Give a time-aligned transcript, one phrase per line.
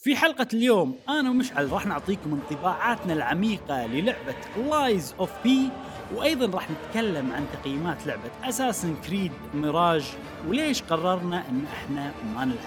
[0.00, 4.34] في حلقة اليوم أنا ومشعل راح نعطيكم انطباعاتنا العميقة للعبة
[4.70, 5.68] Lies of P
[6.14, 10.04] وأيضا راح نتكلم عن تقييمات لعبة Assassin's Creed Mirage
[10.48, 12.58] وليش قررنا أن إحنا ما نلعب.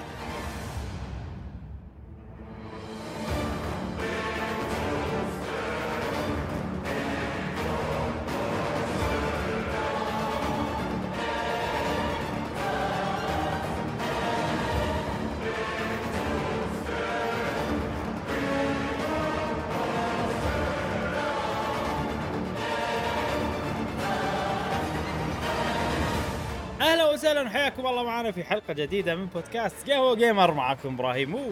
[28.32, 31.36] معنا في حلقة جديدة من بودكاست قهوة و قيمر معكم إبراهيم.
[31.36, 31.52] و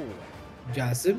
[0.76, 1.18] جاسم.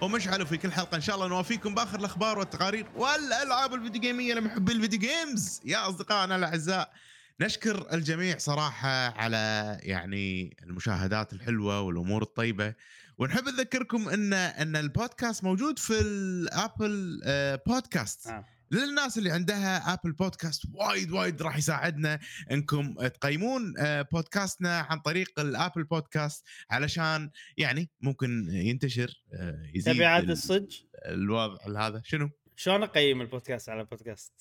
[0.00, 4.34] ومشعل في كل حلقة؟ إن شاء الله نوافيكم بآخر الأخبار والتقارير والألعاب الفيديو جيمية.
[4.34, 5.60] لمحبي ال video games.
[5.64, 6.92] يا أصدقائنا الأعزاء
[7.40, 12.74] نشكر الجميع صراحة على يعني المشاهدات الحلوة والأمور الطيبة.
[13.18, 17.20] ونحب نذكركم ان إن البودكاست موجود في ال Apple
[17.66, 18.44] Podcast آه.
[18.72, 22.18] للناس اللي عندها Apple Podcast وايد وايد راح يساعدنا
[22.50, 29.94] إنكم تقيمون آه، بودكاستنا عن طريق ال Apple Podcast علشان يعني ممكن ينتشر آه، يزيد
[29.94, 30.74] تبي عاد ال- الصج
[31.06, 34.32] الوضع هذا شنو؟ شلون أقيم البودكاست على البودكاست؟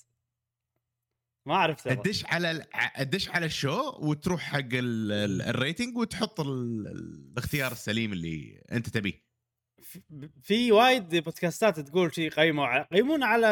[1.46, 2.66] ما أعرف تدش على
[3.00, 8.14] تدش على ال show وتروح حق ال- ال- ال rating وتحط ال- ال- الاختيار السليم
[8.14, 9.31] اللي أنت تبيه
[10.44, 13.48] في- وايد بودكاستات تقول شيء قيموا على قيمونا على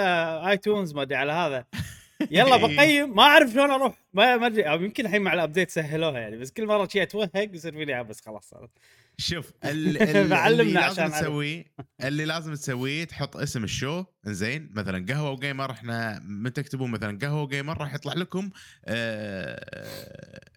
[0.49, 1.65] iTunes ما أدري على هذا.
[2.31, 3.15] يلا بقيم.
[3.15, 3.95] ما أعرف شلون أروح.
[4.13, 4.63] ما ما أدري.
[4.63, 7.99] أو يمكن الحين مع ال update سهلوها يعني بس كل مرة شيء أتوهق يصير فيني
[7.99, 8.69] آه، بس خلاص صارت.
[9.17, 11.19] شوف ال- ال- بعلمنا اللي عشان لازم.
[11.19, 11.65] تسويه
[12.03, 14.69] اللي لازم تسويه تحط اسم ال show زين.
[14.73, 18.49] مثلا قهوة وقيمر إحنا من تكتبون مثلا قهوة وقيمر راح يطلع لكم
[18.85, 19.65] آه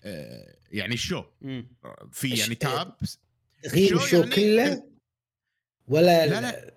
[0.05, 1.23] آه يعني ال show.
[2.12, 2.95] في يعني tab
[3.89, 4.92] show ال show يعني- كله؟
[5.93, 6.73] ولا لا، لا.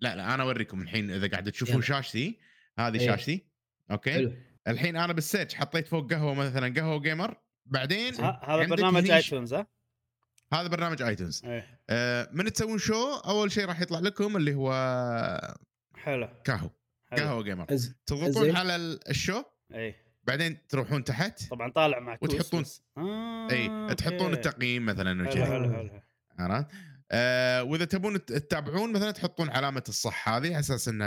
[0.00, 1.82] لا لا أنا أوريكم الحين إذا قاعد تشوفون.
[1.82, 2.38] شاشتي
[2.78, 3.06] هذه إيه.
[3.06, 3.46] شاشتي
[3.90, 4.32] أوكي حلو
[4.68, 9.22] الحين أنا بال search حطيت فوق قهوة مثلا قهوة قيمر بعدين هذا برنامج هني اي
[9.22, 9.66] ش- Tunes ها؟
[10.52, 14.72] هذا برنامج iTunes إيه آه من تسوون شو أول شيء راح يطلع لكم اللي هو
[15.96, 16.70] حلو كاهو
[17.16, 17.94] قهوة قيمر أز...
[18.06, 18.56] تضغطون زين.
[18.56, 19.42] على ال- ال show
[19.74, 22.80] إيه بعدين تروحون تحت طبعا طالع معكوس وتحطون-.
[22.98, 24.32] آه اي تحطون أوكي.
[24.32, 25.90] التقييم مثلا حلو حلو
[26.38, 26.66] عرفت؟
[27.12, 31.04] آه وإذا تبون تتابعون مثلا تحطون علامة الصح هذه على أساس إنه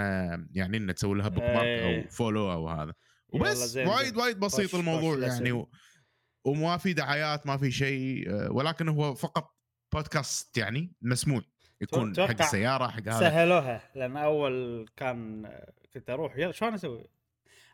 [0.52, 2.04] يعني إنه تسوي لها bookmark إيه.
[2.04, 2.94] أو follow أو هذا
[3.30, 4.18] وبس وايد.
[4.18, 5.52] وايد بسيط خوش- الموضوع خوش يعني.
[5.52, 5.70] و...
[6.46, 9.56] وما في دعايات ما في شيء آه، ولكن هو فقط
[9.94, 11.42] بودكاست يعني مسموع
[11.82, 15.50] يكون حق السيارة حق هذا سهلوها لأن أول كان
[15.94, 17.08] كنت أروح يلا شلون أسوي؟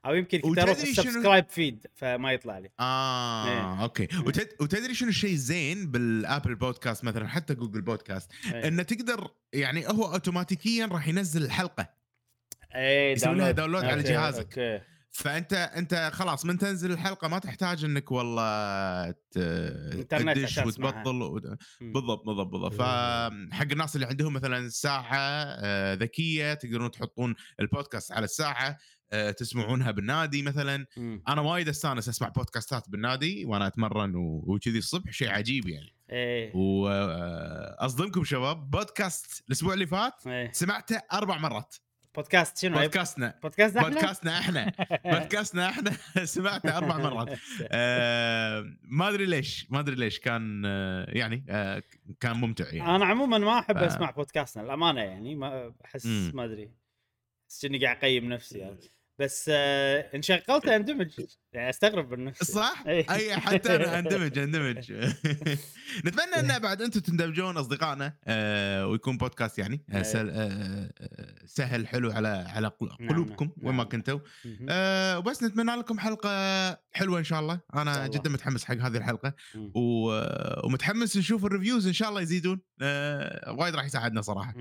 [0.06, 3.84] أو يمكن كنت أروح شنو؟ subscribe feed فما يطلع لي آه إيه.
[3.84, 4.50] أوكي وتد...
[4.62, 8.68] وتدري شنو الشيء الزين بال Apple Podcast مثلا حتى Google Podcast إيه.
[8.68, 11.90] إنه تقدر يعني هو اوتوماتيكيا راح ينزل الحلقة
[12.76, 14.60] اي يسوي لها download على جهازك.
[14.60, 20.58] أوكي فأنت أنت خلاص من تنزل الحلقة ما تحتاج إنك والله تدش.
[20.58, 21.40] وتبطل و...
[21.82, 28.26] بالضبط بالضبط بالضبط فحق الناس اللي عندهم مثلا ساعه آه، ذكية تقدرون تحطون البودكاست على
[28.26, 28.78] الساعة
[29.38, 30.86] تسمعونها بالنادي مثلا.
[31.28, 35.94] أنا وايد أستانس أسمع بودكاستات بالنادي وأنا أتمرن وكذي الصبح شيء عجيب يعني.
[36.12, 36.52] إيه.
[36.56, 40.52] واصدمكم شباب بودكاست الأسبوع اللي فات إيه.
[40.52, 41.76] سمعته أربع مرات.
[42.16, 43.40] بودكاست شنو؟ بودكاستنا.
[43.44, 44.72] بودكاست إحنا؟ بودكاستنا إحنا.
[45.20, 45.92] بودكاستنا إحنا
[46.26, 47.40] سمعته أربع مرات.
[47.72, 51.84] آه، ما أدري ليش ما أدري ليش كان آه، يعني آه،
[52.20, 52.96] كان ممتع يعني.
[52.96, 56.06] أنا عموما ما أحب ف- أسمع بودكاستنا الامانه يعني ما أحس.
[56.34, 56.72] ما أدري.
[57.50, 58.80] أحس إني قاعد أقيم نفسي يعني.
[59.22, 61.12] بس آه ان شغلته اندمج
[61.54, 63.06] يعني أستغرب من نفسي صح؟ إيه.
[63.10, 64.92] أي حتى أنا اندمج اندمج
[66.06, 70.04] نتمنى إن بعد أنتم تندمجون أصدقائنا آه، ويكون بودكاست يعني آه، إيه.
[70.04, 70.90] سهل, آه،
[71.46, 73.84] سهل حلو على على نعم، قلوبكم نعم، وين ما.
[73.84, 74.20] كنتوا.
[74.70, 76.30] آه، وبس نتمنى لكم حلقة
[76.92, 78.08] حلوة إن شاء الله أنا الله.
[78.08, 79.34] جدا متحمس حق هذه الحلقة.
[79.76, 80.12] و...
[80.12, 82.62] آه، ومتحمس نشوف ال reviews إن شاء الله يزيدون
[83.48, 84.54] وايد راح يساعدنا صراحة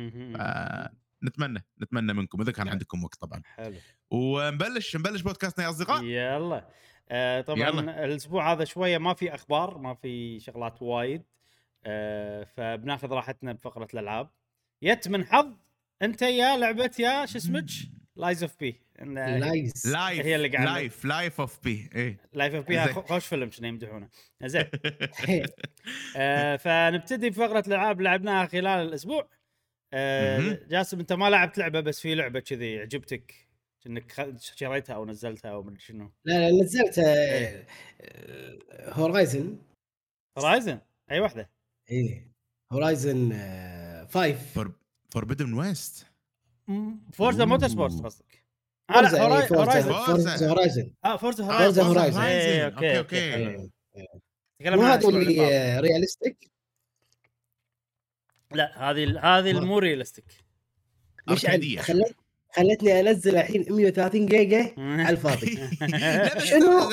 [1.24, 2.40] نتمنى نتمنى منكم.
[2.40, 3.42] إذا كان عندكم وقت طبعا.
[3.44, 3.74] حلو.
[4.10, 6.04] ونبلش نبلش بودكاستنا يا أصدقاء.
[6.04, 6.68] يلا.
[7.10, 8.04] آه طبعا يلا.
[8.04, 11.22] الأسبوع هذا شوية ما في أخبار ما في شغلات وايد.
[11.86, 14.30] آه فبناخذ راحتنا بفقرة الألعاب.
[14.82, 15.52] يت من حظ
[16.02, 17.64] أنت يا لعبة يا شو اسمك؟
[18.16, 22.16] Lies of P Lies Life هي اللي قاعدة- لايف لايف اوف بي إيه.
[22.32, 22.92] Life of Pi.
[22.92, 24.08] خوش فيلم كنا يمدحونه.
[24.44, 24.64] زين.
[26.16, 29.28] آه فنبتدي بفقرة الألعاب لعبناها خلال الأسبوع.
[29.92, 30.58] آه.
[30.68, 33.34] جاسم انت ما لعبت لعبة بس في لعبة كذي عجبتك؟
[33.86, 36.12] انك شريتها أو نزلتها أو مدري شنو.
[36.24, 36.98] لا لا نزلت.
[38.72, 39.58] Horizon
[40.38, 40.78] Horizon
[41.10, 41.50] أي واحدة؟
[41.90, 42.32] إيه.
[42.72, 43.28] هورايزن
[44.08, 44.58] فايف
[45.10, 46.06] فوربدن ويست
[47.12, 47.44] فورزا.
[47.44, 48.44] موتور سبورت قصدك.
[48.90, 50.48] آه لا Forza Hori- Forza Horizon Forza.
[50.50, 52.20] Horizon آه Forza آه، Horizon Forza Horizon.
[52.20, 53.70] أوكي أوكي أوكي أوكي.
[54.60, 55.46] تكلم مو عن هذا اللي.
[55.46, 56.49] آه، ريالستيك
[58.52, 60.24] لا هذه هذه المو realistic
[61.28, 61.46] مش
[61.78, 62.16] خلت
[62.56, 65.54] خلتني أنزل الحين 130 جيجا على الفاضي.
[65.80, 66.90] لا شنو؟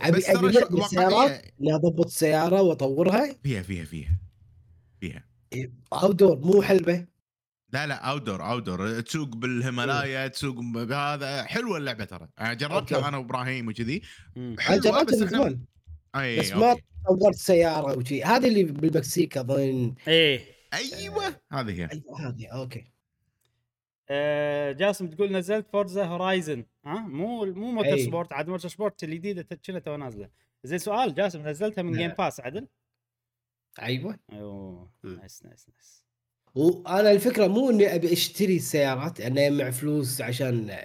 [0.00, 1.42] ابي أبي واقعية.
[1.60, 3.34] اني أضبط السياره وأطورها.
[3.42, 4.18] فيها فيها فيها.
[5.00, 5.24] فيها.
[5.92, 7.06] outdoor مو حلبة.
[7.72, 11.44] لا لا outdoor outdoor تسوق بالهيمالايا تسوق بهذا.
[11.44, 12.28] حلوة اللعبة ترى.
[12.40, 13.08] أنا جربتها.
[13.08, 14.02] أنا وإبراهيم وكذي.
[14.36, 15.22] أنا حلوة بس
[16.16, 16.76] اي بس ما.
[17.20, 20.40] طورت سيارة وشي هذه اللي بالمكسيك اظن إيه
[20.74, 22.84] أيوه هذه هي أيوة هذه أوكي
[24.10, 28.04] آه، جاسم تقول نزلت Forza Horizon ها مو مو موتور أي.
[28.04, 30.28] sport عاد Motorsport الجديده كنا تو نازلة
[30.64, 31.92] زين سؤال جاسم نزلتها من.
[31.92, 32.66] Game Pass عدل؟
[33.82, 34.90] أيوه أيوه.
[35.04, 36.04] nice nice nice
[36.54, 40.76] وأنا الفكرة مو إني أبي أشتري السيارات أنا اجمع فلوس عشان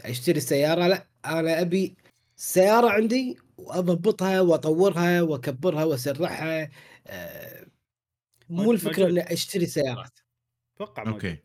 [0.00, 1.96] أشتري السياره لا أنا أبي
[2.36, 6.70] السياره عندي وأضبطها وأطورها وأكبرها وأسرعها.
[7.06, 7.66] آه،
[8.48, 9.08] مو الفكرة.
[9.08, 10.18] إني أشتري سيارات
[10.76, 11.04] أتوقع.
[11.04, 11.38] موجود.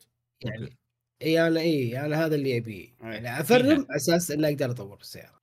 [0.44, 0.78] يعني
[1.22, 2.94] اي أنا اي أنا هذا اللي ابيه أي.
[3.02, 5.40] يعني أفرم على أساس إني أقدر أطور السيارة.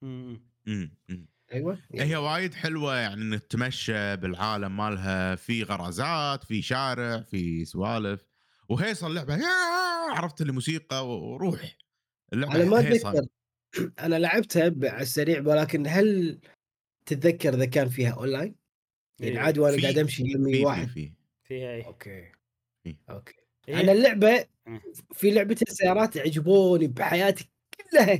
[1.54, 5.36] أيوه هي وايد حلوة يعني إنك تمشى بالعالم مالها.
[5.36, 8.28] في غرازات في شارع في سوالف.
[8.70, 9.48] وهيصه اللعبه يا
[10.16, 11.78] عرفت اللي موسيقى وروح.
[12.34, 12.80] اللعبة على ما.
[12.80, 13.28] أتذكر.
[14.06, 16.40] أنا لعبتها على السريع ولكن هل
[17.08, 18.56] تتذكر إذا كان فيها اونلاين؟
[19.20, 19.40] يعني إيه.
[19.40, 20.88] عادي وأنا في- قاعد أمشي في يمي في واحد.
[20.88, 21.12] في.
[21.44, 22.24] فيها إيه؟ أوكي.
[22.84, 22.96] في.
[23.10, 23.34] أوكي.
[23.70, 23.80] إيه.
[23.80, 24.46] أنا اللعبة.
[25.14, 27.50] في لعبة السيارات عجبوني بحياتي
[27.92, 28.16] كلها.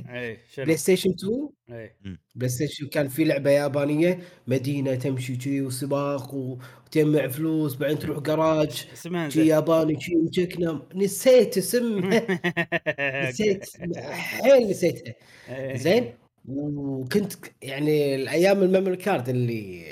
[0.52, 1.96] شنو؟ PlayStation 2 إيه.
[2.34, 9.28] PlayStation كان في لعبة يابانية مدينة تمشي شي وسباق وتجمع فلوس بعدين تروح جراج اسمها
[9.28, 12.26] شي ياباني شي مسكنا نسيت اسمها.
[13.30, 13.64] نسيت
[14.06, 15.14] حيل نسيتها.
[15.48, 15.76] إيه.
[15.76, 16.14] زين؟
[16.48, 19.84] وكنت يعني الأيام ال memory card اللي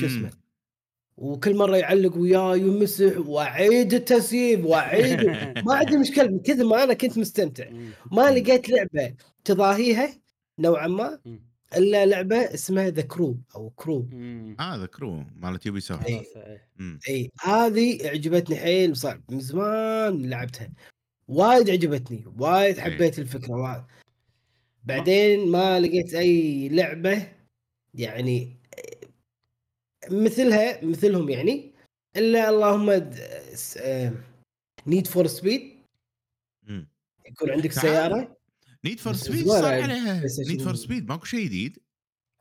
[0.00, 0.30] شو اسمه مم.
[1.16, 5.20] وكل مرة يعلق وياي ويمسح وأعيد التسييڤ وأعيد
[5.66, 7.64] ما عندي مشكلة من كثر ما أنا كنت مستمتع.
[8.12, 9.14] ما لقيت لعبة
[9.44, 10.08] تضاهيها
[10.58, 11.18] نوعا ما.
[11.76, 14.56] إلا لعبة اسمها The Crew أو Crew مم.
[14.60, 16.16] هذا Crew مالت Ubisoft إيه.
[16.16, 16.68] خلاص، إيه.
[16.80, 16.98] أمم.
[17.08, 20.70] إي هذه عجبتني حيل صار من زمان لعبتها
[21.28, 22.78] وايد عجبتني وايد.
[22.78, 23.82] حبيت الفكرة وايد.
[24.84, 27.32] بعدين ما لقيت أي لعبة
[27.94, 28.56] يعني
[30.10, 31.72] مثلها مثلهم يعني
[32.16, 32.90] إلا اللهم
[34.86, 35.82] نيد فور سبيد.
[37.26, 37.72] يكون عندك.
[37.72, 38.36] سيارة
[38.84, 40.22] Need for Speed صار عليها.
[40.48, 41.78] Need for Speed ماكو شيء جديد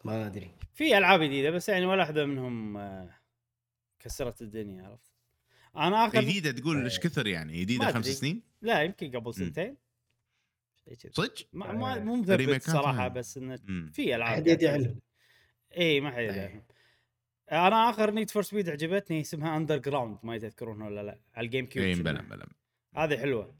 [0.06, 3.10] ما أدري في ألعاب جديدة بس يعني ولا واحدة منهم آه،
[4.00, 5.12] كسرت الدنيا عرفت
[5.76, 7.92] أنا آخر جديدة تقول إيش كثر يعني جديدة.
[7.92, 9.78] خمس سنين لا يمكن قبل سنتين.
[11.12, 13.08] صدق؟ ما ما آه، مو مثبت صراحة.
[13.08, 13.60] بس إنه.
[13.94, 14.68] في ألعاب تنزل.
[14.68, 15.00] عنهم.
[15.78, 16.46] اي ما حد يدري أي.
[16.46, 16.64] عنهم.
[17.52, 21.86] أنا آخر Need for Speed عجبتني اسمها Underground ما تذكرونها ولا لا على ال GameCube
[21.86, 21.96] اي.
[21.96, 22.48] بلا بلا
[22.96, 23.56] هذه حلوة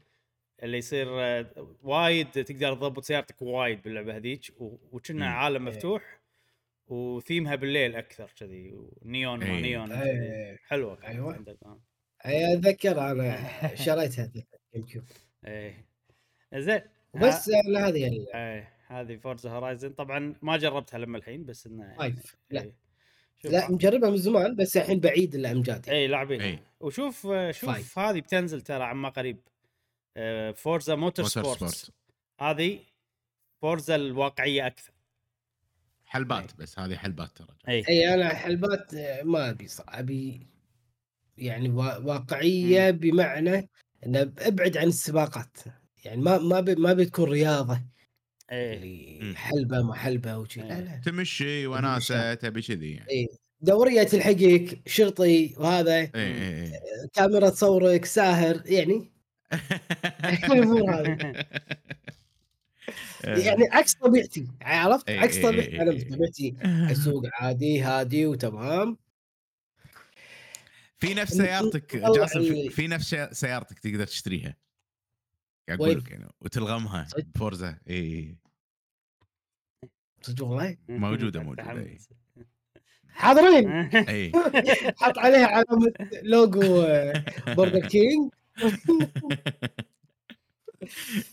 [0.62, 5.26] اللي يصير آه، وايد تقدر تضبط سيارتك وايد باللعبة هذيك وكنا.
[5.30, 5.74] عالم إيه.
[5.74, 6.20] مفتوح
[6.86, 9.62] وثيمها بالليل أكثر كذي ونيون ما إيه.
[9.62, 9.92] نيون.
[9.92, 10.58] إيه.
[10.66, 11.36] حلوة أيوة.
[11.38, 11.78] Underground.
[12.26, 13.36] اي اتذكر أنا
[13.84, 14.26] شريتها
[14.74, 15.04] GameCube
[15.46, 15.86] إيه
[16.54, 16.80] زين
[17.14, 22.36] يعني هذه ال- إيه هذه Forza Horizon طبعا ما جربتها لما الحين بس إنه فايف
[22.50, 22.62] لا.
[22.62, 22.76] إيه.
[23.42, 23.52] شوف.
[23.52, 26.40] لا مجربها من زمان بس الحين بعيد الامجاد اي لاعبين.
[26.40, 26.62] إيه.
[26.80, 27.98] وشوف شوف five.
[27.98, 29.38] هذه بتنزل ترى عما قريب.
[30.56, 31.92] Forza Motor Motorsport
[32.40, 32.78] هذه
[33.62, 34.92] Forza الواقعية أكثر.
[36.06, 40.46] حلبات بس هذه حلبات ترى اي إي أنا حلبات آه، ما أبي ص- أبي
[41.38, 43.68] يعني وا- واقعية بمعنى
[44.06, 45.56] إنه أبعد عن السباقات.
[46.04, 47.80] يعني ما ما بي ما بتكون رياضة
[48.52, 48.76] إيه.
[48.76, 49.36] اللي مم.
[49.36, 50.68] حلبة ما حلبة وشي إيه.
[50.68, 51.00] لا لا.
[51.04, 53.10] تمشي وناسة تبي كذي يعني.
[53.10, 53.28] اي
[53.60, 55.94] دورية تلحقك شرطي وهذا.
[55.96, 56.80] اي اي اي
[57.14, 59.12] كاميرا تصورك ساهر يعني.
[60.24, 61.44] الأمور هذه.
[63.24, 65.70] يعني عكس طبيعتي عرفت؟ إيه، عكس إيه، طبيعتي.
[65.70, 66.04] إيه، أنا إيه.
[66.04, 66.54] بطبيعتي
[66.92, 68.96] أسوق عادي هادي وتمام.
[70.98, 74.56] في نفس سيارتك جاسم في, نفس سيارتك تقدر تشتريها؟
[75.76, 78.36] قاعد؟ أقول لك يعني وتلغمها؟ فورزا إي
[80.22, 82.08] صدق والله؟ موجودة- موجودة، متحمس.
[83.08, 83.70] حاضرين؟
[84.08, 84.32] إي.
[84.96, 88.30] حط عليها علامة لوجو آه، Burger King.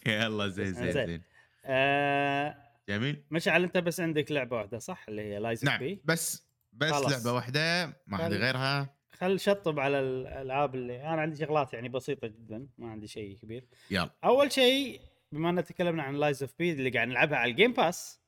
[0.08, 1.22] يلا زين زين زين.
[1.65, 2.55] آه،
[2.89, 3.24] جميل.
[3.31, 5.79] مشعل أنت بس عندك لعبة واحدة صح؟ اللي هي Lies نعم.
[5.79, 6.43] P؟ بس
[6.74, 7.12] بس خلاص.
[7.12, 8.96] لعبة واحدة ما عندي غيرها.
[9.21, 13.65] خل شطب على الألعاب اللي أنا عندي شغلات يعني بسيطة جدا ما عندي شيء كبير.
[13.91, 14.09] يلا.
[14.23, 17.73] أول شيء بما ان تكلمنا عن Lies of P اللي قاعد نلعبها على ال Game
[17.73, 18.19] Pass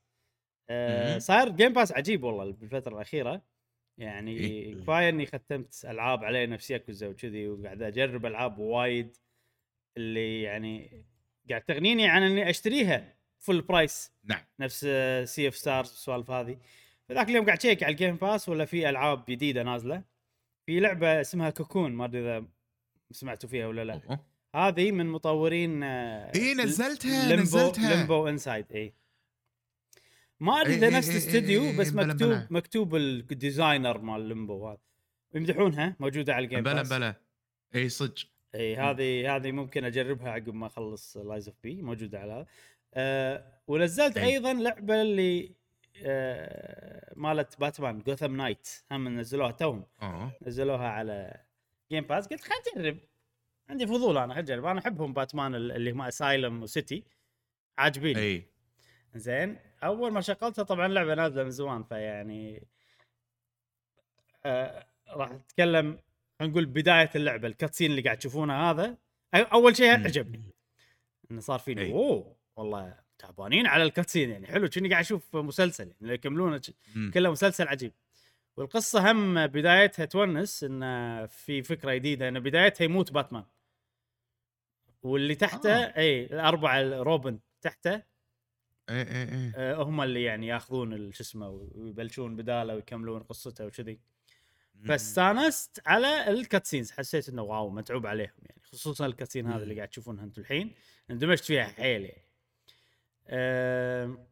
[0.70, 1.18] آه مهم.
[1.18, 3.42] صار Game Pass عجيب والله بالفترة الأخيرة.
[3.98, 4.74] يعني إيه.
[4.74, 9.16] كفاية إني ختمت ألعاب عليه نفس ياكوزا وكذي وقاعد أجرب ألعاب وايد
[9.96, 11.04] اللي يعني
[11.50, 14.44] قاعد تغنيني عن إني أشتريها full price نعم.
[14.60, 14.80] نفس
[15.24, 16.58] Sea of Stars والسوالف هذه.
[17.08, 20.11] فذاك اليوم قاعد تشيك على ال Game Pass ولا في ألعاب جديدة نازلة.
[20.66, 22.46] في لعبة اسمها Cocoon ما أدري إذا
[23.10, 24.00] سمعتوا فيها ولا لا.
[24.10, 24.26] أوه.
[24.54, 27.96] هذه من مطورين آه، اي نزلتها Limbo نزلتها.
[27.96, 28.94] Limbo Inside اي
[30.40, 32.46] ما أدري إيه، إذا إيه، نفس إيه، الاستديو بس بلا مكتوب بلا.
[32.50, 34.78] مكتوب ال designer مال Limbo هذا.
[35.34, 37.14] يمدحونها موجودة على ال Game بلا بلا.
[37.74, 38.14] إي صدق.
[38.54, 42.46] إي هذه هذه ممكن أجربها عقب ما أخلص Lies of P موجودة على هذا.
[42.94, 44.16] أه ونزلت.
[44.16, 45.54] أيضا لعبة اللي
[47.16, 48.68] مالت Batman Gotham Knight.
[48.92, 49.84] هم نزلوها توهم.
[50.02, 50.32] آه.
[50.42, 51.40] نزلوها على
[51.90, 52.98] Game Pass قلت خلينا نجرب
[53.68, 57.04] عندي فضول أنا خلينا نجرب أنا أحبهم باتمان ال- اللي هم Asylum و City
[57.78, 58.20] عاجبيني.
[58.20, 58.46] إي.
[59.14, 59.58] زين.
[59.84, 62.66] أول ما شغلتها طبعا لعبه نازلة من زمان فيعني
[64.44, 65.98] آه راح أتكلم
[66.38, 68.96] خلينا نقول بداية اللعبة الكاتسين اللي قاعد تشوفونه هذا.
[69.34, 69.90] أول شيء.
[69.90, 70.42] عجبني
[71.30, 71.92] إنه صار فيني.
[71.92, 74.46] أوه والله تعبانين على الكاتسين يعني.
[74.46, 76.60] حلو كأني قاعد أشوف مسلسل يعني يكملونه.
[77.14, 77.92] كله مسلسل عجيب.
[78.56, 83.44] والقصة هم بدايتها تونس إن في فكرة جديدة إن بدايتها يموت باتمان.
[85.02, 85.96] واللي تحته آه.
[85.96, 87.94] اي الأربعة روبن تحته.
[87.94, 88.02] اي
[88.90, 94.00] اي اي آه، هم اللي يعني ياخذون شو اسمه ويبلشون بدالة ويكملون قصته وكذي.
[94.88, 96.90] فاستانست على ال cutscenes.
[96.90, 98.62] حسيت إنه wow متعوب عليهم يعني.
[98.62, 100.74] خصوصا ال cutscene هذا اللي قاعد تشوفونها أنتم الحين.
[101.10, 102.31] اندمجت فيها حيل يعني.
[103.28, 104.26] آم،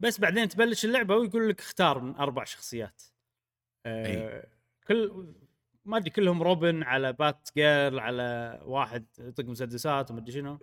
[0.00, 3.02] بس بعدين تبلش اللعبة ويقول لك اختار من أربع شخصيات
[3.86, 4.46] آه،
[4.88, 5.34] كل
[5.84, 10.58] ما أدري كلهم روبن على Batgirl على واحد يطق مسدسات وما أدري شنو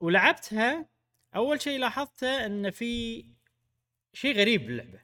[0.00, 0.88] ولعبتها
[1.36, 3.24] أول شيء لاحظته إن في
[4.12, 5.00] شيء غريب باللعبه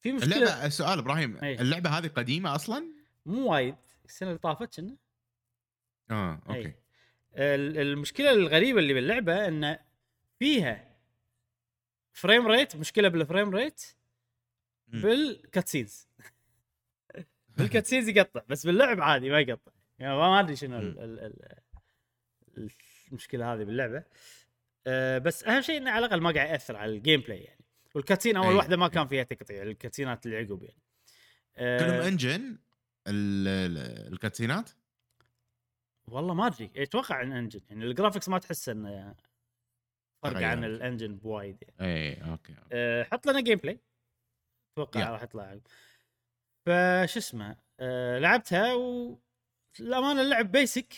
[0.00, 1.60] في مشكله اللعبه سؤال إبراهيم أي.
[1.60, 2.92] اللعبة هذه قديمة أصلا؟
[3.26, 4.96] مو وايد السنة اللي طافت كنا
[6.10, 6.40] آه.
[6.48, 6.74] أوكي
[7.36, 9.78] ال- المشكلة الغريبة اللي باللعبة إن
[10.38, 10.96] فيها
[12.12, 13.82] frame rate مشكلة بال frame rate.
[14.88, 16.08] بال cutscenes
[17.56, 20.78] بال cutscenes يقطع بس باللعب عادي ما يقطع يعني ما أدري شنو.
[20.78, 22.70] ال- ال- ال-
[23.08, 24.04] المشكلة هذه باللعبة
[24.86, 27.64] أه بس أهم شيء إنه على الأقل ما قاعد يأثر على ال gameplay يعني
[27.94, 28.54] وال cutscene أول أي.
[28.54, 30.82] واحدة ما كان فيها تقطيع ال cutscene ات اللي عقب يعني
[31.56, 32.58] أه كلهم إنجن
[33.06, 34.70] ال- ال- ال cutscene ات؟
[36.08, 39.14] والله ما أدري أتوقع إن engine يعني ال graphics ما تحس إنه
[40.30, 40.64] فرق عن.
[40.64, 41.94] ال engine بوايد يعني.
[41.94, 43.80] اي okay أه حط لنا gameplay
[44.72, 45.10] أتوقع.
[45.10, 45.58] راح يطلع.
[46.66, 50.94] فش اسمه؟ أه لعبتها والامانه اللعب basic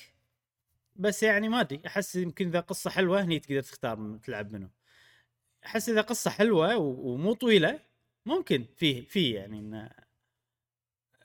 [0.97, 4.70] بس يعني ما أدري أحس يمكن إذا قصة حلوة هني تقدر تختار من تلعب منه
[5.66, 7.80] أحس إذا قصة حلوة ومو طويلة
[8.26, 9.90] ممكن فيه فيه يعني إن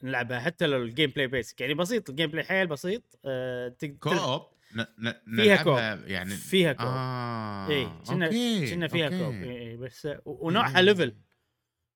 [0.03, 4.52] نلعبها حتى لو ال gameplay basic يعني بسيط ال gameplay حيل بسيط أه co-op.
[4.75, 8.29] ن- فيها نلعبها يعني فيها co-op آه اي كنا
[8.69, 9.19] كنا فيها okay.
[9.19, 11.15] co-op إي إي بس ونوعها level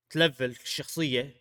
[0.10, 1.36] تلفل الشخصية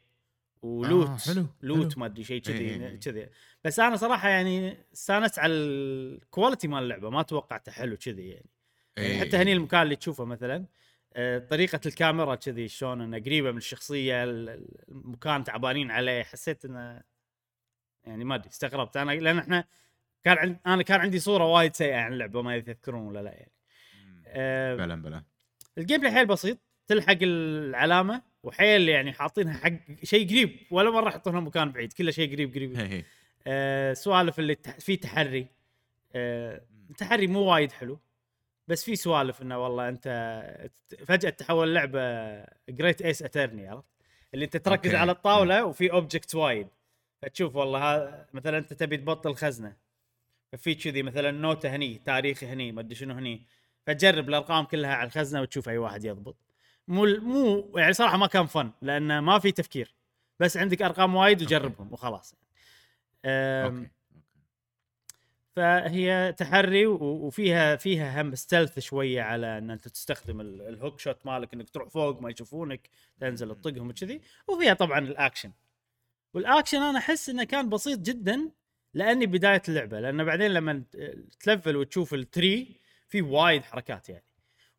[0.63, 2.01] و loot آه، حلو، loot حلو.
[2.01, 2.97] ما أدري شيء إي إي كذي.
[2.99, 3.29] كذي
[3.65, 8.51] بس أنا صراحة يعني استانست على ال quality مال اللعبة ما توقعته حلو كذي يعني.
[8.97, 9.21] يعني.
[9.21, 10.67] حتى هني المكان اللي تشوفه مثلا
[11.15, 17.03] آه، طريقة الكاميرا كذي شلون إنه قريبة من الشخصية ال- المكان تعبانين عليه حسيت إنه
[18.05, 19.65] يعني ما أدري استغربت أنا لأن إحنا
[20.27, 23.53] كان عند أنا كان عندي صورة وايد سيئة عن اللعبة ما يذكرون ولا لا يعني.
[24.27, 25.25] آه، بلا بلا.
[25.79, 29.73] ال gameplay حيل بسيط تلحق العلامة وحيل يعني حاطينها حق
[30.05, 33.05] شيء قريب ولا مرة يحطونها مكان بعيد كله شيء قريب قريب.
[33.47, 34.79] آه سوالف اللي تح...
[34.79, 35.47] في تحري.
[36.15, 38.01] آه التحري مو وايد حلو
[38.69, 40.07] بس في سوالف إنه والله أنت
[41.07, 42.01] فجأة تحول اللعبه
[42.69, 43.89] Great Ace Attorney عرفت؟
[44.35, 44.97] اللي أنت تركز okay.
[44.97, 46.69] على الطاولة وفي object وايد.
[47.23, 49.86] فتشوف والله هذا مثلا أنت تبي تبطل خزنة.
[50.57, 53.47] ففي كذي مثلا نوتة هني تاريخي هني ما أدري شنو هني.
[53.87, 56.37] فتجرب الأرقام كلها على الخزنة وتشوف أي واحد يضبط.
[56.89, 59.95] مو مو يعني صراحة ما كان fun لأن ما في تفكير.
[60.41, 62.35] بس عندك أرقام وايد وجربهم وخلاص.
[63.25, 63.91] okay
[65.57, 71.55] فهي تحري وفيها فيها هم stealth شوية على إن أنت تستخدم ال- ال hookshot مالك
[71.55, 74.21] إنك تروح فوق ما يشوفونك تنزل تطقهم وكذي.
[74.49, 75.53] وفيها طبعا الأكشن.
[76.35, 78.51] والأكشن أنا أحس إنه كان بسيط جدا
[78.97, 80.85] لأني بداية اللعبة لأن بعدين لما
[81.41, 84.25] تلفل وتشوف ال tree في وايد حركات يعني.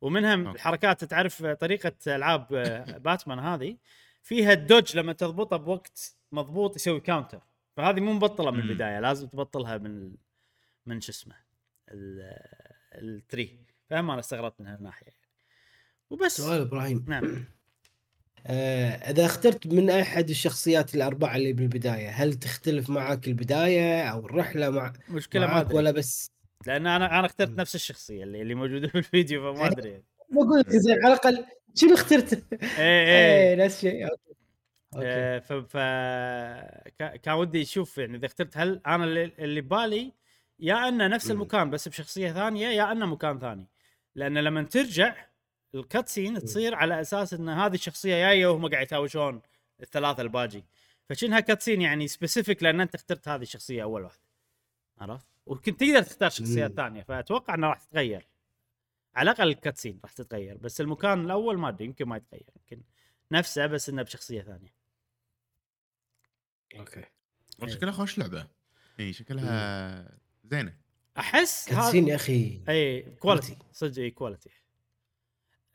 [0.02, 0.36] ومنها.
[0.36, 2.48] الحركات تعرف طريقة ألعاب
[3.06, 3.78] باتمان هذه
[4.22, 7.42] فيها ال dodge لما تضبطه بوقت مضبوط يسوي counter
[7.78, 8.60] فهذه مو مبطلة من.
[8.60, 10.18] البداية لازم تبطلها من ال-
[10.86, 11.36] من شو اسمه
[11.92, 12.34] ال-
[12.94, 13.60] ال tree
[13.90, 15.12] فهم أنا استغربت من هالناحية
[16.10, 16.38] وبس.
[16.38, 17.06] سؤال إبراهيم.
[17.08, 17.46] نعم.
[18.50, 24.94] إذا اخترت من أحد الشخصيات الأربعة اللي بالبداية هل تختلف معك البداية أو الرحلة مع
[25.10, 26.32] مشكلة معك ولا بس؟
[26.68, 27.50] لأن أنا أنا اخترت.
[27.50, 30.04] نفس الشخصية اللي اللي موجودة في الفيديو فما أدري.
[30.32, 33.50] بقول لك زين على الأقل شنو اخترت؟ إيه إيه.
[33.60, 34.08] إيه نفس الشيء
[34.98, 35.78] آه، ف ف
[37.00, 40.14] كا- كان ودي أشوف يعني إذا اخترت هل أنا اللي, اللي ببالي
[40.60, 41.32] يا أنه نفس.
[41.32, 43.66] المكان بس بشخصية ثانية يا أنه مكان ثاني.
[44.16, 45.16] لأن لما ترجع
[45.76, 49.42] ال cutscene تصير على أساس إن هذه الشخصية جاية وهم قاعد يتهاوشون
[49.82, 50.66] الثلاثة الباجي.
[51.10, 54.22] فشنها cutscene يعني specific لأن أنت اخترت هذه الشخصية أول واحدة
[54.98, 56.72] عرفت؟ وكنت تقدر تختار شخصيات.
[56.72, 58.28] ثانية فأتوقع انها راح تتغير.
[59.16, 62.84] على الأقل ال cutscene راح تتغير بس المكان الأول ما أدري يمكن ما يتغير يمكن
[63.32, 64.74] نفسه بس إنه بشخصية ثانية.
[66.80, 67.04] okay.
[67.68, 68.48] شكلها خوش لعبة.
[69.00, 70.78] إي شكلها زينة.
[71.18, 72.62] أحس cutscene يا أخي.
[72.70, 74.50] إي quality صدق إي quality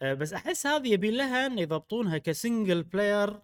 [0.02, 3.43] بس أحس هذه يبي لها إن يضبطونها ك single player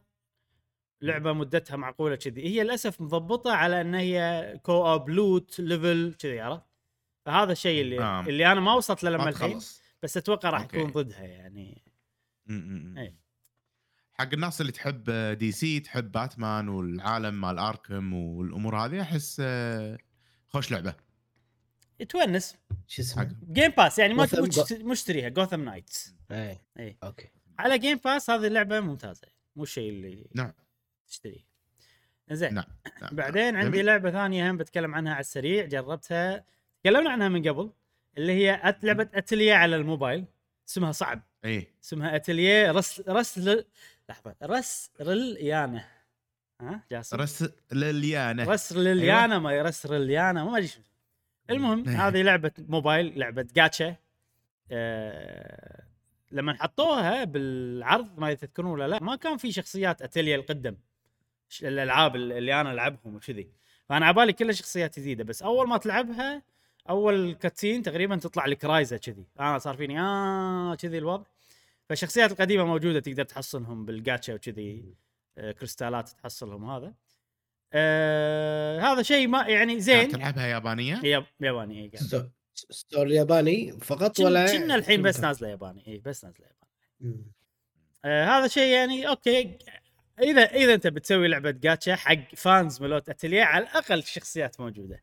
[1.02, 6.66] لعبة مدتها معقولة كذي هي للأسف مضبطة على إن هي co-op loot level كذي عرفت
[7.26, 8.20] فهذا الشيء اللي آه.
[8.20, 9.58] اللي أنا ما وصلت له لما ما الحين
[10.02, 10.62] بس أتوقع راح.
[10.62, 11.82] يكون ضدها يعني
[12.46, 12.98] م- م- م.
[12.98, 13.14] إي.
[14.12, 19.98] حق الناس اللي تحب DC تحب باتمان والعالم مال Arkham والأمور هذه أحس آه،
[20.48, 20.94] خوش لعبة
[22.04, 26.62] تونس شو اسمه؟ Game Pass يعني ما مش- مشتريها Gotham Knights إيه.
[26.78, 27.28] اي okay.
[27.58, 30.52] على Game Pass هذه اللعبة ممتازة مو الشيء اللي نعم.
[31.08, 31.48] تشتريه.
[32.30, 32.64] زين نعم.
[33.02, 33.16] نعم.
[33.16, 33.86] بعدين عندي جميل.
[33.86, 36.44] لعبة ثانية هم بتكلم عنها على السريع جربتها
[36.82, 37.70] تكلمنا عنها من قبل
[38.18, 40.24] اللي هي أت- لعبة اتليه على الموبايل
[40.68, 41.22] اسمها صعب.
[41.44, 43.38] اي اسمها اتليه رس رس
[44.08, 45.84] لحظة رس رليانة.
[46.60, 50.80] ها جاسم؟ رس لليانه رس رليانة ما يرس رليانه ما أدري شو.
[51.50, 53.96] المهم هذه لعبة موبايل لعبة جاتشا.
[54.70, 55.82] آه
[56.32, 60.76] لما حطوها بالعرض ما تذكرون ولا لا ما كان في شخصيات اتليا القدم.
[61.62, 63.48] الألعاب اللي أنا ألعبهم وكذي.
[63.88, 66.42] فأنا عبالي كلها شخصيات جديدة بس أول ما تلعبها
[66.88, 69.26] أول cutscene تقريبا تطلع لك Ryza كذي.
[69.40, 71.24] أنا صار فيني آه كذي الوضع.
[71.88, 74.94] فالشخصيات القديمة موجودة تقدر تحصلهم بالجاتشا وكذي.
[75.38, 76.94] آه كريستالات تحصلهم هذا.
[77.72, 80.08] آه هذا شيء ما يعني زين.
[80.08, 81.90] تلعبها يابانية؟ ياب ياباني اي
[82.54, 85.86] store ياباني فقط ولا كنا الحين بس نازلة ياباني.
[85.86, 87.24] اي بس نازلة ياباني.
[88.04, 89.58] آه هذا شيء يعني okay.
[90.22, 95.02] اذا إذا أنت بتسوي لعبة جاتشا حق fans مالوت Atelier على الأقل الشخصيات موجودة.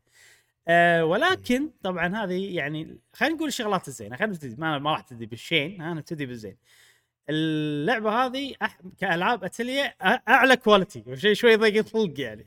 [0.68, 5.26] آه ولكن طبعا هذه يعني خلينا نقول الشغلات الزينه خلينا نبتدي ما, ما راح نبتدي
[5.26, 6.56] بالشين ها نبتدي بالزين.
[7.30, 8.78] اللعبة هذه أح...
[8.98, 12.46] كألعاب أتلية أ- أعلى quality وشيء شوي ضيق الخلق يعني.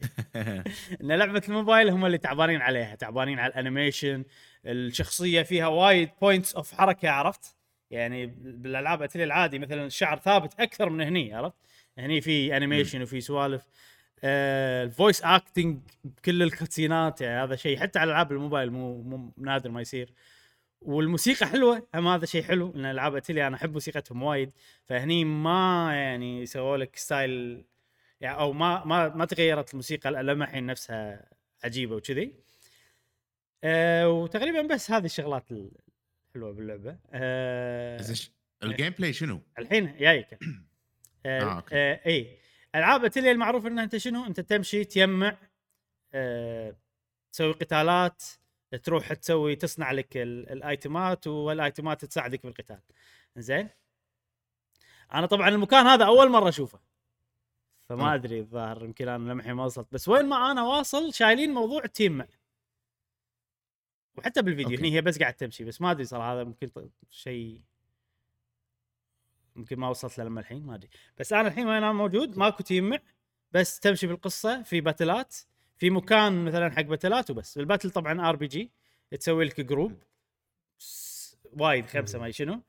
[1.01, 4.23] إن لعبة الموبايل هم اللي تعبانين عليها تعبانين على ال animation
[4.65, 7.55] الشخصية فيها وايد points of حركة عرفت؟
[7.91, 11.55] يعني بالألعاب اتلي العادي مثلا الشعر ثابت أكثر من هني عرفت؟
[11.97, 13.61] هني في animation وفي سوالف.
[14.23, 17.77] آه ال voice acting بكل الكاتسينات يعني هذا شيء.
[17.79, 20.13] حتى على ألعاب الموبايل مو مو نادر ما يصير.
[20.81, 21.87] والموسيقى حلوة.
[21.95, 24.51] هم هذا شيء حلو إن ألعاب اتلي أنا أحب موسيقتهم وايد.
[24.85, 27.65] فهني ما يعني سووا لك style
[28.21, 31.29] يعني أو ما ما ما تغيرت الموسيقى لما الحين نفسها
[31.63, 32.33] عجيبة وكذي.
[33.63, 36.97] أه وتقريبا بس هذه الشغلات الحلوة باللعبة.
[37.11, 38.29] أه إيش-
[38.63, 40.27] ال gameplay شنو؟ الحين جايك
[41.25, 41.75] أه آه، okay.
[41.75, 42.37] أه اي
[42.75, 45.37] ألعاب اتلي المعروف انها أنت شنو؟ أنت تمشي تجمع
[46.13, 46.75] أه
[47.31, 48.23] تسوي قتالات
[48.75, 52.79] تروح تسوي تصنع لك ال- الآيتمات والآيتمات تساعدك بالقتال.
[53.37, 53.69] زين؟
[55.13, 56.79] أنا طبعا المكان هذا أول مرة أشوفه.
[57.89, 58.15] فما أوه.
[58.15, 59.87] أدري الظاهر يمكن أنا لمحي ما وصلت.
[59.91, 62.25] بس وين ما أنا واصل شايلين موضوع التيمع
[64.17, 64.81] وحتى بالفيديو okay.
[64.81, 67.61] هني هي بس قاعد تمشي بس ما أدري صراحة هذا ممكن شيء
[69.55, 70.89] يمكن ما وصلت له لما الحين ما أدري.
[71.17, 72.99] بس أنا الحين وين أنا موجود؟ ماكو تيمع
[73.51, 75.35] بس تمشي بالقصة في باتلات.
[75.79, 78.71] في مكان مثلا حق باتلات وبس ال battle طبعا RPG
[79.11, 80.03] تسوي لك group
[81.53, 82.61] وايد خمسة ما شنو.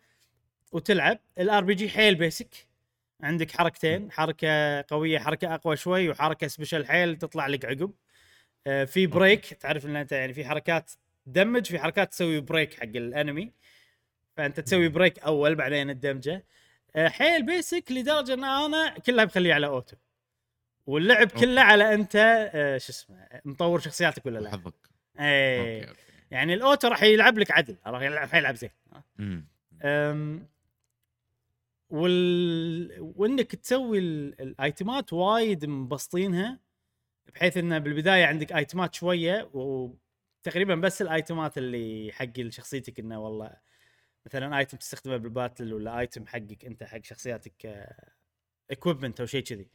[0.73, 1.18] وتلعب.
[1.38, 2.55] ال RPG حيل basic
[3.20, 4.12] عندك حركتين.
[4.12, 7.92] حركة قوية حركة أقوى شوي وحركة special حيل تطلع لك عقب.
[8.66, 10.90] آه، في break تعرف إن أنت يعني في حركات
[11.27, 13.53] تدمج في حركات تسوي break حق ال enemy
[14.37, 16.44] فأنت تسوي break أول بعدين الدمجة.
[16.96, 19.96] آه، حيل basic لدرجة إن أنا كلها مخليه على auto
[20.87, 22.16] واللعب كله على أنت
[22.55, 24.75] آه، شو اسمه مطور شخصياتك ولا لا؟ حظك
[25.21, 25.95] اي
[26.31, 28.71] يعني ال auto راح يلعب لك عدل راح يلعب حيلعب زين.
[29.83, 30.47] أم
[31.90, 32.97] وال...
[33.16, 36.59] وإنك تسوي ال- الأيتمات وايد مبسطينها
[37.35, 43.57] بحيث إنه بالبداية عندك أيتمات شوية وتقريبا بس الأيتمات اللي حق شخصيتك إنه والله
[44.27, 47.87] مثلا item تستخدمه بال battle ولا item حقك أنت حق شخصياتك
[48.70, 49.69] equipment أو شيء كذي.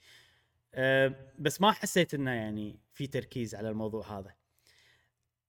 [0.75, 4.33] أه بس ما حسيت إنه يعني في تركيز على الموضوع هذا.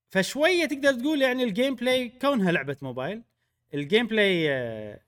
[0.09, 3.23] فشوية تقدر تقول يعني ال gameplay كونها لعبة موبايل.
[3.75, 5.01] ال gameplay أه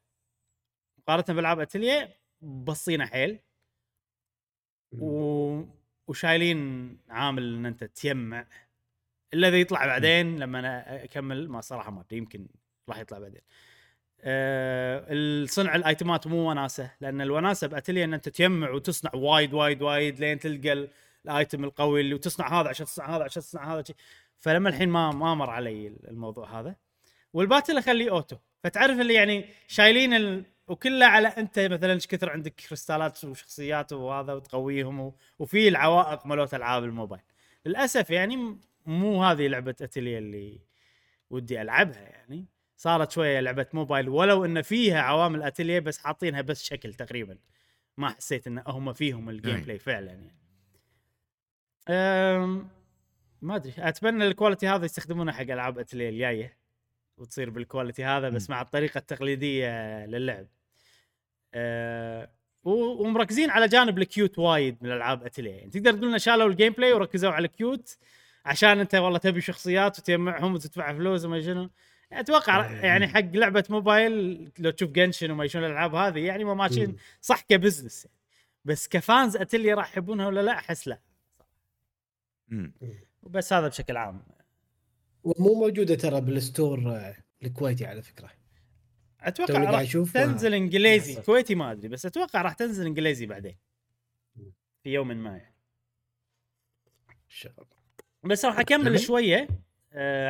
[0.99, 3.39] مقارنة بألعاب اتليه بسيطة حيل.
[4.93, 5.63] و...
[6.07, 8.47] وشايلين عامل إن أنت تجمع.
[9.35, 12.49] الا اذا يطلع بعدين لما أنا أكمل ما صراحة ما أدري يمكن
[12.89, 13.41] راح يطلع بعدين.
[13.41, 13.78] أه
[14.23, 20.39] الصنع الأيتمات مو وناسة لأن الوناسة باتليا إن أنت تجمع وتصنع وايد وايد وايد لين
[20.39, 20.89] تلقى
[21.25, 23.85] ال item القوي اللي وتصنع هذا عشان تصنع هذا عشان تصنع هذا
[24.39, 26.77] فلما الحين ما ما مر علي الموضوع هذا.
[27.33, 28.37] وال battle أخليه auto.
[28.65, 30.45] فتعرف اللي يعني شايلين ال...
[30.69, 35.15] وكله على أنت مثلا إيش كثر عندك كريستالات وشخصيات وهذا وتقويهم و...
[35.39, 37.23] وفي العوائق مالت ألعاب الموبايل.
[37.67, 40.61] للأسف يعني مو هذه لعبة اتليا اللي
[41.31, 42.47] ودي ألعبها يعني.
[42.79, 47.39] صارت شوية لعبة موبايل ولو إن فيها عوامل اتليا بس حاطينها بس شكل تقريبا.
[47.97, 50.35] ما حسيت إن هم فيهم ال gameplay فعلا يعني.
[51.89, 52.69] أم...
[53.43, 53.73] ما أدري.
[53.79, 56.57] أتمنى ال quality هذا يستخدمونه حق ألعاب اتليا الجاية
[57.17, 60.47] وتصير بال quality هذا بس مع الطريقة التقليدية للعب.
[61.55, 62.31] أه
[62.65, 65.71] ومركزين على جانب ال cute وايد من الألعاب أتلية يعني.
[65.71, 67.99] تقدر تقول ان شالوا ال gameplay وركزوا على ال cute
[68.45, 71.71] عشان أنت والله تبي شخصيات وتجمعهم وتدفع فلوس وما شنو.
[72.13, 76.97] أتوقع يعني حق لعبة موبايل لو تشوف Genshin وما شنو الألعاب هذه يعني ما ماشيين
[77.21, 78.19] صح ك business يعني.
[78.65, 81.01] بس ك fans Atelier راح يحبونها ولا لا أحس لا.
[83.23, 84.23] وبس هذا بشكل عام.
[85.25, 87.03] ومو موجودة ترى بال store
[87.43, 88.31] الكويتي على فكرة.
[89.21, 91.23] أتوقع راح تنزل إنجليزي.
[91.23, 93.57] كويتي ما أدري بس أتوقع راح تنزل إنجليزي بعدين.
[94.83, 95.55] في يوم ما يعني.
[98.25, 99.49] بس راح أكمل شوية.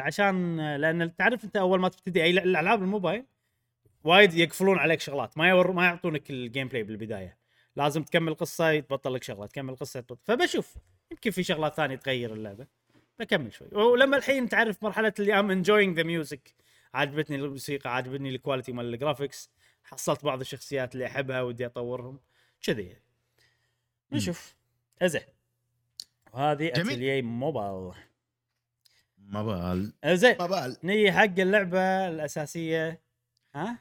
[0.03, 3.25] عشان لأن تعرف أنت أول ما تبتدي أي الألعاب الموبايل
[4.05, 7.39] وايد يقفلون عليك شغلات ما يور ما يعطونك ال gameplay بالبداية.
[7.77, 10.21] لازم تكمل قصة يتبطل لك شغلة تكمل قصة يتبطل.
[10.25, 10.77] فبشوف
[11.11, 12.67] يمكن في شغلات ثانية تغير اللعبة
[13.19, 13.69] بكمل شوي.
[13.73, 16.55] ولما الحين تعرف مرحلة اللي I'm enjoying the music
[16.95, 19.51] عجبتني الموسيقى عجبتني ال quality مال ال graphics
[19.85, 22.21] حصلت بعض الشخصيات اللي أحبها ودي أطورهم
[22.63, 22.97] كذي
[24.13, 24.55] نشوف.
[25.03, 25.23] ازين
[26.33, 27.95] وهذه أتليي موبايل.
[29.29, 30.37] موبايل زين.
[30.41, 33.01] موبايل نيجي حق اللعبة الأساسية.
[33.55, 33.79] ها؟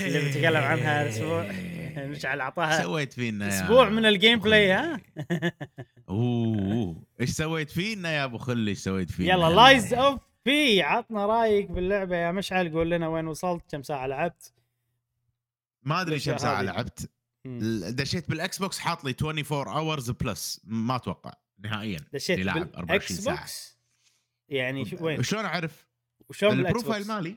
[0.00, 1.52] اللي بنتكلم عنها الأسبوع.
[2.12, 5.00] مشعل اعطاها سويت فينا أسبوع من ال gameplay ها؟
[6.08, 11.26] أوه إيش سويت فينا يا أبو خلي؟ إيش سويت فينا؟ يلا Lies اوف في عطنا
[11.26, 12.72] رأيك باللعبة يا مشعل.
[12.72, 14.52] قول لنا وين وصلت كم ساعة لعبت.
[15.82, 17.10] ما أدري كم ساعة لعبت.
[17.94, 22.00] دشيت بال Xbox حاط لي 24 hours plus ما أتوقع نهائيا.
[22.12, 23.81] دشيت بال Xbox
[24.52, 25.86] يعني شو وين؟ شلون أعرف؟
[26.28, 27.36] وشلون ال profile مالي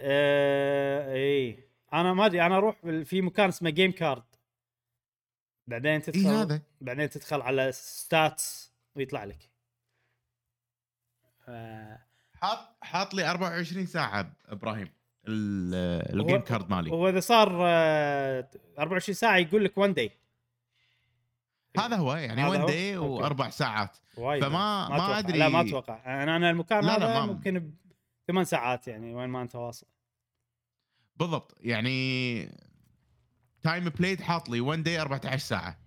[0.00, 1.58] آه اي
[1.92, 4.22] أنا ما أدري أنا أروح في مكان اسمه game card
[5.66, 9.50] بعدين تدخل إيه هذا؟ بعدين تدخل على stats ويطلع لك.
[11.46, 11.50] ف...
[12.34, 14.88] حاط حاط لي 24 ساعة إبراهيم
[15.28, 16.90] ال game card مالي.
[16.90, 20.19] هو إذا صار 24 آه، ساعة يقول لك 1 day
[21.78, 23.96] هذا هو يعني 1 day وأربع ساعات.
[24.16, 24.44] وايد.
[24.44, 25.38] فما ما, ما أدري.
[25.38, 26.22] لا ما أتوقع.
[26.22, 27.32] أنا أنا المكان لا هذا لا ما...
[27.32, 27.72] ممكن
[28.26, 29.86] ثمان ساعات يعني وين ما أنت واصل.
[31.16, 31.58] بالضبط.
[31.60, 32.48] يعني
[33.62, 35.78] time played حاط لي 1 day 14 ساعة.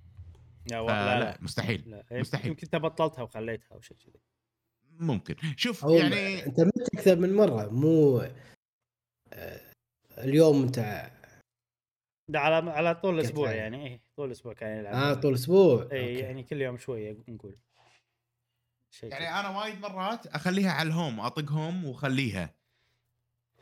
[0.72, 1.38] لا لا, لا.
[1.42, 1.84] مستحيل.
[1.88, 2.04] لا.
[2.12, 2.48] مستحيل.
[2.48, 4.22] يمكن أنت بطلتها وخليتها أو شيء كذي.
[5.00, 5.36] ممكن.
[5.58, 7.70] شوف يعني انت مت أكثر من مرة.
[7.70, 8.28] مو
[9.34, 9.62] آه،
[10.18, 11.10] اليوم أنت
[12.28, 14.94] ده على على طول الأسبوع يعني إيه طول الأسبوع كان يلعب.
[14.94, 15.90] آه طول الأسبوع.
[15.92, 17.58] اي يعني كل يوم شوية نقول.
[18.92, 19.40] شيء يعني كده.
[19.40, 22.54] أنا وايد مرات أخليها على ال home اطق home وأخليها.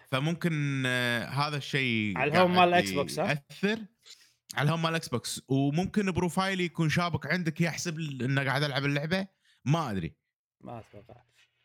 [0.08, 3.80] فممكن آه هذا الشيء على ال home مال ال Xbox ها؟ يأثر.
[4.56, 8.64] على ال home مال ال Xbox وممكن profile ي يكون شابك عندك يحسب إنه قاعد
[8.64, 9.28] العب اللعبة.
[9.66, 10.14] ما أدري.
[10.62, 11.22] ما أتوقع.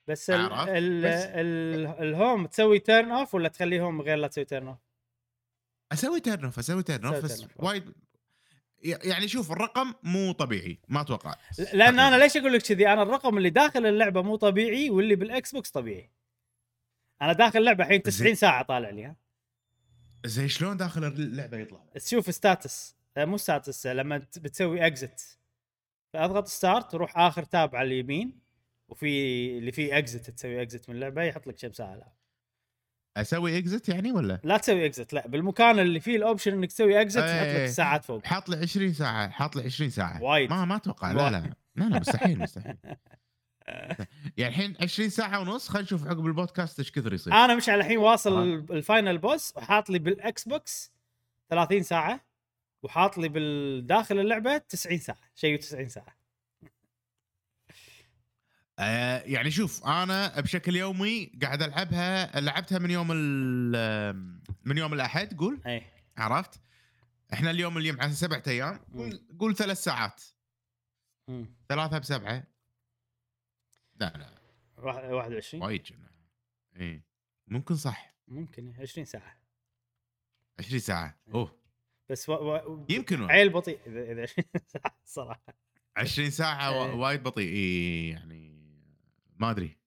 [0.08, 4.26] بس ال ال بس ال ال home تسوي turn off ولا تخليه home غير لا
[4.26, 4.78] تسوي turn off؟
[5.92, 7.92] أسوي turn off أسوي turn off بس وايد
[8.82, 11.34] يعني شوف الرقم مو طبيعي ما أتوقع.
[11.72, 15.52] لأن أنا ليش أقول لك كذي؟ أنا الرقم اللي داخل اللعبة مو طبيعي واللي بال
[15.52, 16.10] Xbox طبيعي.
[17.22, 19.16] أنا داخل اللعبة الحين 90 ساعة طالع لي ها؟
[20.24, 25.38] زي شلون داخل اللعبة يطلع؟ تشوف stats آه، مو stats لما بتسوي exit
[26.12, 28.38] فأضغط start روح آخر tab على اليمين
[28.88, 29.08] وفي
[29.58, 32.16] اللي فيه exit تسوي exit من اللعبة يحط لك كم ساعه لعب
[33.16, 37.00] أسوي exit يعني ولا؟ لا تسوي exit لا بالمكان اللي فيه ال option إنك تسوي
[37.00, 37.66] exit يحط لك إيه.
[37.66, 38.24] ساعات فوق.
[38.26, 40.22] حاط لي 20 ساعة حاط لي 20 ساعة.
[40.22, 40.50] وايد.
[40.50, 41.12] ما ما أتوقع.
[41.12, 41.36] لا لا
[41.76, 41.86] لا.
[41.88, 42.76] لا مستحيل مستحيل.
[44.36, 47.32] يعني الحين 20 ساعة ونص خلينا نشوف عقب البودكاست إيش كثر يصير.
[47.32, 48.42] أنا مشعل الحين واصل آه.
[48.42, 50.92] ال- ال final boss وحاط لي بال Xbox
[51.50, 52.20] 30 ساعة
[52.82, 56.16] وحاط لي بالداخل اللعبة 90 ساعة شيء 90 ساعة.
[58.78, 65.34] آه يعني شوف أنا بشكل يومي قاعد ألعبها لعبتها من يوم ال- من يوم الأحد
[65.38, 65.60] قول.
[65.66, 65.82] اي
[66.16, 66.60] عرفت؟
[67.32, 68.78] إحنا اليوم اليوم على سبعة أيام.
[68.94, 70.22] قول قول ثلاث ساعات.
[71.28, 71.54] مم.
[71.68, 72.44] ثلاثة بسبعة.
[73.96, 74.38] لا لا.
[74.78, 76.08] واحد- 21 وايد جنة.
[76.80, 77.02] اي
[77.48, 78.14] ممكن صح.
[78.28, 79.40] ممكن 20 ساعة.
[80.58, 81.18] 20 ساعة.
[81.34, 81.58] أوه.
[82.10, 82.32] بس و...
[82.32, 82.86] و...
[82.88, 83.30] يمكن.
[83.30, 84.98] عيل بطيء إذا إذا 20 ساعة.
[85.04, 85.54] صراحة
[85.96, 86.76] 20 ساعة إيه.
[86.78, 87.48] وا- وايد بطيء.
[87.52, 88.55] إي يعني
[89.38, 89.78] ما أدري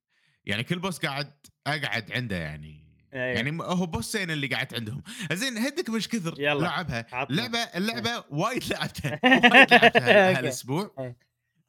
[0.46, 1.34] يعني كل boss قاعد
[1.68, 3.20] أقعد عنده يعني إيه.
[3.36, 6.62] يعني هو بوسين اللي قعدت عندهم زين هدك مش كثر يلا.
[6.62, 7.36] لعبها عطنا.
[7.36, 9.20] لعبه اللعبة وايد لعبتها
[9.54, 10.38] وايد لعبتها أوكي.
[10.40, 11.18] هالأسبوع إيه.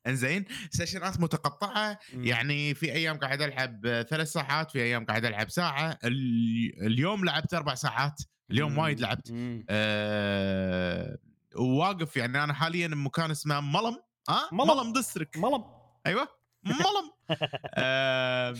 [0.06, 1.98] إنزين سيشنات متقطعة.
[2.14, 7.24] يعني في أيام قاعد ألعب آه، ثلاث ساعات في أيام قاعد ألعب ساعة ال- اليوم
[7.24, 8.78] لعبت أربع ساعات اليوم.
[8.78, 9.32] وايد لعبت.
[9.68, 11.18] أه
[11.56, 13.96] وواقف يعني أنا حاليا بمكان اسمه ملم
[14.28, 14.70] ها ملم.
[14.70, 15.64] ملم دسترك ملم
[16.06, 16.28] أيوه
[16.64, 17.10] ملم
[17.74, 18.54] أه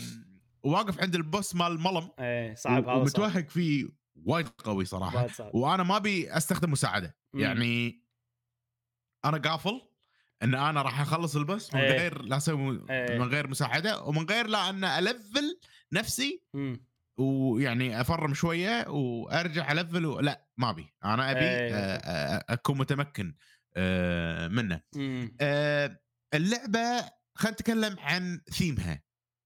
[0.63, 3.87] واقف عند البوس مال ملم إيه صعب هذا ومتوهق فيه
[4.25, 7.15] وايد قوي صراحة وايد صعب وأنا ما أبي أستخدم مساعدة.
[7.33, 8.01] يعني
[9.25, 9.81] أنا قافل
[10.43, 11.91] إن أنا راح أخلص البوس من إيه.
[11.91, 13.19] غير لا أسوي إيه.
[13.19, 15.59] من غير مساعدة ومن غير لا أن ألفل
[15.91, 16.43] نفسي.
[17.17, 20.19] ويعني أفرم شوية وأرجع ألفل و...
[20.19, 21.75] لا ما أبي أنا أبي إيه.
[21.75, 23.35] آه، آه، أكون متمكن
[23.75, 24.81] آه، منه.
[25.41, 25.99] آه،
[26.33, 27.11] اللعبة
[27.41, 29.03] خلينا نتكلم عن ثيمها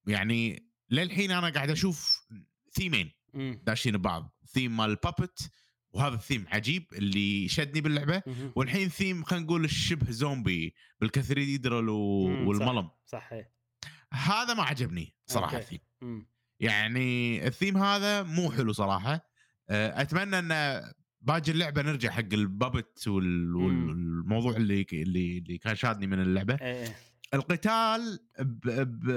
[0.07, 2.27] يعني للحين أنا قاعد أشوف
[2.73, 3.11] ثيمين.
[3.63, 5.49] داشين ببعض ثيم مال بابت
[5.93, 8.51] وهذا الثيم عجيب اللي شدني باللعبة مم.
[8.55, 10.73] والحين ثيم خلينا نقول الشبه زومبي.
[12.27, 13.33] مم، والملم صح
[14.13, 15.57] هذا ما عجبني صراحة.
[15.57, 15.79] الثيم.
[16.59, 19.29] يعني الثيم هذا مو حلو صراحة
[19.69, 20.81] أه، أتمنى أن
[21.21, 23.07] باقي اللعبة نرجع حق البابت.
[23.07, 26.95] والموضوع اللي اللي اللي كان شادني من اللعبة إيه إيه.
[27.35, 28.69] القتال ب...
[28.69, 29.09] ب...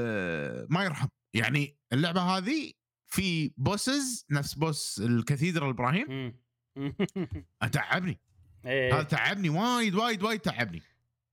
[0.70, 1.08] ما يرحم.
[1.34, 2.72] يعني اللعبة هذه
[3.06, 6.36] في bosses نفس boss ال cathedral إبراهيم.
[7.72, 8.20] تعبني
[8.66, 8.94] إيه.
[8.94, 10.82] هذا تعبني وايد وايد وايد تعبني.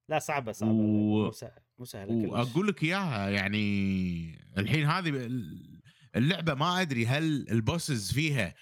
[0.09, 0.71] لا صعبة صعبة.
[0.71, 5.81] و- مو سهل مو سهله وأقول لك إياها يعني الحين هذه ال-
[6.15, 8.55] اللعبة ما أدري هل ال bosses فيها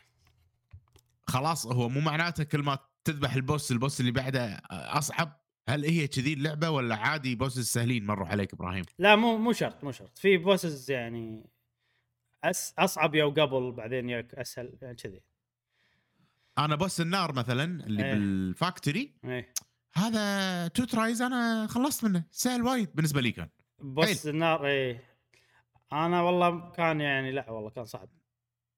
[1.28, 5.86] خلاص هو مو معناته كل ما تذبح ال boss ال boss اللي بعده أصعب؟ هل
[5.86, 9.92] هي كذي اللعبة ولا عادي bosses سهلين مروا عليك إبراهيم؟ لا مو مو شرط مو
[9.92, 10.18] شرط.
[10.18, 11.50] في bosses يعني
[12.44, 15.22] أس أصعب يو قبل بعدين ياك أسهل يعني كذي.
[16.58, 18.14] أنا boss النار مثلا اللي إيه.
[18.14, 19.54] بال factory إيه.
[19.94, 23.50] هذا two tries أنا خلصت منه سهل وايد بالنسبة لي كان.
[23.80, 25.04] boss النار إيه.
[25.94, 28.10] أنا والله كان يعني لا والله كان صعب.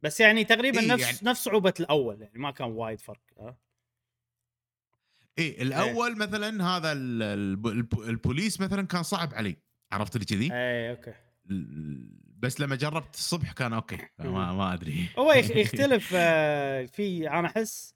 [0.01, 3.57] بس يعني تقريبا إيه نفس يعني- نفس صعوبه الأول يعني ما كان وايد فرق ها.
[5.39, 9.55] إيه الأول مثلا هذا ال- الب- الب- البوليس مثلا كان صعب علي.
[9.91, 11.13] عرفت لي كذي؟ إيه okay.
[12.39, 13.97] بس لما جربت الصبح كان okay.
[14.19, 15.09] ما, ما أدري.
[15.17, 17.95] هو يخ- يختلف آه، في أنا أحس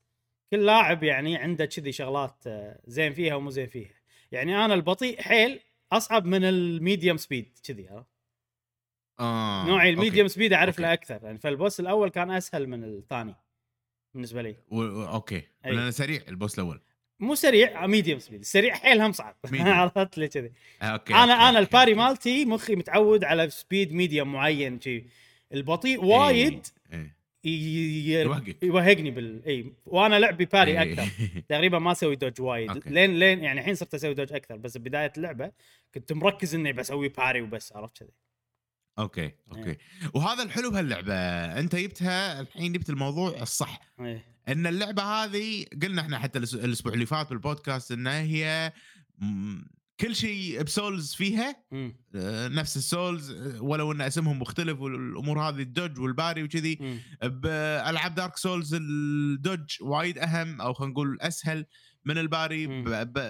[0.52, 3.90] كل لاعب يعني عنده كذي شغلات آه، زين فيها ومو زين فيها.
[4.32, 5.60] يعني أنا البطيء حيل
[5.92, 8.06] أصعب من ال medium speed كذي ها
[9.20, 9.66] آه.
[9.68, 10.00] نوعي أوكي.
[10.00, 10.80] ال medium speed أعرف.
[10.80, 11.20] له أكثر.
[11.24, 13.36] يعني فال boss الأول كان أسهل من الثاني
[14.14, 14.56] بالنسبة لي.
[14.72, 14.82] و...
[15.04, 15.36] okay.
[15.66, 15.72] أي.
[15.72, 16.82] لأنه سريع ال boss الأول.
[17.20, 19.36] مو سريع medium speed السريع حيل هم صعب.
[19.54, 20.52] عرفت لي كذي
[20.82, 21.94] آه، okay أنا okay، أنا ال parry.
[21.94, 25.06] مالتي مخي متعود على speed medium معين شي
[25.54, 27.16] البطيء وايد إيه.
[27.44, 28.64] ي- ي- يوهقك.
[28.64, 30.94] يوهقني بال إي وأنا لعبي parry إيه.
[30.94, 31.08] أكثر
[31.50, 32.90] تقريبا ما أسوي dodge وايد okay.
[32.90, 35.52] لين لين يعني الحين صرت أسوي dodge أكثر بس بداية اللعبة
[35.94, 38.10] كنت مركز إني بسوي parry وبس عرفت كذي
[39.00, 39.78] أوكي okay
[40.14, 41.14] وهذا الحلو بهاللعبة
[41.60, 44.24] أنت جبتها الحين جبت الموضوع الصح إيه.
[44.52, 48.74] إن اللعبة هذه قلنا إحنا حتى الأسبوع اللي فات بالبودكاست إنها هي
[50.00, 51.64] كل شيء ب Souls فيها.
[52.16, 56.44] آه، نفس ال Souls آه، ولو إن اسمهم مختلف والأمور هذه ال dodge وال parry
[56.44, 57.00] وكذي.
[57.24, 61.66] بالعاب Dark Souls ال dodge وايد أهم أو خلينا نقول أسهل
[62.06, 62.82] من ال parry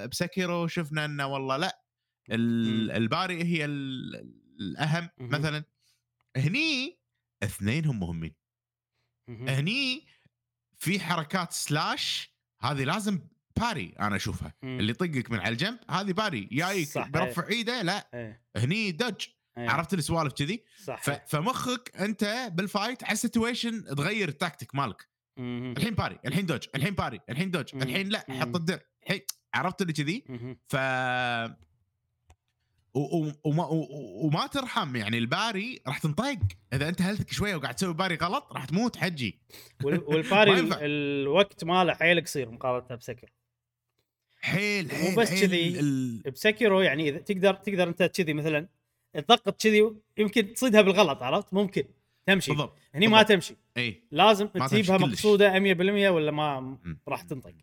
[0.07, 1.79] ب Sekiro شفنا إنه والله لأ.
[2.31, 5.09] ال parry هي ال- الأهم.
[5.19, 5.63] مثلا
[6.37, 6.99] هني
[7.43, 8.35] اثنين هم مهمين.
[9.29, 10.07] هني
[10.79, 13.19] في حركات slash هذه لازم
[13.59, 14.79] parry أنا أشوفها مم.
[14.79, 18.41] اللي يطقك من على الجنب هذه parry جايك برفع إيده لا إيه.
[18.57, 19.69] هني dodge إيه.
[19.69, 20.63] عرفت السوالف كذي.
[21.27, 25.73] فمخك أنت بال fight على ال situation تغير التاكتيك مالك مم.
[25.77, 27.81] الحين parry الحين dodge الحين parry الحين dodge مم.
[27.81, 28.19] الحين لا.
[28.29, 29.21] حط الدرع الحين
[29.53, 30.23] عرفت اللي كذي.
[30.67, 30.75] ف
[32.93, 33.65] وما
[34.23, 34.95] وما ترحم.
[34.95, 36.37] يعني ال parry راح تنطق.
[36.73, 39.39] إذا أنت health ك شوية وقاعد تسوي parry غلط راح تموت حجي.
[39.83, 40.77] وال- وال parry ما.
[40.81, 43.31] الوقت ماله حيل قصير مقارنة ب Sekiro.
[44.41, 45.39] حيل حيل بس حيل.
[45.41, 45.79] كذي.
[45.79, 48.67] ال- ب Sekiro يعني إذا تقدر تقدر أنت كذي مثلا
[49.13, 51.83] تضغط كذي يمكن تصيدها بالغلط عرفت؟ ممكن.
[52.25, 52.51] تمشي.
[52.51, 53.23] بالضبط هني ما.
[53.23, 53.55] تمشي.
[53.77, 54.03] إي.
[54.11, 54.97] لازم تجيبها.
[54.97, 56.77] مقصودة 100% ولا ما.
[57.07, 57.53] راح تنطق.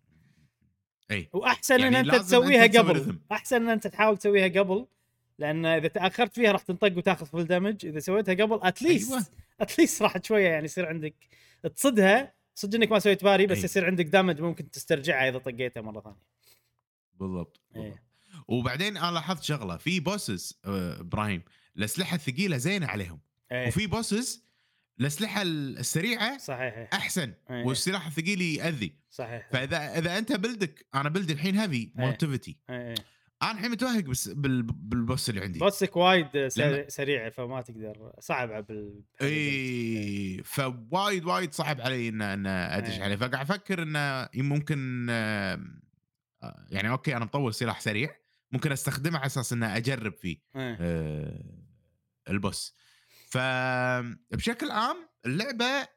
[1.11, 1.29] إي.
[1.33, 3.19] وأحسن يعني إن أنت تسويها أنت قبل.
[3.33, 4.87] أحسن إن أنت تحاول تسويها قبل
[5.39, 9.27] لأن إذا تأخرت فيها راح تنطق وتأخذ full damage إذا سويتها قبل at least أيوة.
[9.61, 11.15] at least راح شوية يعني يصير عندك
[11.77, 13.65] تصدها صدق إنك ما سويت parry بس أي.
[13.65, 16.23] يصير عندك damage ممكن تسترجعها إذا طقيتها مرة ثانية
[17.15, 17.83] بالضبط إيه.
[17.83, 18.01] بالضبط.
[18.49, 21.43] وبعدين أنا لاحظت شغلة في bosses آه، إبراهيم
[21.77, 23.21] الأسلحة الثقيلة زينة عليهم
[23.53, 24.47] إيه وفي bosses
[25.01, 27.65] الأسلحة السريعة صحيح أحسن إيه.
[27.65, 32.05] والسلاح الثقيل يأذي صحيح فإذا إذا أنت build ك أنا build ي الحين هذي إيه.
[32.05, 32.95] motivity إيه.
[33.43, 36.49] أنا الحين متوهق بس بال- بال boss اللي عندي boss ك وايد
[36.89, 43.03] سريع, فما تقدر صعب بال اي فوايد وايد صعب علي ان إن أدش إيه.
[43.03, 45.61] عليه فقاعد أفكر انه ممكن آه،
[46.71, 48.17] يعني okay أنا مطور سلاح سريع
[48.53, 50.77] ممكن أستخدمه على أساس انه أجرب فيه إيه.
[50.81, 51.43] آه،
[52.31, 52.75] ال boss
[53.29, 55.89] فبشكل عام اللعبة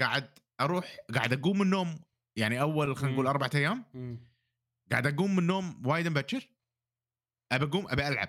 [0.00, 2.00] قاعد أروح قاعد أقوم من النوم
[2.36, 3.30] يعني أول خلينا نقول مم.
[3.30, 3.84] أربع أيام.
[4.94, 6.48] قاعد أقوم من النوم وايد مبكر؟
[7.52, 8.28] ابى أقوم ابى ألعب.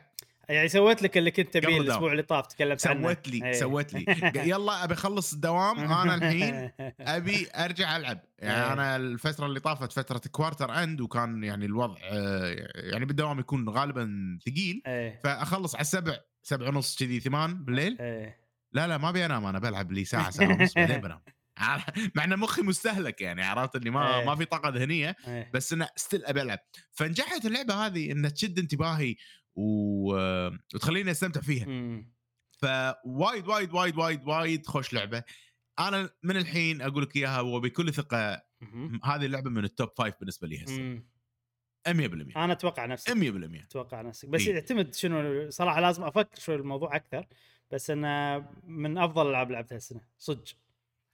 [0.50, 2.12] يعني سويت لك اللي كنت تبيه الأسبوع.
[2.12, 3.02] اللي طاف تكلمت عنه.
[3.02, 3.54] سويت لي إيه.
[3.54, 4.06] سويت لي.
[4.52, 8.20] يلا أبي أخلص الدوام أنا الحين أبي أرجع ألعب.
[8.40, 8.74] يعني إيه.
[8.74, 14.38] أنا الفترة اللي طافت فترة quarter end وكان يعني الوضع آه، يعني بالدوام يكون غالبا
[14.46, 14.82] ثقيل.
[14.88, 15.20] إيه.
[15.24, 17.98] فأخلص على السبع سبع ونص كذي ثمان بالليل.
[18.02, 18.38] إيه.
[18.72, 21.20] لا لا ما أبي أنام أنا بلعب لي ساعة ساعة ونص بعدين بنام.
[22.16, 24.26] مع إن مخي مستهلك يعني عرفت؟ اللي ما إيه.
[24.26, 25.52] ما في طاقة ذهنية إيه.
[25.54, 26.60] بس إنه still ابي العب
[26.92, 29.16] فنجحت اللعبة هذه انها تشد انتباهي
[29.56, 30.14] و...
[30.74, 31.66] وتخليني أستمتع فيها.
[31.66, 32.16] مم.
[32.52, 35.24] فوايد وايد وايد وايد وايد خوش لعبة.
[35.80, 38.46] أنا من الحين أقول لك إياها وبكل ثقة.
[39.04, 40.80] هذه اللعبة من ال top five بالنسبة لي هسه.
[40.82, 41.08] مم.
[41.88, 41.92] 100%
[42.38, 44.30] أنا أتوقع نفسك 100% أتوقع نفسك.
[44.30, 44.54] بس إيه.
[44.54, 47.26] يعتمد شنو صراحة لازم أفكر شوي الموضوع أكثر
[47.72, 50.44] بس إنه من أفضل الالعاب اللي لعبتها السنة صدق.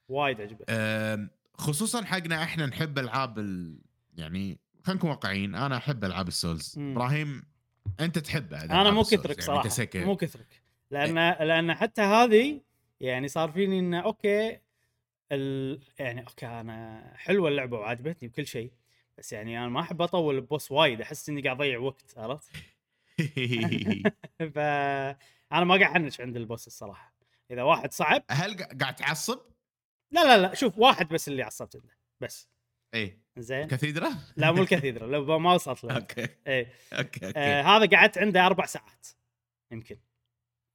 [0.08, 3.78] وايد عجبتني خصوصا حقنا إحنا نحب ألعاب ال...
[4.16, 6.92] يعني خلينا نكون واقعيين أنا أحب ألعاب ال souls مم.
[6.92, 7.42] إبراهيم
[8.00, 10.04] أنت تحبه إذا أنا مو ال souls، كثرك يعني صراحة.
[10.06, 11.14] مو كثرك لأن
[11.46, 12.60] لأن حتى هذه
[13.00, 14.58] يعني صار فيني إنه okay
[15.32, 15.80] ال...
[15.98, 18.72] يعني okay أنا حلوة اللعبة وعجبتني بكل شيء
[19.18, 22.50] بس يعني أنا ما أحب أطول ال boss وايد أحس إني قاعد أضيع وقت عرفت؟
[24.54, 27.14] ف أنا ما قاعد احنش عند ال boss الصراحه
[27.50, 29.40] إذا واحد صعب هل قا- قاعد تعصب؟
[30.12, 32.48] لا لا لا شوف واحد بس اللي عصبت عنده بس.
[32.94, 33.22] إيه.
[33.36, 33.66] زين.
[33.66, 35.96] cathedral؟ لا مو ال cathedral لو ما وصلت له.
[35.96, 36.28] okay.
[36.46, 36.72] إيه.
[36.92, 37.38] okay okay.
[37.38, 39.06] آه هذا قعدت عنده أربع ساعات
[39.70, 39.96] يمكن.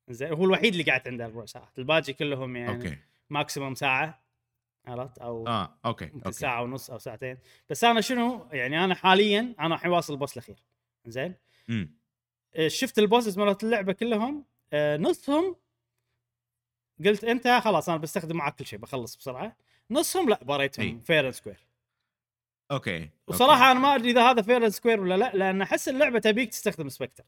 [0.10, 1.80] زين هو الوحيد اللي قعدت عنده أربع ساعات.
[1.80, 2.98] الباقي كلهم يعني okay.
[3.30, 4.24] maximum ساعة
[4.88, 6.32] عرفت؟ أو آه okay okay.
[6.32, 7.38] ساعة ونص أو ساعتين.
[7.70, 10.64] بس أنا شنو؟ يعني أنا حاليا أنا الحين واصل ال boss الأخير.
[11.06, 11.36] زين؟
[12.56, 15.56] آه، شفت ال bosses مالت اللعبة كلهم آه، نصهم
[17.06, 19.56] قلت أنت خلاص أنا بستخدم معك كل شيء بخلص بسرعة.
[19.92, 21.00] نصهم لا باريتهم.
[21.00, 21.68] fair square
[22.72, 26.50] okay وصراحة أنا ما أدري إذا هذا fair square ولا لا لأن أحس اللعبة تبيك
[26.50, 27.24] تستخدم specter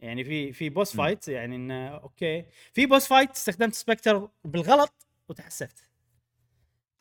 [0.00, 0.96] يعني في في boss.
[0.96, 2.44] fight يعني انه okay.
[2.72, 5.90] في boss fight استخدمت specter بالغلط وتحسفت.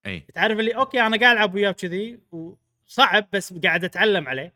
[0.05, 0.19] إي.
[0.19, 4.53] تعرف اللي okay أنا قاعد ألعب وياه كذي وصعب بس قاعد أتعلم عليه.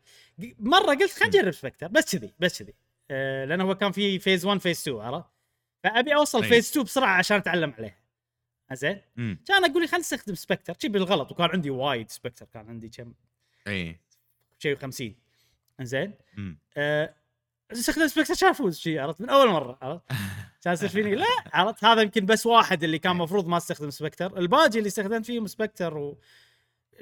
[0.58, 2.74] مرة قلت خلينا نجرب specter بس كذي بس كذي.
[3.10, 5.37] آه لأنه هو كان في phase 1 phase 2 عرفت؟
[5.84, 6.48] فأبي أوصل أي.
[6.48, 7.98] phase 2 بسرعة عشان أتعلم عليه.
[8.72, 9.00] زين؟
[9.46, 10.74] كان أقول لي خلينا نستخدم specter.
[10.82, 13.14] شي بالغلط وكان عندي وايد specter كان عندي كم؟
[13.66, 14.00] إي.
[14.58, 15.14] شيء 50
[15.80, 16.14] زين؟
[16.76, 17.14] آه
[17.72, 20.02] استخدم specter عشان افوز شي عرفت؟ من أول مرة عرفت؟
[20.62, 24.38] كان يصير فيني لا عرفت؟ هذا يمكن بس واحد اللي كان المفروض ما استخدم specter.
[24.38, 26.18] الباقي اللي استخدمت فيهم specter و...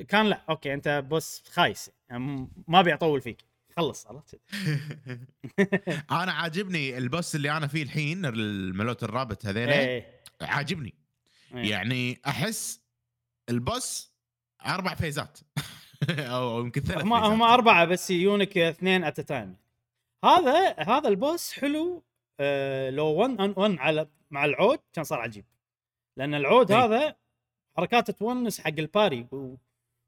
[0.09, 1.91] كان لا okay أنت boss خايس.
[2.11, 3.45] يعني ما أبي أطول فيك.
[3.77, 4.41] خلص عرفت
[6.23, 10.95] أنا عاجبني ال boss اللي أنا فيه الحين مالوت ال rabbit هذيلا إيه عاجبني
[11.55, 11.71] إيه.
[11.71, 12.81] يعني أحس
[13.49, 14.13] ال boss
[14.67, 15.39] أربع phase ات
[16.11, 17.43] أو يمكن ثلاث هم هم.
[17.43, 19.57] أربعة بس يجونك اثنين ات time
[20.25, 22.05] هذا هذا ال boss حلو
[22.41, 25.45] آه لو 1 on 1 على مع العود كان صار عجيب
[26.17, 26.79] لأن العود إي.
[26.79, 27.17] هذا
[27.77, 29.27] حركاته تونس حق ال parry.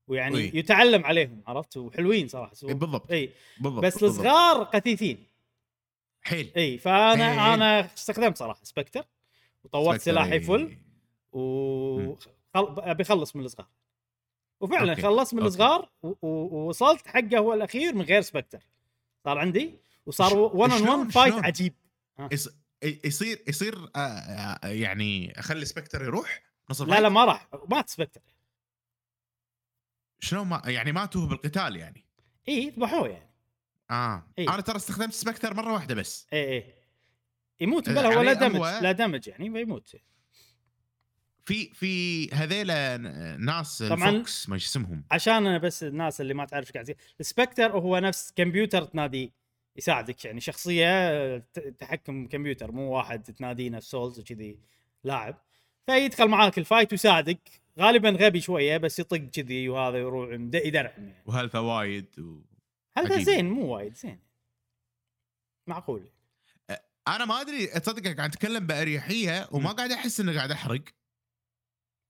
[0.08, 0.50] ويعني إي.
[0.54, 4.10] يتعلم عليهم عرفت وحلوين صراحة إيه، بالضبط إي بالضبط بس بالضبط.
[4.26, 5.26] الصغار غثيثين
[6.22, 7.54] حيل إي فأنا إي.
[7.54, 9.04] أنا استخدمت صراحة specter
[9.64, 10.40] وطورت specter، سلاحي.
[10.40, 10.78] فل
[11.32, 12.14] و.
[12.54, 13.66] أبي أخلص من الصغار
[14.60, 15.02] وفعلا okay.
[15.02, 15.42] خلصت من.
[15.42, 15.88] الصغار.
[16.02, 18.60] ووصلت حقه هو الأخير من غير سبكتر
[19.24, 19.74] صار عندي
[20.06, 21.74] وصار ش- 1 on شلون- 1 fight شلون؟ عجيب
[22.32, 22.48] يص-
[22.82, 28.20] يصير يصير آه، آه، يعني أخلي specter يروح نص لا؟ لا ما راح مات specter
[30.20, 32.04] شلون ما يعني ماتوا بالقتال يعني.
[32.48, 33.30] إي ذبحوه يعني.
[33.90, 34.26] آه.
[34.38, 34.48] إيه.
[34.54, 36.26] أنا ترى استخدمت specter مرة واحدة بس.
[36.32, 36.64] إي إي.
[37.60, 39.96] يموت بلا هو لا دمج هو- لا دمج يعني بيموت
[41.44, 42.96] في في هذيلا
[43.36, 45.04] ناس طبعاً- الفوكس ما اسمهم.
[45.10, 49.30] عشان أنا بس الناس اللي ما تعرف إيش قاعد السبكتر هو نفس كمبيوتر تناديه
[49.76, 50.40] يساعدك يعني.
[50.40, 51.38] شخصية
[51.78, 54.58] تحكم كمبيوتر مو واحد تناديه نفس سولز وكذي
[55.04, 55.42] لاعب.
[55.86, 57.38] فيدخل معاك الفايت ويساعدك.
[57.80, 62.40] غالبا غبي شوية بس يطق كذي وهذا يروح يدرعم يعني وهلفا وايد و...
[62.96, 63.20] عجيب.
[63.20, 64.20] زين مو وايد زين.
[65.66, 66.10] معقول.
[67.08, 69.72] أنا ما أدري تصدق قاعد أتكلم بأريحية وما.
[69.72, 70.84] قاعد أحس إني قاعد أحرق.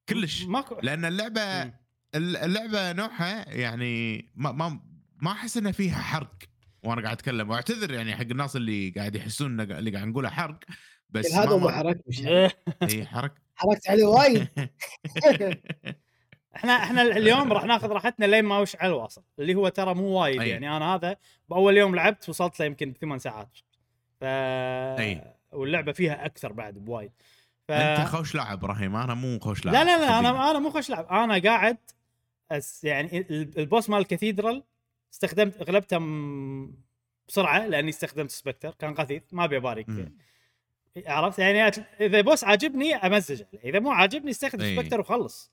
[0.08, 0.42] كلش.
[0.42, 0.80] ماكو.
[0.82, 1.72] لأن اللعبه.
[2.14, 4.80] اللعبة نوعها يعني ما ما
[5.22, 6.36] ما أحس إنه فيها حرق
[6.82, 7.50] وأنا قاعد أتكلم.
[7.50, 10.60] وأعتذر يعني حق الناس اللي قاعد يحسون اللي قاعد نقوله حرق.
[11.11, 12.26] بس هذا ما حركت مش.
[12.26, 14.48] اي حرق حركت عليه وايد
[16.56, 20.04] إحنا إحنا اليوم راح ناخذ راحتنا لين ما وش على الواصل اللي هو ترى مو
[20.20, 20.48] وايد أي.
[20.48, 21.16] يعني أنا هذا
[21.48, 23.48] بأول يوم لعبت وصلت له يمكن ثمان ساعات
[24.20, 25.34] ف أي.
[25.52, 27.12] واللعبة فيها أكثر بعد بوايد
[27.68, 27.70] ف...
[27.70, 30.18] أنت خوش لاعب إبراهيم أنا مو خوش لاعب لا لا لا.
[30.18, 31.76] أنا أنا مو خوش لعب أنا قاعد
[32.50, 34.64] أس يعني ال- البوس مال الكاثيدرال
[35.12, 36.74] استخدمت اغلبته م-
[37.28, 39.86] بسرعة لأني استخدمت سبكتر كان غثيث ما ابي ابارك.
[41.07, 41.62] عرفت يعني
[42.01, 44.76] إذا boss عاجبني امزج عليه إذا مو عاجبني استخدم أي.
[44.76, 45.53] specter وخلص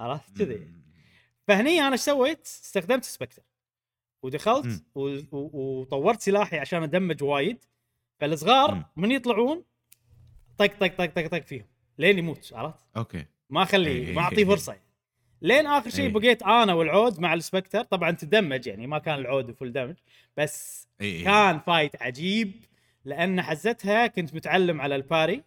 [0.00, 0.68] عرفت كذي.
[1.48, 3.42] فهني أنا إيش سويت؟ استخدمت specter
[4.22, 4.84] ودخلت.
[4.94, 5.18] و...
[5.32, 5.80] و...
[5.80, 7.64] وطورت سلاحي عشان أدمج وايد
[8.18, 8.84] فالصغار مم.
[8.96, 9.64] من يطلعون
[10.58, 11.66] طق طق طق طق طق فيهم
[11.98, 14.46] لين يموت عرفت؟ okay ما اخليه إي ما اعطيه إي.
[14.46, 14.84] فرصة يعني.
[15.42, 16.10] لين آخر شيء.
[16.10, 19.94] بقيت أنا والعود مع ال specter طبعا تدمج يعني ما كان العود full damage
[20.36, 20.88] بس.
[20.98, 22.64] كان fight عجيب
[23.04, 25.42] لأن حزتها كنت متعلم على ال parry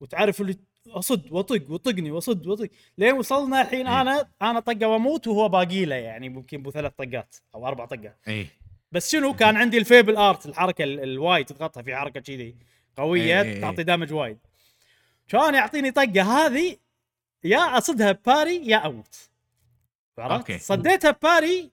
[0.00, 0.56] وتعرف اللي
[0.88, 4.00] اصد واطق وطقني واصد واطق لين وصلنا الحين إيه.
[4.00, 8.18] أنا أنا طقة وأموت وهو باقي له يعني ممكن بو ثلاث طقات أو أربع طقات.
[8.28, 8.46] اي
[8.92, 12.56] بس شنو؟ كان عندي ال Fable Art الحركة ال- الوايد تضغطها في حركة كذي
[12.96, 13.60] قوية إيه إيه.
[13.60, 14.38] تعطي damage وايد.
[15.28, 16.76] كان يعطيني طقة هذه
[17.44, 19.16] يا أصدها ب parry يا أموت.
[20.18, 21.70] عرفت؟ صديتها ب parry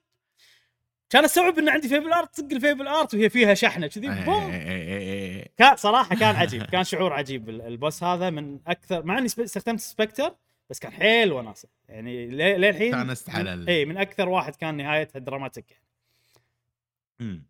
[1.10, 4.24] كان استوعب إن عندي Fable Art طق ال Fable Art وهي فيها شحنة كذي إي
[4.24, 5.50] boom إي إي إي إي.
[5.56, 9.26] كان صراحة كان عجيب كان شعور عجيب ال- ال boss هذا من أكثر مع إني
[9.26, 10.34] استخدمت specter
[10.70, 14.76] بس كان حيل وناسة يعني ليه- للحين استانست على ال- اي من أكثر واحد كان
[14.76, 17.42] نهايتها dramatic يعني.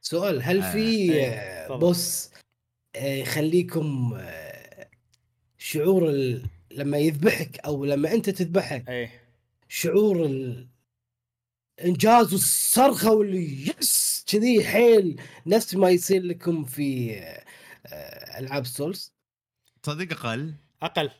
[0.00, 0.78] سؤال هل آه، في
[1.12, 1.76] إيه، آه،.
[1.76, 2.30] boss
[2.96, 4.88] آه، يخليكم آه،
[5.58, 6.42] شعور ال...
[6.70, 8.82] لما يذبحك أو لما أنت تذبحه
[9.68, 10.26] شعور
[11.80, 14.24] الانجاز والصرخه واللي yes!
[14.26, 17.14] كذي حيل نفس ما يصير لكم في
[17.86, 19.12] آه، ألعاب Souls.
[19.82, 20.54] تصدق أقل.
[20.82, 21.10] أقل.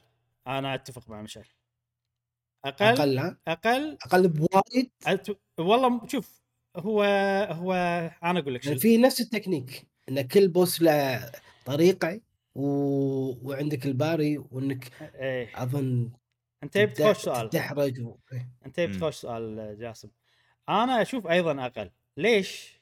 [0.46, 1.44] أنا أتفق مع مشعل
[2.64, 2.84] أقل.
[2.86, 3.98] أقل, أقل ها؟ أقل.
[4.03, 4.90] أقل بوايد.
[5.07, 5.26] أت...
[5.59, 6.42] والله شوف
[6.76, 7.03] هو
[7.50, 7.72] هو
[8.22, 11.32] أنا أقول لك في نفس التكنيك إن كل boss له
[11.66, 12.20] طريقة
[12.55, 12.64] و...
[13.48, 15.62] وعندك ال parry وإنك إيه.
[15.62, 16.11] أظن
[16.62, 17.50] أنت جبت خوش سؤال.
[17.50, 18.16] تدحرج و...
[18.66, 19.00] أنت جبت.
[19.00, 20.09] خوش سؤال جاسم.
[20.72, 21.90] أنا أشوف أيضا أقل.
[22.16, 22.80] ليش؟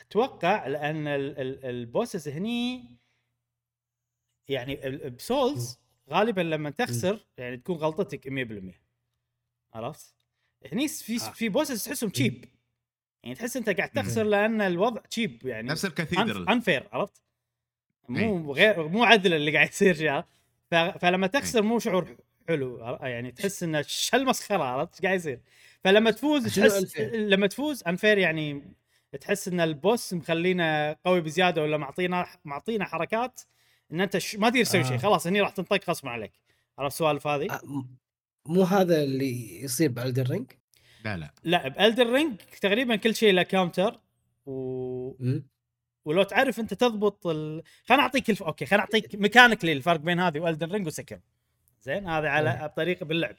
[0.00, 2.84] أتوقع لأن ال- ال- ال bosses هني
[4.48, 4.76] يعني
[5.10, 5.78] ب Souls
[6.10, 8.74] غالبا لما تخسر يعني تكون غلطتك 100%
[9.74, 10.14] عرفت؟
[10.72, 11.18] هني في آه.
[11.18, 12.44] في bosses تحسهم cheap
[13.22, 15.68] يعني تحس أنت قاعد تخسر لأن الوضع cheap يعني.
[15.68, 17.22] نفس ال cathedral unfair عرفت؟
[18.08, 20.20] مو غير مو عدل اللي قاعد يصير شيء
[20.70, 20.74] ف...
[20.74, 22.16] فلما تخسر مو شعور
[22.48, 25.40] حلو يعني تحس انه ش المسخره عرفت قاعد يصير؟
[25.84, 28.74] فلما تفوز تحس؟ لما تفوز unfair يعني
[29.20, 33.40] تحس إن ال boss مخلينا قوي بزيادة ولا معطينا معطينا حركات
[33.92, 34.36] إن أنت ش...
[34.36, 34.98] ما تقدر تسوي شيء آه.
[34.98, 36.32] خلاص هني راح تنطق غصب عليك
[36.78, 37.96] عرفت السوالف هذه؟ آه، م-
[38.46, 40.52] مو هذا اللي يصير ب Elden Ring
[41.04, 44.00] لا لا لا ب Elden Ring تقريبا كل شيء له counter
[44.46, 45.12] و...
[46.04, 47.62] ولو تعرف أنت تضبط ال...
[47.84, 48.42] خليني أعطيك الف...
[48.42, 51.20] okay خليني أعطيك mechanically الفرق بين هذه و Elden Ring وسكر
[51.82, 52.68] زين هذا على.
[52.68, 53.36] بطريقة باللعب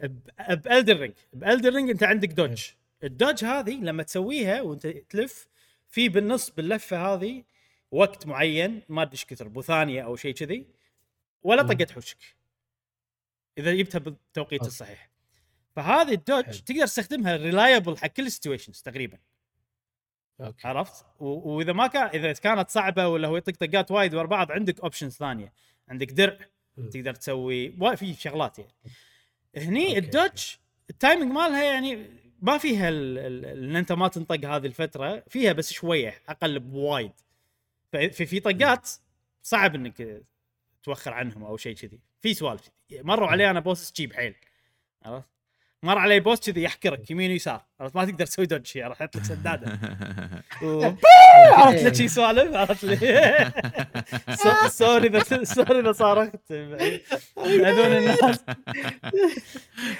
[0.00, 2.70] ب- ب Elden Ring ب Elden Ring انت عندك dodge
[3.04, 5.48] ال dodge هذه لما تسويها وانت تلف
[5.88, 7.44] في بالنص باللفة هذه
[7.90, 10.66] وقت معين ما أدري إيش كثر بو ثانية أو شيء كذي
[11.42, 11.62] ولا.
[11.62, 12.18] طقت حوشك.
[13.58, 14.66] إذا جبتها بالتوقيت okay.
[14.70, 15.10] الصحيح.
[15.76, 16.54] فهذه ال dodge حلو.
[16.54, 19.18] تقدر تستخدمها reliable حق كل ال situations تقريبا.
[20.40, 20.68] okay.
[20.68, 24.52] عرفت؟ و- وإذا ما كان إذا كانت صعبة ولا هو يطق طقات وايد ورا بعض
[24.52, 25.52] عندك options ثانية.
[25.88, 26.38] عندك درع.
[26.92, 28.72] تقدر تسوي في شغلات يعني.
[29.56, 30.56] هني okay، ال dodge
[30.90, 32.06] ال timing مالها يعني
[32.42, 37.12] ما فيها ال- ال- إن أنت ما تنطق هذه الفترة فيها بس شوية أقل بوايد.
[37.92, 38.90] ففي في طقات
[39.42, 40.22] صعب إنك
[40.82, 42.00] توخر عنهم أو شيء كذي.
[42.20, 44.34] في سوالف مروا علي أنا boss تجيب حيل.
[45.02, 45.28] عرفت؟
[45.84, 47.64] مر علي boss كذي يحكرك يمين ويسار.
[47.80, 49.78] عرفت؟ ما تقدر تسوي dodge شي عرفت؟ لك سدادة.
[51.58, 52.96] عرفت لك شي سوالف عرفت لي.
[54.42, 56.52] سو- sorry اذا sorry إذا صارخت.
[56.52, 58.44] هذول الناس.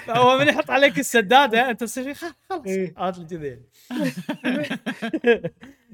[0.09, 2.33] هو من يحط عليك السدادة أنت تصير خلاص
[2.67, 2.93] إيه.
[2.97, 3.59] عرفت لي كذي.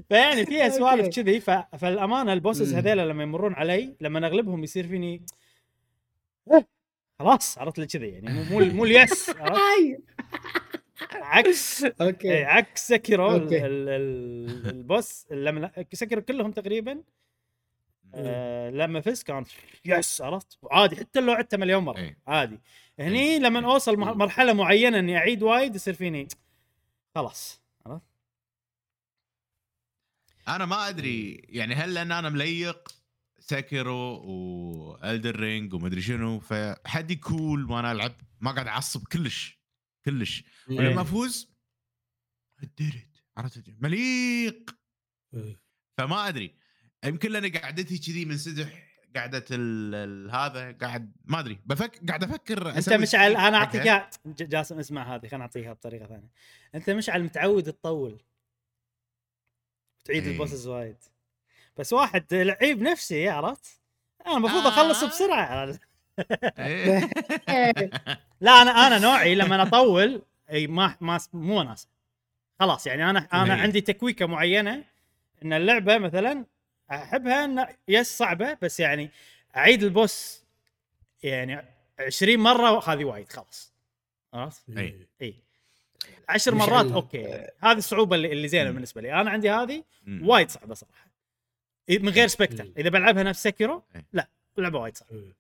[0.09, 1.07] فيعني فيها سوالف.
[1.15, 1.39] كذي
[1.79, 2.73] فالأمانة ال bosses.
[2.73, 5.25] هذيلا لما يمرون علي لما اغلبهم يصير فيني
[7.19, 10.01] خلاص عرفت لي كذي يعني مو مو مو ال yes عرفت؟
[11.11, 13.65] عكس إيه okay عكس Sekiro okay.
[13.65, 17.03] ال boss لما Sekiro كلهم تقريبا
[18.15, 19.43] آه لما فز كان
[19.85, 22.17] yes عرفت؟ عادي حتى لو عدته مليون مرة إيه.
[22.27, 22.59] عادي.
[22.99, 26.27] هني لما أوصل مرحلة معينة إني أعيد وايد يصير فيني
[27.15, 28.03] خلاص عرفت؟
[30.47, 32.98] أنا ما أدري يعني هل لأن أنا مليق
[33.49, 39.59] ساكيرو والدر رينج ومدري شنو فحدي كول وأنا ألعب ما قاعد أعصب كلش
[40.05, 40.43] كلش.
[40.69, 41.53] ولما أفوز
[42.57, 44.75] هدرت عرفت مليق.
[45.97, 46.55] فما أدري.
[47.05, 48.89] يمكن لأن قعدتي كذي منسدح
[49.51, 51.59] ال- هذا قاعد ما أدري.
[51.65, 53.57] بفك قاعد أفكر أنت مشعل أنا.
[53.57, 54.09] أعطيك
[54.41, 56.31] جاسم اسمع هذه خلينا نعطيها بطريقة ثانية.
[56.75, 58.21] أنت مشعل متعود تطول.
[60.05, 60.31] تعيد إيه.
[60.31, 60.97] ال bosses وايد.
[61.79, 63.65] بس واحد لعيب نفسي عرفت
[64.27, 65.07] أنا المفروض أخلص آه.
[65.07, 65.79] بسرعة
[66.59, 67.09] إيه.
[68.41, 70.21] لا أنا أنا نوعي لما أطول
[70.51, 71.87] إي ما ما مو ناس
[72.59, 73.61] خلاص يعني أنا أنا إيه.
[73.61, 74.83] عندي تكويكة معينة
[75.43, 76.45] إن اللعبة مثلا
[76.91, 79.11] أحبها إن yes صعبة بس يعني
[79.55, 80.43] أعيد ال boss
[81.23, 81.65] يعني
[81.99, 83.73] 20 مرة هذه وايد خلاص
[84.33, 85.07] عرفت؟ إي.
[85.21, 85.35] إي
[86.29, 88.71] عشر مرات okay هذه الصعوبة اللي, اللي زينة.
[88.71, 89.83] بالنسبة لي أنا عندي هذه.
[90.21, 91.08] وايد صعبة صراحة
[91.89, 92.63] من غير specter.
[92.63, 92.73] مم.
[92.77, 93.83] إذا بلعبها نفس Sekiro.
[94.13, 95.33] لا لعبة وايد صعبة.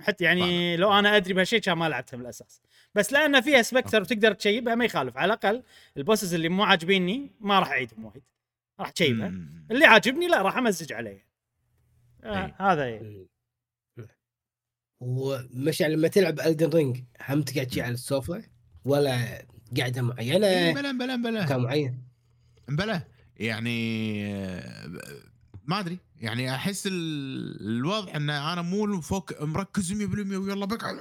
[0.00, 2.62] حتى يعني لو أنا أدري بهالشيء كان ما لعبتها من الاساس
[2.94, 5.16] بس لأن فيها specter وتقدر تشيبها ما يخالف.
[5.16, 5.62] على الأقل
[5.96, 8.22] ال bosses اللي مو عاجبيني ما راح أعيدهم وايد.
[8.80, 9.32] راح تشيبها.
[9.70, 11.26] اللي عاجبني لا راح أمزج عليه.
[12.24, 12.54] آه.
[12.58, 13.26] هذا إيه.
[15.00, 18.42] ومش لما تلعب Elden Ring هم تقعد شي على السوفا؟
[18.84, 21.44] ولا قاعدة إيه، معينه بلا بلا بلا.
[21.44, 22.02] مكان معين؟
[22.68, 23.02] بلا.
[23.36, 24.90] يعني آه،
[25.64, 25.98] ما أدري.
[26.16, 30.94] يعني أحس ال- الوضع إن أنا مو فوق مركز 100% ويلا بقعد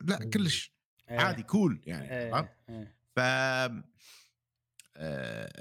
[0.00, 0.72] لا كلش.
[1.10, 1.18] إيه.
[1.20, 2.54] عادي cool يعني إيه.
[2.70, 2.96] إيه.
[3.16, 3.82] ف آه،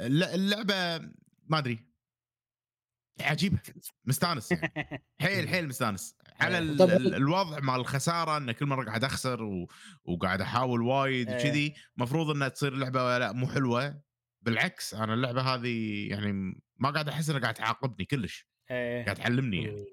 [0.07, 0.97] الل- اللعبة
[1.47, 1.88] ما أدري.
[3.22, 3.59] عجيبة.
[4.05, 4.74] مستانس يعني.
[5.22, 6.15] حيل حيل مستانس.
[6.39, 9.68] على الوضع مع الخسارة إن كل مرة قاعد أخسر و...
[10.05, 11.30] وقاعد أحاول وايد.
[11.30, 14.01] وكذي مفروض انها تصير لعبة لا مو حلوة.
[14.41, 19.03] بالعكس أنا اللعبة هذه يعني ما قاعد أحس انها قاعد تعاقبني كلش إيه.
[19.03, 19.86] قاعد تعلمني يعني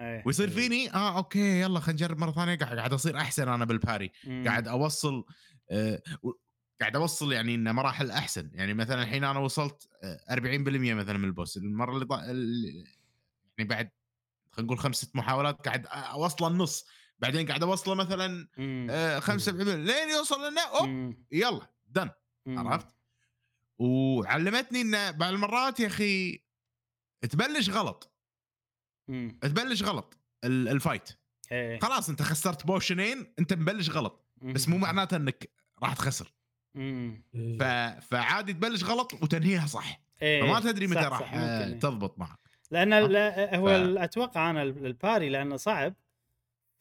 [0.00, 0.22] إيه.
[0.26, 4.44] ويصير فيني آه أوكي يلا خلينا نجرب مرة ثانية قاعد أصير أحسن أنا بالباري مم.
[4.46, 5.24] قاعد أوصل
[5.70, 6.02] آه
[6.80, 10.38] قاعد أوصل يعني ان مراحل أحسن يعني مثلا الحين أنا وصلت آه، 40%
[10.94, 12.30] مثلا من ال boss المرة اللي, ضا...
[12.30, 12.84] اللي
[13.58, 13.90] يعني بعد
[14.52, 16.86] خلينا نقول خمس ست محاولات قاعد اوصله النص
[17.18, 18.86] بعدين قاعد أوصله مثلا مم.
[18.90, 21.14] آه 75% لين يوصل لنا oop.
[21.32, 22.10] يلا done.
[22.48, 22.86] عرفت
[23.80, 26.42] وعلمتني إن بعض المرات يا أخي
[27.30, 28.12] تبلش غلط
[29.08, 29.38] مم.
[29.42, 31.08] تبلش غلط ال- ال fight
[31.52, 31.80] إيه.
[31.80, 35.50] خلاص أنت خسرت بوشنين أنت مبلش غلط بس مو معناته إنك
[35.82, 36.32] راح تخسر
[36.74, 37.22] مم.
[37.60, 37.62] ف...
[38.10, 40.42] فعادي تبلش غلط وتنهيها صح إيه.
[40.42, 41.78] فما تدري متى راح ممكن.
[41.78, 42.38] تضبط معك
[42.70, 45.94] لأن؟ لا- هو ف- ال- أتوقع أنا ال- ال parry لأنه صعب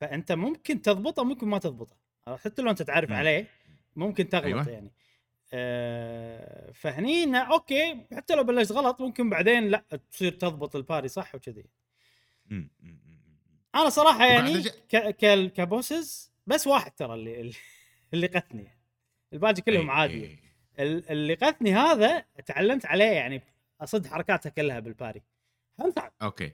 [0.02, 1.96] فأنت ممكن تضبطه ممكن ما تضبطه
[2.28, 3.16] حتى لو أنت تعرف مم.
[3.16, 3.48] عليه
[3.96, 4.70] ممكن تغلط أيوة.
[4.70, 4.92] يعني
[5.54, 11.36] آه فهني okay حتى لو بلشت غلط ممكن بعدين لا تصير تضبط ال parry صح
[11.36, 11.66] وكذي.
[13.76, 17.54] أنا صراحة يعني ك ك bosses بس واحد ترى اللي
[18.14, 18.68] اللي- قتني
[19.34, 20.40] الباقي كلهم إي، عادي إي.
[20.80, 23.42] ال- اللي قتني هذا تعلمت عليه يعني
[23.82, 25.22] أصد حركاته كلها بال parry
[25.80, 26.52] هم صعب okay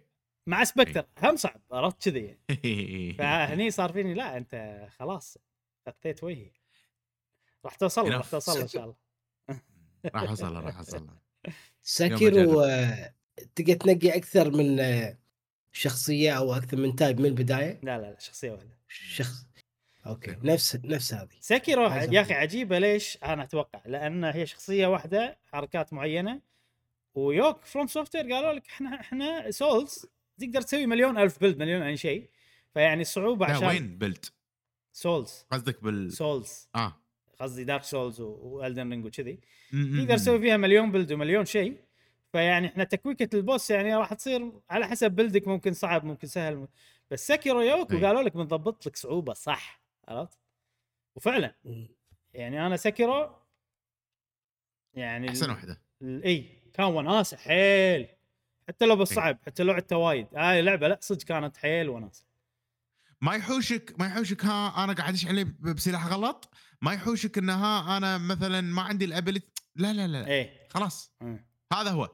[0.47, 0.63] مع إيه.
[0.63, 3.13] specter هم صعب عرفت كذي يعني.
[3.17, 5.37] فهني صار فيني لا أنت خلاص
[5.87, 6.51] خطيت وجهي
[7.65, 8.11] راح توصل.
[8.11, 8.95] راح توصل إن شاء الله.
[10.15, 11.07] راح اوصل راح اوصل.
[11.81, 12.65] Sekiro
[13.55, 15.17] تقدر تنقي أكثر من آه،
[15.71, 18.77] شخصية أو أكثر من type من البداية؟ لا لا لا شخصية واحدة.
[18.87, 19.45] شخص
[20.07, 20.47] okay okay.
[20.47, 21.29] نفس نفس هذه.
[21.91, 22.33] عايز يا أخي.
[22.33, 26.41] عجيبة ليش؟ أنا أتوقع لأن هي شخصية واحدة حركات معينة
[27.15, 30.05] ويوك FromSoft قالوا لك إحنا إحنا Souls
[30.39, 32.29] تقدر تسوي مليون ألف build مليون أي شيء.
[32.73, 34.33] فيعني الصعوبه لا عشان one build
[34.93, 37.04] Souls قصدك بال Souls آه.
[37.39, 39.39] قصدي Dark Souls و Elden Ring وكذي.
[39.71, 40.17] تقدر.
[40.17, 41.77] تسوي فيها مليون build ومليون شيء.
[42.31, 46.27] فيعني إحنا تكويكة ال boss يعني راح تصير على حسب build ك ممكن صعب ممكن
[46.27, 46.67] سهل.
[47.11, 47.91] بس Sekiro يوك.
[47.91, 50.37] وقالوا لك بنضبط لك صعوبة صح؟ عرفت؟
[51.15, 51.55] وفعلا.
[52.33, 53.35] يعني أنا Sekiro
[54.93, 55.81] يعني أحسن واحدة.
[56.01, 58.07] إي كان وناسه حيل.
[58.67, 60.27] حتى لو بالصعب حتى لو عدته وايد.
[60.35, 62.25] هاي لعبة لا صدق كانت حيل وناسه
[63.21, 66.49] ما يحوشك ما يحوشك ها أنا قاعد ادش عليه ب- بسلاح غلط؟
[66.81, 70.67] ما يحوشك ان ها أنا مثلا ما عندي ال ability لا لا لا إيه.
[70.69, 71.11] خلاص.
[71.21, 71.45] مم.
[71.73, 72.09] هذا هو.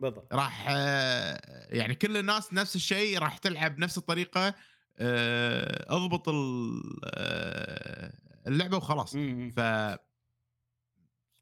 [0.00, 0.34] بالضبط.
[0.34, 1.40] راح آه،
[1.70, 4.54] يعني كل الناس نفس الشيء راح تلعب نفس الطريقة
[4.98, 8.12] آه، أضبط آه،
[8.46, 9.14] اللعبة وخلاص.
[9.14, 9.52] مم.
[9.56, 9.98] فممكن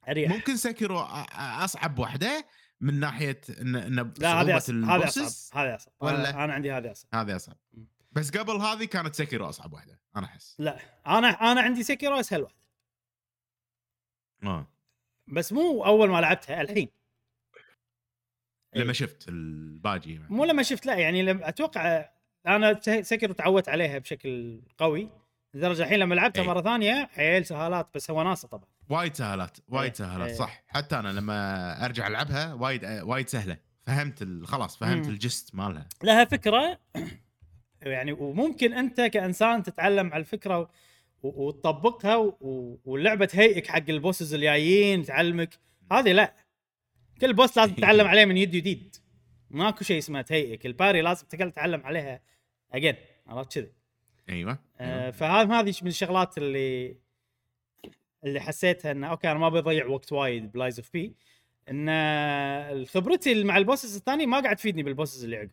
[0.08, 0.54] أريح.
[0.54, 2.46] Sekiro أصعب واحدة
[2.80, 4.84] من ناحية إن لا هذه أصعب.
[4.84, 5.06] هذه.
[5.06, 5.60] أصعب.
[5.60, 5.92] هذه أصعب.
[6.00, 7.14] ولا؟ ولا أنا عندي هذه أصعب.
[7.14, 7.56] هذه أصعب.
[7.72, 7.95] مم.
[8.16, 10.56] بس قبل هذه كانت Sekiro اصعب واحدة أنا أحس.
[10.58, 12.58] لا أنا أنا عندي Sekiro اسهل واحدة
[14.44, 14.66] آه.
[15.28, 16.88] بس مو أول ما لعبتها الحين.
[18.74, 22.08] لما شفت الباجي مو لما شفت لا يعني لما أتوقع
[22.46, 25.10] أنا Sekiro تعودت عليها بشكل قوي
[25.54, 26.46] لدرجة الحين لما لعبتها إي.
[26.46, 28.68] مرة ثانية حيل سهالات بس وناسه طبعا.
[28.88, 30.36] وايد سهالات وايد إيه، سهالات إيه.
[30.36, 30.62] صح.
[30.68, 33.56] حتى أنا لما أرجع ألعبها وايد وايد سهلة.
[33.86, 35.08] فهمت خلاص فهمت.
[35.08, 35.88] ال gist مالها.
[36.02, 36.80] لها فكرة
[37.90, 40.70] يعني وممكن أنت كإنسان تتعلم على الفكرة
[41.22, 42.36] وتطبقها
[42.84, 45.58] واللعبة تهيئك حق ال bosses الجايين تعلمك.
[45.92, 46.34] هذه لا.
[47.20, 48.96] كل boss لازم تتعلم عليه من يد جديد.
[49.50, 50.66] ماكو شيء اسمه تهيئك.
[50.66, 52.20] ال parry لازم تتعلم عليها
[52.72, 52.94] اجين
[53.26, 53.72] عرفت كذي؟
[54.28, 54.58] أيوه.
[54.80, 55.10] آه، أيوة.
[55.10, 56.96] فهذه هذه من الشغلات اللي
[58.24, 61.14] اللي حسيتها انه okay أنا ما بضيع وقت وايد ب Lies of P.
[61.70, 65.50] إن خبرتي اللي مع ال bosses الثاني ما قاعد تفيدني بال bosses اللي عقب.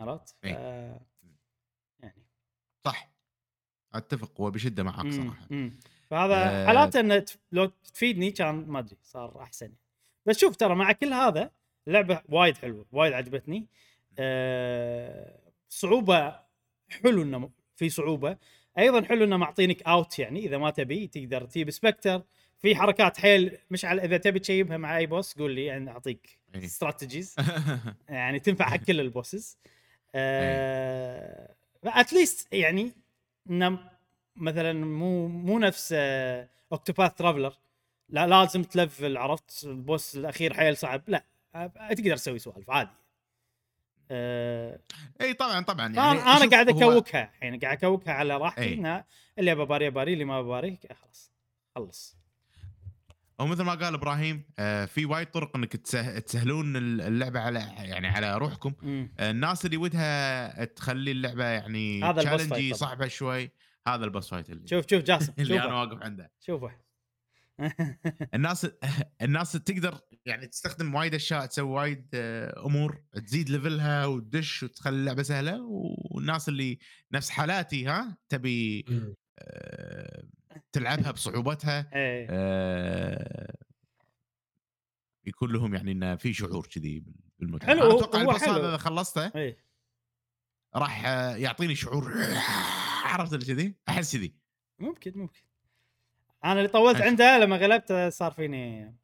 [0.00, 0.46] عرفت؟ ف...
[2.84, 3.12] صح.
[3.94, 5.46] أتفق وبشدة معاك مم، صراحة.
[5.50, 5.72] مم.
[6.10, 6.66] فهذا آه.
[6.66, 9.72] حالاته انه لو تفيدني كان ما أدري صار أحسن.
[10.26, 11.50] بس شوف ترى مع كل هذا
[11.88, 13.66] اللعبه وايد حلوة وايد عجبتني.
[14.18, 16.36] آه صعوبة
[17.02, 18.36] حلو إنه في صعوبة.
[18.78, 22.22] أيضا حلو إنه معطينك out يعني إذا ما تبي تقدر تجيب specter
[22.58, 26.38] في حركات حيل مشعل إذا تبي تشيبها مع أي boss قول لي يعني أعطيك.
[26.54, 27.36] strategies
[28.08, 29.58] يعني تنفع حق كل ال bosses
[30.14, 31.54] آه
[31.84, 32.92] at least يعني
[33.50, 33.78] إنه
[34.36, 35.92] مثلا مو مو نفس
[36.72, 37.54] Octopath Traveler
[38.08, 41.02] لا لازم ت level عرفت؟ ال boss الأخير حيل صعب.
[41.06, 41.24] لا
[41.54, 42.90] آه، تقدر تسوي سوالف عادي.
[44.10, 44.78] آه
[45.20, 47.30] إي طبعا طبعا يعني أنا شوف قاعد أكوكها.
[47.36, 49.04] الحين قاعد أكوكها على راحتي
[49.38, 51.32] اللي أبى parry parry اللي ما ب parry خلاص.
[51.76, 52.16] خلص.
[53.42, 58.06] أو مثل ما قال إبراهيم آه، في وايد طرق إنك تسه- تسهلون اللعبة على يعني
[58.08, 58.74] على روحكم.
[58.82, 59.14] مم.
[59.18, 62.74] آه، الناس اللي ودها تخلي اللعبة يعني هذا تشالنجي.
[62.74, 63.50] صعبة شوي.
[63.88, 66.32] هذا ال boss fight اللي, شوف شوف جاسم اللي أنا شوفه واقف عنده.
[66.40, 66.70] شوفه
[68.34, 68.66] الناس
[69.22, 74.96] الناس تقدر يعني تستخدم وايد أشياء تسوي وايد آه، أمور تزيد level ها وتدش وتخلي
[74.96, 75.58] اللعبة سهلة
[76.10, 76.78] والناس اللي
[77.12, 78.84] نفس حالاتي ها تبي
[80.72, 82.26] تلعبها بصعوبتها إيه.
[82.30, 83.54] آه،
[85.24, 87.04] يكون لهم يعني انه في شعور كذي
[87.38, 87.68] بالمتعة.
[87.70, 88.52] حلو، هو- أتوقع حلو.
[88.52, 89.56] هذا اذا خلصته إيه.
[90.74, 91.04] راح
[91.36, 92.12] يعطيني شعور
[93.04, 94.34] عرفت اللي كذي؟ أحس كذي.
[94.78, 95.40] ممكن ممكن.
[96.44, 97.08] أنا اللي طولت ماشي.
[97.08, 98.94] عنده لما غلبته صار فيني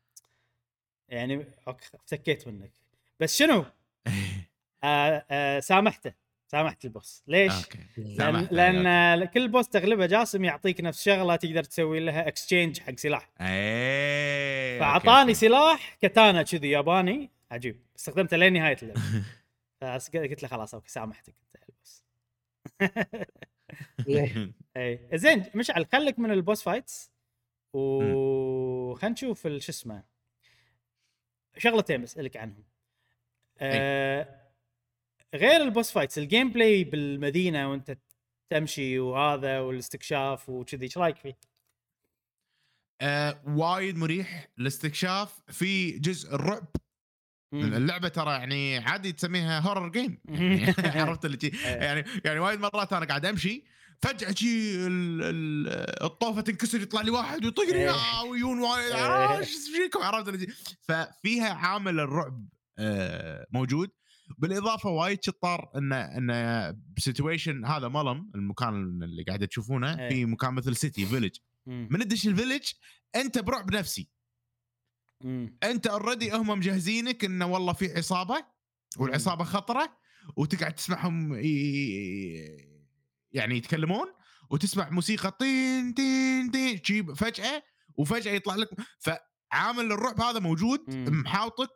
[1.09, 2.73] يعني أوكي افتكيت منك.
[3.21, 3.65] بس شنو؟
[4.85, 6.13] آه آه سامحته.
[6.51, 7.23] سامحت ال boss.
[7.27, 7.53] ليش؟
[7.97, 13.31] لأن, لأن كل boss تغلبه جاسم يعطيك نفس شغلة تقدر تسوي لها exchange حق سلاح.
[13.41, 17.81] إيه فأعطاني okay، سلاح كتانا كذي ياباني عجيب.
[17.97, 19.01] استخدمته لين نهاية اللعبة.
[19.83, 22.05] بس قلت له خلاص okay سامحتك أنت ال boss.
[24.09, 24.53] إيه.
[24.77, 27.11] اي زين مشعل خليك من ال boss fights
[27.73, 30.03] وخلينا نشوف شو اسمه
[31.57, 32.65] شغلتين بسالك عنهم.
[33.61, 34.48] آه
[35.35, 37.99] غير ال boss fights ال gameplay بالمدينة وأنت
[38.53, 41.39] تمشي وهذا والاستكشاف وكذي إيش رأيك فيه؟
[43.01, 46.66] آه، وايد مريح الاستكشاف في جزء الرعب
[47.55, 47.74] مم.
[47.74, 51.53] اللعبة ترى يعني عادي تسميها horror game يعني عرفت اللي إيه.
[51.66, 53.64] يعني يعني وايد مرات أنا قاعد أمشي
[54.03, 58.22] فجأة شي ال- ال- الطوفة تنكسر يطلع لي واحد ويطقني إيه.
[58.22, 59.39] ويون وايد إيه.
[59.39, 60.47] إيش فيكم عرفت اللي
[60.81, 62.49] ففيها عامل الرعب
[62.79, 63.91] آه، موجود
[64.39, 70.09] بالإضافة وايد شطار إنه إنه ب situation هذا ملم المكان اللي قاعد تشوفونه إيه.
[70.09, 71.37] في مكان مثل city village.
[71.66, 72.73] من تدش ال village
[73.16, 74.09] أنت برعب نفسي
[75.24, 75.59] مم.
[75.62, 78.45] أنت already هم مجهزينك إنه والله في عصابة
[78.99, 79.99] والعصابة خطرة
[80.37, 81.35] وتقعد تسمعهم
[83.33, 84.07] يعني يتكلمون
[84.51, 87.62] وتسمع موسيقى طين طين تجيب فجأة
[87.97, 88.68] وفجأة يطلع لك
[88.99, 90.81] فعامل الرعب هذا موجود.
[90.91, 91.72] محاوطك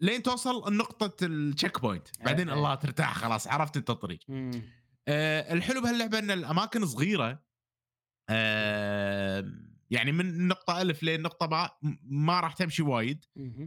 [0.00, 2.56] لين توصل النقطة ال checkpoint بعدين إيه.
[2.56, 4.18] الله ترتاح خلاص عرفت انت الطريق.
[5.08, 7.42] آه الحلو بهاللعبة إن الأماكن صغيرة
[8.30, 9.44] آه
[9.90, 13.24] يعني من نقطة ألف لين نقطة باء ما راح تمشي وايد.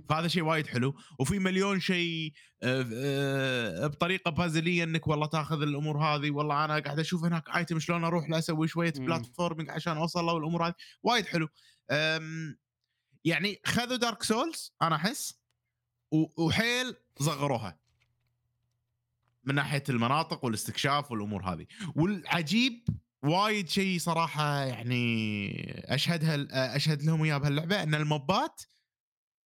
[0.10, 5.98] فهذا شيء وايد حلو وفي مليون شيء آه، آه، بطريقة بازليه إنك والله تاخذ الأمور
[5.98, 9.06] هذه والله أنا قاعد أشوف هناك item شلون أروح له أسوي شوية مم.
[9.06, 11.48] platforming عشان أوصل له والامور هذه وايد حلو
[13.26, 15.40] يعني خذوا دارك سولز أنا أحس
[16.12, 17.80] وحيل صغروها.
[19.44, 21.66] من ناحية المناطق والاستكشاف والأمور هذه.
[21.96, 22.88] والعجيب
[23.24, 25.52] وايد شيء صراحة يعني
[25.86, 28.62] اشهدها أشهد لهم اياه بهاللعبة إن الموبات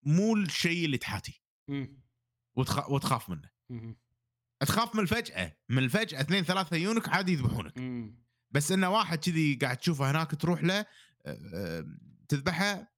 [0.04, 1.42] مو الشيء اللي تحاتي.
[2.56, 2.90] وتخ...
[2.90, 3.50] وتخاف منه.
[4.60, 5.58] تخاف من الفجأة.
[5.70, 7.74] من الفجأة اثنين ثلاثة يونك عادي يذبحونك.
[8.52, 10.86] بس إنه واحد كذي قاعد تشوفه هناك تروح له
[12.28, 12.94] تذبحه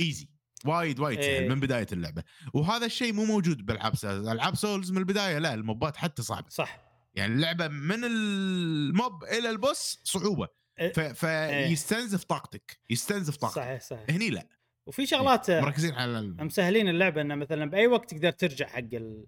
[0.00, 0.28] easy
[0.68, 1.48] وايد وايد سهل إيه.
[1.48, 2.22] من بداية اللعبة.
[2.54, 6.22] وهذا الشيء مو موجود بألعاب Souls ألعاب Souls من البداية لا ال mob ات حتى
[6.22, 6.48] صعبة.
[6.48, 6.80] صح.
[7.14, 10.48] يعني اللعبة من ال mob إلى ال boss صعوبة.
[10.78, 10.92] إيه.
[10.92, 11.00] ف...
[11.00, 13.56] فيستنزف طاقتك يستنزف طاقتك.
[13.56, 14.10] صحيح صحيح.
[14.10, 14.46] هني لا.
[14.86, 16.44] وفي شغلات آه، مركزين على ال...
[16.44, 19.26] مسهلين اللعبة إنه مثلا بأي وقت تقدر ترجع حق ال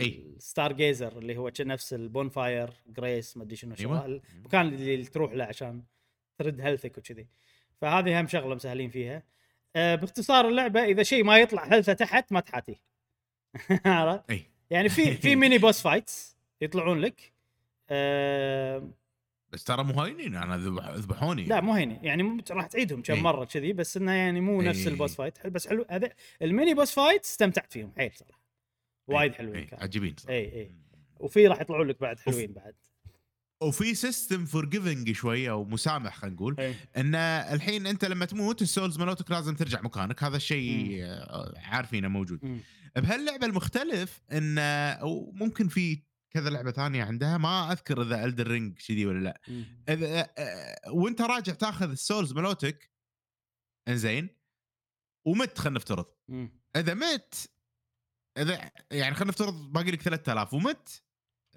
[0.00, 0.34] إي.
[0.36, 4.06] ال Stargazer اللي هو نفس ال bonfire grace ما أدري شنو أيوة.
[4.06, 5.84] المكان اللي تروح له عشان
[6.38, 7.28] ترد health ك وكذي.
[7.80, 9.22] فهذه هم شغلة مسهلين فيها.
[9.76, 12.80] باختصار اللعبة إذا شيء ما يطلع health ه تحت ما تحاتيه
[13.86, 14.24] عرفت؟
[14.70, 17.32] يعني في في mini boss fights يطلعون لك.
[17.90, 18.88] آه
[19.52, 23.22] بس ترى مو هاينين أنا ذبح- ذبحوني لا مو هيني يعني راح تعيدهم كم.
[23.22, 24.86] مرة كذي بس إنه يعني مو نفس.
[24.86, 25.86] ال boss fight بس حلو.
[25.90, 26.10] هذا
[26.42, 27.92] ال mini boss fight استمتعت فيهم.
[27.96, 28.40] حيل صراحة
[29.06, 29.82] وايد حلوين كانوا.
[29.84, 30.34] عجيبين صراحة.
[30.34, 30.72] إي إي.
[31.20, 32.74] وفي راح يطلعون لك بعد حلوين بعد.
[33.62, 36.60] وفي system forgiving شوية ومسامح خلينا نقول.
[36.96, 40.22] إن الحين أنت لما تموت ال souls مالتك لازم ترجع مكانك.
[40.22, 42.44] هذا الشيء آه، عارفينه موجود.
[42.44, 42.60] مم.
[42.96, 48.78] بهاللعبة المختلف إن أو ممكن في كذا لعبة ثانية عندها ما أذكر إذا Elden Ring
[48.88, 49.40] كذي ولا لا.
[49.48, 49.64] مم.
[49.88, 52.90] إذا آه، وأنت راجع تاخذ ال souls مالتك
[53.88, 54.28] إنزين
[55.26, 56.06] ومت خلينا نفترض.
[56.76, 57.50] إذا مت
[58.38, 61.02] إذا يعني خلينا نفترض باقي لك 3000 ومت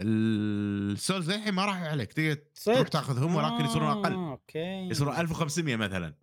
[0.02, 2.36] ال souls للحين ما راح عليك تقدر؟
[2.66, 4.14] تروح تاخذهم ولكن يصيرون أقل.
[4.14, 4.88] آه، okay.
[4.90, 6.14] يصيرون 1500 مثلا.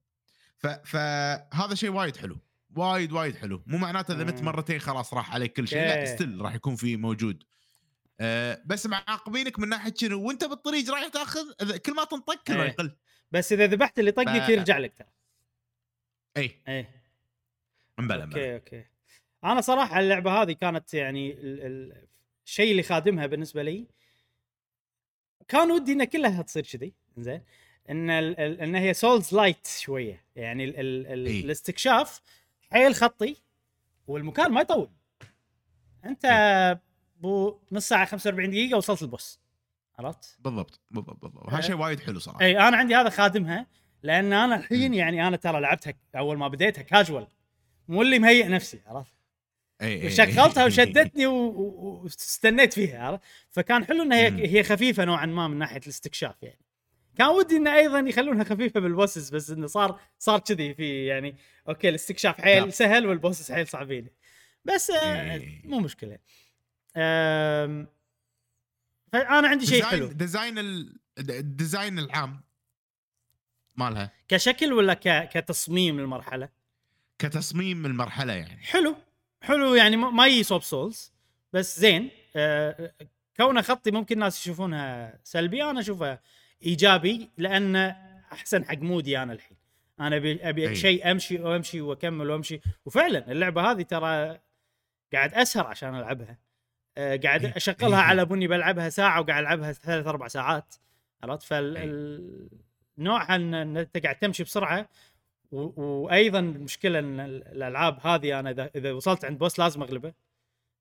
[0.56, 0.66] ف...
[0.66, 2.38] فهذا شيء وايد حلو.
[2.76, 3.62] وايد وايد حلو.
[3.66, 4.42] مو معناته إذا مت.
[4.42, 5.78] مرتين خلاص راح عليك كل شيء.
[5.78, 6.04] لا.
[6.04, 7.42] still راح يكون في موجود.
[8.20, 12.54] أه بس معاقبينك من ناحية شنو؟ وأنت بالطريق رايح تأخذ؟ إذا كل ما تنطق كل
[12.54, 12.68] ما إيه.
[12.68, 12.96] يقل.
[13.32, 15.08] بس إذا ذبحت اللي طقك ف- يرجع لك ترى.
[16.36, 16.86] اي اي
[17.98, 18.84] مبلا okay okay.
[19.44, 22.06] أنا صراحة اللعبة هذه كانت يعني ال- ال-
[22.46, 23.86] الشيء اللي خادمها بالنسبة لي.
[25.48, 27.42] كان ودي ان كلها تصير كذي زين
[27.90, 30.24] إن ال- ال- إن هي Souls light شوية.
[30.36, 31.40] يعني ال ال ال إي.
[31.40, 32.20] الاستكشاف
[32.70, 33.36] حيل خطي
[34.06, 34.90] والمكان ما يطول.
[36.04, 36.26] أنت
[37.16, 39.40] أبو نص ساعة 45 دقيقة وصلت البوس.
[39.98, 41.48] عرفت؟ بالضبط بالضبط بالضبط.
[41.52, 42.40] هذا شيء وايد حلو صراحة.
[42.40, 43.66] اي أنا عندي هذا خادمها
[44.02, 47.26] لأن أنا الحين يعني أنا ترى لعبتها أول ما بديتها كاجوال
[47.88, 49.12] مو اللي مهيئ نفسي عرفت؟
[49.82, 54.18] إي شغلتها وشدتني واستنيت فيها عرفت؟ فكان حلو إنها.
[54.18, 56.58] هي هي خفيفة نوعا ما من ناحية الاستكشاف يعني.
[57.18, 61.36] كان ودي إنه أيضا يخلونها خفيفة بال bosses بس إنه صار صار كذي في يعني
[61.68, 62.70] okay الاستكشاف حيل نعم.
[62.70, 64.08] سهل وال bosses حيل صعبين.
[64.64, 65.42] بس آه.
[65.64, 66.18] مو مشكلة.
[69.12, 70.06] فأنا عندي شيء حلو.
[70.06, 72.40] design ال- ال design العام
[73.76, 74.12] مالها.
[74.28, 75.28] كشكل ولا ك...
[75.28, 76.48] كتصميم المرحلة؟
[77.18, 78.62] كتصميم المرحلة يعني.
[78.62, 78.96] حلو.
[79.46, 81.12] حلو يعني ما ما يجي صوب Souls
[81.52, 82.10] بس زين.
[82.36, 82.92] آه
[83.36, 86.20] كونه خطي ممكن ناس يشوفونها سلبي أنا أشوفها
[86.62, 87.76] إيجابي لأن
[88.32, 89.56] أحسن حق mood ي أنا الحين.
[90.00, 90.74] أنا ابي أبي.
[90.74, 92.60] شيء أمشي وأمشي وأكمل وأمشي.
[92.86, 94.38] وفعلا اللعبة هذه ترى
[95.12, 96.38] قاعد أسهر عشان ألعبها.
[96.96, 97.44] آه قاعد.
[97.44, 98.00] أشغلها.
[98.00, 100.74] على بني بلعبها ساعة وقاعد ألعبها ثلاث أربع ساعات.
[101.22, 102.48] عرفت؟ فال
[102.98, 104.88] نوعها إن أنت قاعد تمشي بسرعة
[105.52, 110.12] وأيضا المشكلة إن ال- الألعاب هذه أنا اذا إذا وصلت عند boss لازم أغلبه.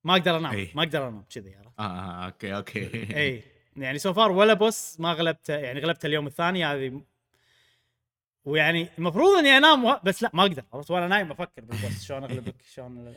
[0.04, 0.52] ما أقدر أنام.
[0.52, 0.70] أي.
[0.74, 2.80] ما أقدر أنام كذي عرفت؟ آه, آه okay okay.
[3.22, 3.42] اي
[3.76, 7.02] يعني so far ولا boss ما غلبته يعني غلبته اليوم الثاني هذه
[8.44, 9.96] ويعني المفروض إني أنام و...
[10.04, 13.14] بس لا ما أقدر عرفت؟ وأنا نايم أفكر بال boss شلون أغلبك شلون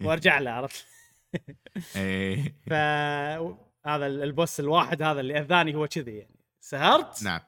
[0.00, 0.86] وأرجع له عرفت؟
[1.96, 2.54] إيه.
[2.66, 2.72] ف
[3.86, 6.36] هذا ال- البوس الواحد هذا اللي أذاني هو كذي يعني.
[6.60, 7.40] سهرت؟ نعم.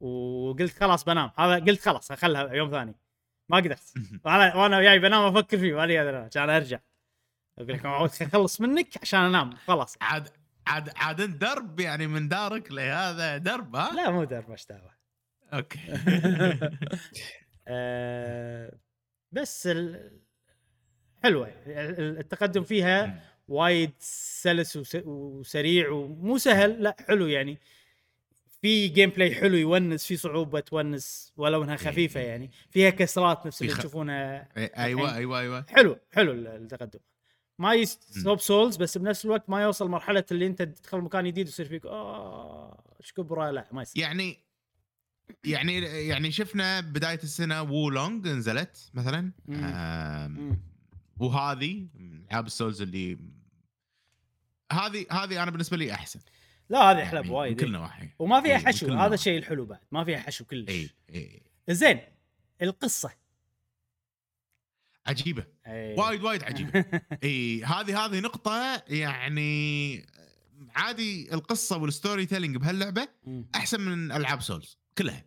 [0.00, 1.30] وقلت خلاص بنام.
[1.38, 2.94] هذا قلت خلاص أخلها يوم ثاني.
[3.48, 3.92] ما قدرت.
[4.24, 6.78] وأنا وأنا جاي بنام أفكر فيه أنام، عشان أرجع.
[7.58, 7.86] أقول لك
[8.22, 9.56] أخلص منك عشان أنام.
[9.56, 9.96] خلاص.
[10.00, 10.28] عاد
[10.66, 14.90] عاد عاد درب يعني من دارك لهذا درب ها؟ لا مو درب إيش دعوه
[15.52, 15.78] أوكي.
[17.68, 18.72] آه،
[19.32, 20.20] بس ال-
[21.22, 21.48] حلوة.
[21.66, 27.58] ال- التقدم فيها وايد سلس وس- وسريع ومو سهل لا حلو يعني.
[28.62, 32.50] في جيم بلاي حلو يونس في صعوبة تونس ولو إنها خفيفة يعني.
[32.70, 35.66] فيها كسرات نفس اللي تشوفونها إيه، أيوه أيوه أيوه.
[35.68, 37.00] حلو حلو ال- التقدم.
[37.58, 41.66] ما يستوب سولز بس بنفس الوقت ما يوصل مرحلة اللي أنت تدخل مكان جديد ويصير
[41.68, 44.02] فيك آه إيش كبرة؟ لا ما يصير.
[44.02, 44.38] يعني
[45.44, 45.78] يعني
[46.08, 49.32] يعني شفنا بداية السنة Wo Long نزلت مثلا.
[49.46, 49.64] مم.
[49.64, 50.58] آم، مم.
[51.20, 53.18] وهذه من العاب ال Souls اللي
[54.72, 56.20] هذه هذه أنا بالنسبة لي أحسن.
[56.70, 57.72] لا هذه أحلى يعني بوايد من كل إيه.
[57.72, 59.14] نواحي وما فيها إيه، حشو هذا.
[59.14, 60.68] الشيء الحلو بعد ما فيها حشو كلش.
[60.68, 62.00] اي اي زين
[62.62, 63.10] القصة.
[65.06, 65.46] عجيبة.
[65.66, 65.94] أي.
[65.94, 66.84] وايد وايد عجيبة.
[67.24, 70.06] اي هذه هذه نقطة يعني
[70.76, 73.08] عادي القصة وال storytelling بهاللعبة.
[73.54, 75.24] أحسن من ألعاب Souls كلها.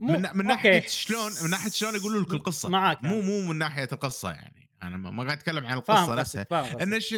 [0.00, 0.42] مو- من, من okay.
[0.42, 2.68] ناحية شلون من ناحية شلون يقولوا لك القصة.
[2.68, 3.04] معاك.
[3.04, 4.68] مو مو من ناحية القصة يعني.
[4.82, 6.44] أنا ما قاعد أتكلم عن القصة نفسها.
[6.44, 7.14] فاهم ش...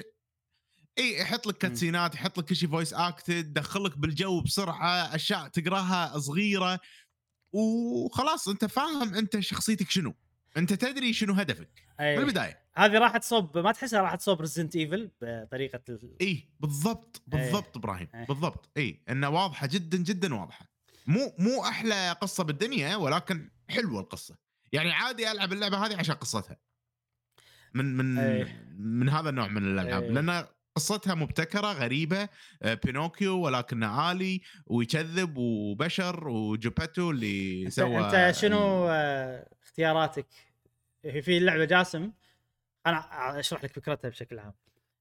[0.98, 1.58] إي يحط لك.
[1.58, 6.80] cutscene ات يحط لك كل شيء voice acted دخلك بالجو بسرعة أشياء تقراها صغيرة
[7.52, 10.14] وخلاص أنت فاهم أنت شخصيتك شنو
[10.56, 12.16] أنت تدري شنو هدفك أي.
[12.16, 16.16] من البدايه هذه راح تصب ما تحسها راح تصب Resident Evil بطريقة ال...
[16.20, 18.26] إي بالضبط بالضبط إبراهيم إيه.
[18.26, 20.66] بالضبط إي انه واضحة جدا جدا واضحة
[21.06, 24.36] مو مو أحلى قصة بالدنيا ولكن حلوة القصة
[24.72, 26.56] يعني عادي ألعب اللعبة هذه عشان قصتها
[27.74, 28.66] من من إيه.
[28.78, 30.10] من هذا النوع من الألعاب إيه.
[30.10, 30.46] لأن
[30.76, 32.28] قصتها مبتكرة غريبة
[32.62, 40.26] آه، بينوكيو ولكنه آلي ويكذب وبشر وجيبيتو اللي أنت, سوى أنت شنو آه، اختياراتك؟
[41.02, 42.12] في اللعبه جاسم.
[42.86, 44.54] أنا أشرح لك فكرتها بشكل عام.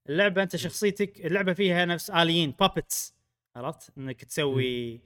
[0.08, 3.14] اللعبة أنت شخصيتك اللعبة فيها نفس آليين puppets
[3.56, 5.00] عرفت؟ إنك تسوي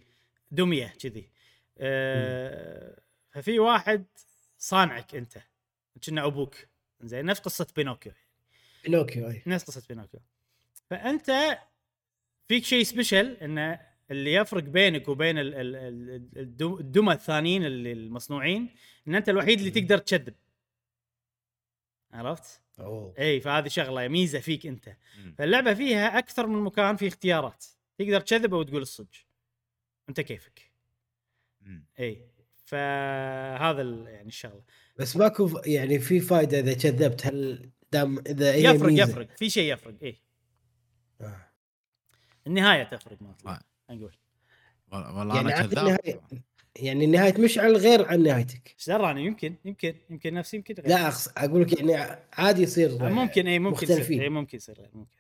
[0.50, 1.30] دمية كذي.
[1.78, 3.00] آه،
[3.30, 4.04] ففي واحد
[4.58, 5.38] صانعك أنت.
[6.06, 6.56] كنا أبوك.
[7.00, 8.12] زين نفس قصة بينوكيو.
[8.84, 9.42] بينوكيو أي.
[9.46, 10.20] نفس قصة بينوكيو.
[10.90, 11.58] فأنت
[12.48, 13.80] فيك شيء special انه
[14.10, 18.74] اللي يفرق بينك وبين ال- ال- ال- الدم- الدمى الثانيين اللي المصنوعين
[19.08, 20.34] إن أنت الوحيد اللي تقدر تكذب
[22.12, 24.96] عرفت؟ أوه إي فهذه شغلة ميزة فيك أنت.
[25.38, 27.64] فاللعبة فيها أكثر من مكان في اختيارات
[27.98, 29.08] تقدر تكذب أو تقول الصدق
[30.08, 30.72] أنت كيفك.
[32.00, 32.28] إي
[32.64, 34.62] فهذا يعني الشغلة
[34.96, 39.02] بس ماكو يعني في فائده إذا كذبت هل دام إذا يفرق ميزة.
[39.02, 40.20] يفرق في شيء يفرق إي.
[42.48, 43.34] النهاية تفرق ما
[43.90, 43.92] آه.
[43.94, 44.12] نقول.
[44.92, 45.78] والله يعني أنا كذاب.
[45.78, 46.20] النهاية
[46.76, 48.74] يعني نهايه مشعل غير عن نهايتك.
[48.78, 50.88] إيش دراني يمكن يمكن يمكن نفسي يمكن غير.
[50.88, 54.22] لا أقص- أقول لك يعني عادي يصير آه، ممكن اي ممكن يصير.
[54.22, 55.18] اي ممكن يصير غير ممكن.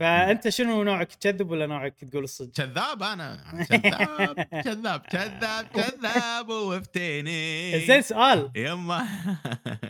[0.00, 3.50] فأنت شنو نوعك؟ تكذب ولا نوعك تقول الصدق؟ كذاب أنا.
[3.52, 8.50] أنا كذاب كذاب كذاب كذاب وفتيني زين سؤال.
[8.56, 9.06] يما.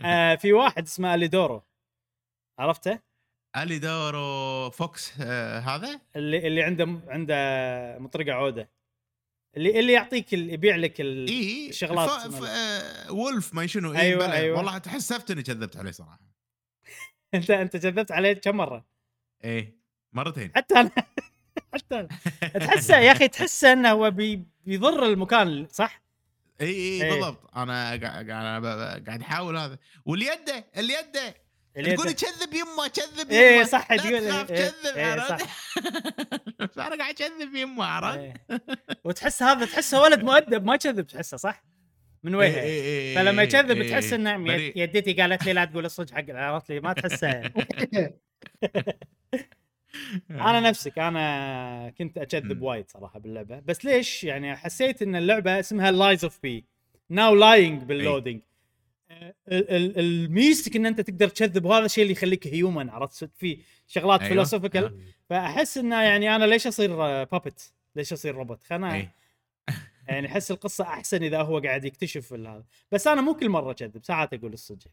[0.05, 1.63] آه في واحد اسمه أليدورو.
[2.59, 2.99] عرفته؟
[3.57, 7.35] أليدورو fox آه هذا؟ اللي اللي عنده عنده
[7.99, 8.69] مطرقة عودة.
[9.57, 12.35] اللي اللي يعطيك اللي يبيع لك الشغلات ف...
[12.35, 12.43] ف...
[12.43, 14.57] آه wolf ما شنو إي أيوة، أيوة.
[14.57, 16.19] والله تحسفت إني كذبت عليه صراحة.
[17.33, 18.85] أنت أنت كذبت عليه كم مرة؟
[19.43, 19.77] إيه
[20.13, 20.51] مرتين.
[20.55, 20.91] حتى أنا
[21.73, 22.07] حتى أنا.
[22.59, 24.43] تحسه يا أخي تحسه إنه هو بي...
[24.65, 26.03] بيضر المكان صح؟
[26.61, 27.11] إي إي إيه.
[27.13, 27.57] بالضبط.
[27.57, 28.29] أنا قاعد
[29.09, 29.77] قاعد أحاول هذا.
[30.05, 31.27] واليدة اليدة!
[31.27, 31.42] اللي
[31.75, 33.41] تقول كذب يمه كذب يمه.
[33.41, 35.45] إيه صح، تقول- إيه، كذب إيه، عرفت؟
[36.75, 38.33] فانا قاعد اكذب يمه عرفت؟ إيه.
[39.03, 41.63] وتحس هذا تحسه ولد مؤدب ما كذب تحسه صح؟
[42.23, 42.47] من وجهه.
[42.47, 44.53] إيه، إيه، إيه، فلما يكذب إيه، تحس إنه.
[44.53, 47.41] يد- يدتي قالت لي لا تقول الصدق حق عرفت لي؟ ما تحسه.
[50.31, 52.61] أنا نفسك أنا كنت أكذب.
[52.61, 53.59] وايد صراحة باللعبة.
[53.59, 56.65] بس ليش؟ يعني حسيت إن اللعبة اسمها Lies of P
[57.09, 58.41] Now lying بال loading
[59.47, 64.29] الميزتك إن أنت تقدر تكذب وهذا الشيء اللي يخليك human عرفت؟ في شغلات أيوة.
[64.29, 69.15] philosophical فأحس إنه يعني أنا ليش أصير puppet ليش أصير روبوت خلنا إيه.
[70.07, 72.65] يعني أحس القصة أحسن إذا هو قاعد يكتشف هذا.
[72.91, 74.91] بس أنا مو كل مرة أكذب ساعات أقول الصدق.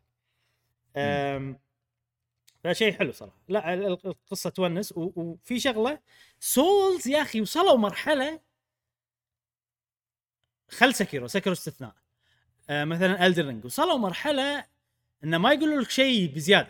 [2.64, 3.42] فشيء حلو صراحة.
[3.48, 6.00] لا ال- ال- القصة تونس وفي شغلة
[6.40, 8.40] Souls يا أخي وصلوا مرحلة
[10.68, 11.90] خل Sekiro Sekiro استثناء.
[11.90, 12.09] آه
[12.70, 14.64] مثلا Elden Ring وصلوا مرحلة
[15.24, 16.68] انه ما يقولوا لك شيء بزيادة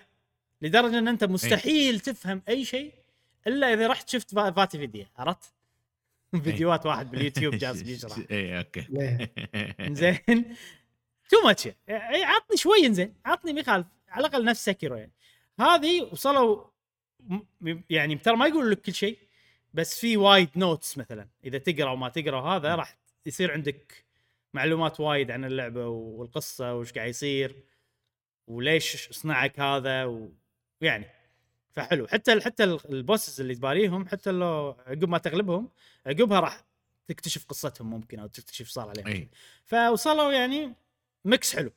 [0.62, 2.92] لدرجة إن أنت مستحيل تفهم أي شيء
[3.46, 5.53] إلا إذا رحت شفت Va- VaatiVidya عرفت؟
[6.44, 8.18] فيديوهات واحد باليوتيوب جالس بيشرح.
[8.30, 8.80] اي okay.
[9.01, 9.92] إيه.
[9.92, 10.57] زين
[11.30, 15.12] too much عطني شوي زين عطني ما يخالف على الأقل نفس Sekiro يعني.
[15.61, 16.64] هذه وصلوا
[17.90, 19.18] يعني ترى ما يقول لك كل شيء
[19.74, 21.28] بس في وايد notes مثلا.
[21.44, 24.05] إذا تقرأ وما تقرأ هذا راح يصير عندك
[24.55, 27.64] معلومات وايد عن اللعبة والقصة وش قاعد يصير
[28.46, 31.07] وليش صنعك هذا ويعني
[31.70, 32.07] فحلو.
[32.07, 35.68] حتى حتى ال bosses اللي تباريهم حتى لو عقب ما تغلبهم
[36.07, 36.64] عقبها راح
[37.07, 39.28] تكتشف قصتهم ممكن أو تكتشف صار عليهم إي.
[39.64, 40.74] فوصلوا يعني
[41.24, 41.70] mix حلو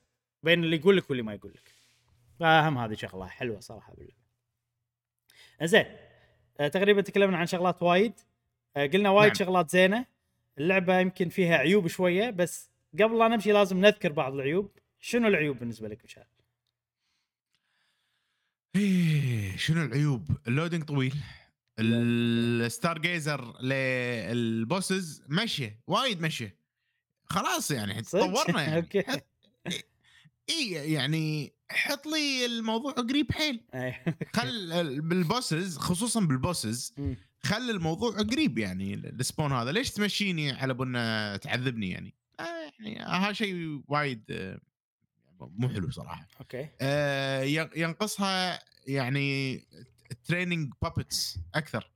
[0.43, 1.71] بين اللي يقول لك واللي ما يقول لك.
[2.39, 4.23] فأهم هذه شغلة حلوة صراحة باللعبة.
[5.63, 5.85] زين
[6.59, 8.13] آه، تقريبا تكلمنا عن شغلات وايد.
[8.77, 9.35] آه، قلنا وايد نعم.
[9.35, 10.05] شغلات زينة.
[10.57, 12.69] اللعبة يمكن فيها عيوب شوية بس
[13.01, 16.25] قبل لا نمشي لازم نذكر بعض العيوب شنو العيوب بالنسبة لك مشعل؟
[18.75, 21.15] إيه شنو العيوب؟ ال loading طويل
[21.79, 26.49] ال Stargazer لل bosses مشي وايد مشي
[27.25, 29.03] خلاص يعني؟ تطورنا يعني okay
[30.49, 33.93] اي يعني حط لي الموضوع قريب حيل أي.
[34.33, 36.93] خل ال- بال bosses خصوصا بال bosses
[37.45, 39.71] خل الموضوع قريب يعني ال spawn هذا.
[39.71, 42.43] ليش تمشيني على بنا تعذبني يعني؟ آه
[42.79, 44.59] يعني هذا شيء وايد آه،
[45.39, 46.27] مو حلو صراحة.
[46.39, 46.69] okay.
[46.81, 49.59] آه ين- ينقصها يعني
[50.27, 51.89] training puppets أكثر.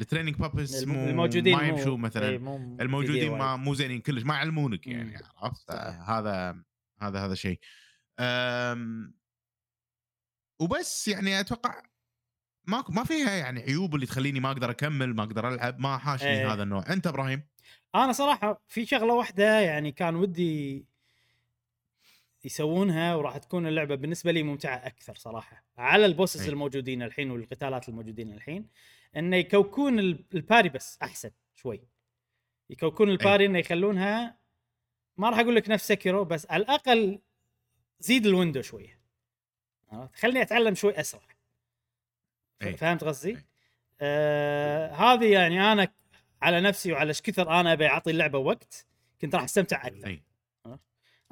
[0.00, 2.28] ال training puppets مو الموجودين ما يمشوا مثلا.
[2.28, 3.32] إي، مو الموجودين.
[3.38, 5.18] ما مو زينين كلش ما يعلمونك يعني.
[5.36, 5.70] عرفت.
[5.70, 6.62] هذا
[7.00, 7.60] هذا هذا شيء.
[10.60, 11.82] وبس يعني أتوقع
[12.66, 16.28] ما ما فيها يعني عيوب اللي تخليني ما أقدر أكمل ما أقدر ألعب ما حاشني
[16.30, 16.52] إيه.
[16.52, 16.84] هذا النوع.
[16.92, 17.42] أنت إبراهيم؟
[17.94, 20.86] أنا صراحة في شغلة واحدة يعني كان ودي
[22.44, 25.64] يسوونها وراح تكون اللعبة بالنسبة لي ممتعة أكثر صراحة.
[25.78, 26.48] على البوسز أي.
[26.48, 28.68] الموجودين الحين والقتالات الموجودين الحين
[29.16, 31.80] انه يكوكون ال- الباري بس أحسن شوي.
[32.70, 34.38] يكوكون ال parry إنه يخلونها
[35.16, 37.18] ما راح أقول لك نفس Sekiro بس على الأقل
[38.00, 39.00] زيد ال window شوية؟
[40.14, 41.35] خليني أتعلم شوي أسرع.
[42.62, 42.76] أي.
[42.76, 43.44] فهمت قصدي؟ أي.
[44.00, 45.88] آه هذه يعني أنا
[46.42, 48.86] على نفسي وعلى إيش كثر أنا أبي أعطي اللعبة وقت
[49.20, 50.22] كنت راح أستمتع أكثر اي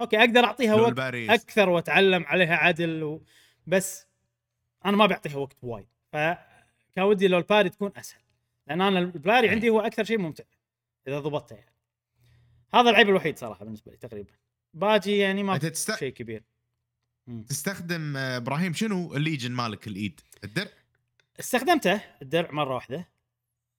[0.01, 1.31] okay أقدر أعطيها وقت ال parries.
[1.31, 3.23] أكثر وأتعلم عليها عدل و...
[3.67, 4.07] بس
[4.85, 8.21] أنا ما بعطيها وقت وايد فكان ودي لو ال parry تكون أسهل
[8.67, 9.51] لأن أنا ال parry أي.
[9.51, 10.45] عندي هو أكثر شيء ممتع
[11.09, 11.75] إذا ضبطته يعني
[12.75, 14.33] هذا العيب الوحيد صراحة بالنسبة لي تقريبا
[14.75, 15.99] باجي يعني ما تست...
[15.99, 16.43] شيء كبير
[17.27, 17.43] مم.
[17.43, 20.71] تستخدم آه، إبراهيم شنو ال Legion مالك الإيد الدرع
[21.41, 23.09] استخدمته الدرع مرة واحدة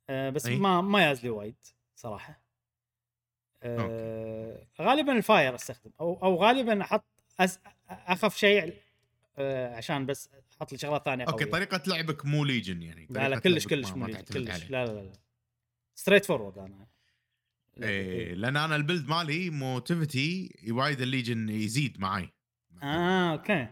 [0.10, 0.58] أه بس أي.
[0.58, 1.56] ما ما ياز لي وايد
[1.96, 2.42] صراحة
[3.64, 7.06] أه غالبا ال fire أستخدم أو أو غالبا أحط
[7.40, 8.74] أس أخف شيء
[9.38, 11.52] أه عشان بس أحط لي شغلات ثانية okay قوية.
[11.54, 14.64] طريقة لعبك مو Legion يعني لا لا كلش كلش مو Legion، كلش.
[14.70, 15.12] لا لا لا
[15.96, 16.88] straightforward أنا
[17.84, 22.30] إيه لأن أنا ال build مالي motivity وايد ال Legion يزيد معي
[22.84, 23.68] آه okay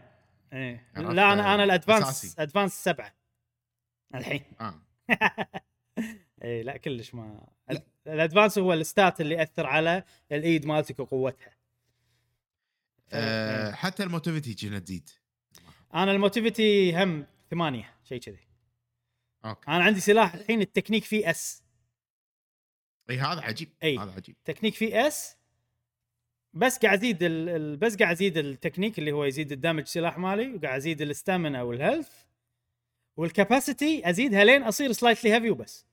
[0.52, 2.42] إيه؟ لا أنا أنا ال advance أساسي.
[2.42, 3.14] advance سبعة
[4.14, 4.42] الحين.
[4.60, 4.80] آه.
[6.44, 7.82] اي لا كلش ما لا.
[8.06, 11.54] ال advance هو ال stat اللي يأثر على الإيد مالتك وقوتها.
[13.12, 13.74] آه، إيه.
[13.74, 15.10] حتى ال motivity كنا تزيد.
[15.94, 18.48] أنا ال motivity هم ثمانية شيء كذي.
[19.44, 19.68] أوكي.
[19.68, 23.68] أنا عندي سلاح الحين التكنيك فيه SA هذا عجيب.
[23.82, 23.98] أي.
[23.98, 24.36] هذا عجيب.
[24.44, 25.36] تكنيك فيه اس
[26.52, 27.24] بس قاعد أزيد.
[27.78, 31.62] بس قاعد أزيد التكنيك اللي هو يزيد ال damage سلاح مالي وقاعد أزيد ال stamina
[31.62, 32.23] وال health
[33.16, 35.86] وال capacity أزيدها لين أصير slightly heavy وبس.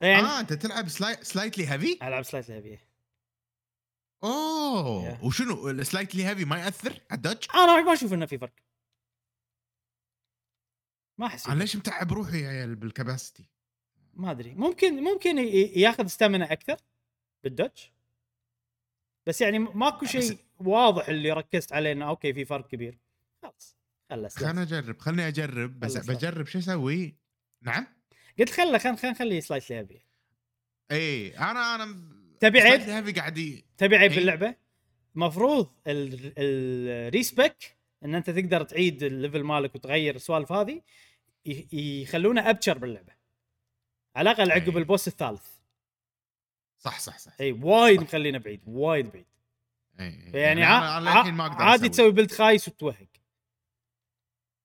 [0.00, 1.24] يعني آه أنت تلعب sli...
[1.24, 2.78] slightly heavy ألعب slightly heavy
[4.24, 5.24] أوه Yeah.
[5.24, 8.52] وشنو؟ ال slightly heavy ما يأثر على ال dodge أنا ما أشوف إنه في فرق.
[11.18, 13.44] ما أحس أنا ليش متعب روحي يا عيال بال capacity
[14.14, 14.54] ما أدري.
[14.54, 15.38] ممكن ممكن
[15.76, 16.76] ياخذ stamina أكثر
[17.44, 17.90] بال dodge.
[19.26, 22.98] بس يعني ماكو شيء واضح اللي ركزت عليه إنه أوكي في فرق كبير.
[23.42, 23.76] خلاص.
[24.10, 25.96] خلنا أجرب خلني أجرب بس.
[25.96, 27.14] بجرب شو أسوي
[27.62, 27.86] نعم
[28.38, 30.00] قلت خله خل خل نخليه slightly heavy
[30.90, 31.96] اي أنا أنا
[32.40, 34.18] تبي عيب؟ heavy قاعد تبي عيب إيه.
[34.18, 34.54] باللعبة
[35.14, 40.82] مفروض ال respec إن أنت تقدر تعيد ال level مالك وتغير السوالف هذه
[41.72, 43.12] يخلونه أبشر باللعبة
[44.16, 44.78] على الأقل عقب إيه.
[44.78, 45.46] ال boss الثالث
[46.78, 49.26] صح صح صح اي وايد مخلينه بعيد وايد بعيد
[50.00, 50.40] إي، إي.
[50.40, 51.88] يعني أنا ع- عادي.
[51.88, 53.08] تسوي بلد خايس وتوهق إيه،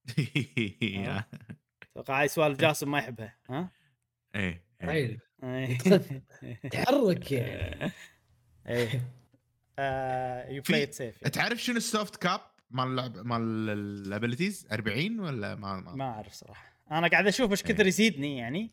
[1.91, 3.71] أتوقع هاي سوالف جاسم ما يحبها ها؟
[4.35, 4.89] إيه إيه.
[4.89, 5.19] عيل.
[5.43, 5.77] إيه.
[6.71, 7.91] تحرك يعني.
[8.67, 9.01] إيه.
[10.55, 15.19] You play it safe تعرف شنو ال soft cap مال اللعب مال ال abilities 40
[15.19, 16.71] ولا ما, ما, ما أعرف صراحة.
[16.91, 17.73] أنا قاعد أشوف إيش إيه.
[17.73, 18.71] كثر يزيدني يعني.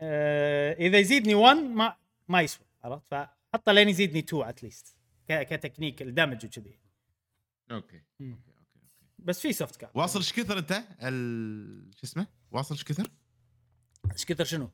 [0.00, 1.96] آه إذا يزيدني 1 ما
[2.28, 4.96] ما يسوى عرفت؟ فحطه لين يزيدني 2 at least
[5.28, 6.78] ك technique ال damage وكذي.
[7.70, 8.02] أوكي.
[8.20, 8.45] مم.
[9.26, 11.90] بس في soft cap واصل إيش كثر انت؟ ال...
[11.96, 13.10] شو اسمه؟ واصل إيش كثر
[14.12, 14.70] إيش كثر شنو؟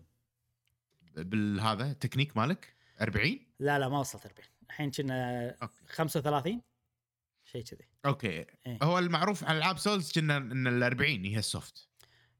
[1.16, 5.74] بالهذا التكنيك مالك؟ 40 لا لا ما وصلت 40 الحين كنا أوكي.
[5.86, 6.60] 35
[7.44, 7.88] شيء كذي.
[8.06, 8.28] أوكي.
[8.66, 8.78] إيه.
[8.82, 11.88] هو المعروف عن العاب Souls كنا إن ال 40 هي ال soft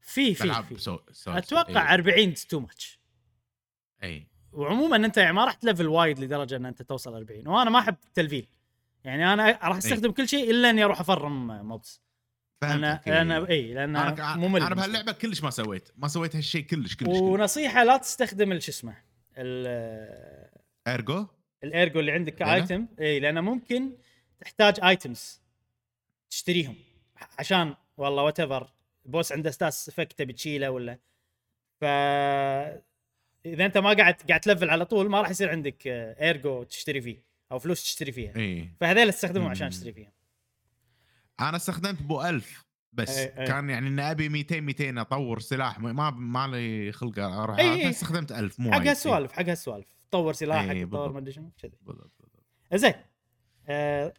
[0.01, 0.77] في في في.
[0.77, 2.99] سو- أتوقع اي 40 too much
[4.03, 7.69] اي وعموما أنت يعني ما راح تـ level وايد لدرجة إن أنت توصل 40 وأنا
[7.69, 8.47] ما أحب التلفيل.
[9.03, 12.01] يعني أنا راح أستخدم كل شيء إلا إني أروح أ farm mobs
[12.63, 13.07] أنا فهمتك.
[13.09, 14.75] أنا اي لأن أنا ممل أنا.
[14.75, 15.89] بهاللعبة كلش ما سويت.
[15.97, 17.07] ما سويت هالشيء كلش كلش.
[17.09, 18.97] ونصيحة لا تستخدم شو اسمه
[19.37, 20.49] ال-
[20.87, 21.27] Ergo
[21.63, 23.97] ال Ergo اللي عندك؟ ك item اي لأنه ممكن
[24.39, 25.41] تحتاج items
[26.29, 26.75] تشتريهم.
[27.39, 28.73] عشان والله whatever
[29.05, 30.99] boss عنده status effect تبي تشيله ولا.
[31.81, 31.83] ف
[33.45, 37.01] إذا أنت ما قاعد قاعد تـ level على طول ما راح يصير عندك Ergo تشتري
[37.01, 37.32] فيه.
[37.51, 39.71] أو فلوس تشتري فيها إي فهذول استخدمهم عشان مم.
[39.71, 40.11] تشتري فيهم
[41.39, 42.63] أنا استخدمت بو 1000
[42.93, 43.47] بس إي، إي.
[43.47, 47.89] كان يعني ان أبي 200 200 أطور سلاح ما ما- لي خلق أروح إي، إي.
[47.89, 48.79] استخدمت 1000 مو حق.
[48.81, 51.11] هالسوالف حق هالسوالف تطور سلاحك تطور.
[51.11, 51.71] ما أدري شنو كذي.
[52.73, 52.93] زين
[53.67, 54.13] آه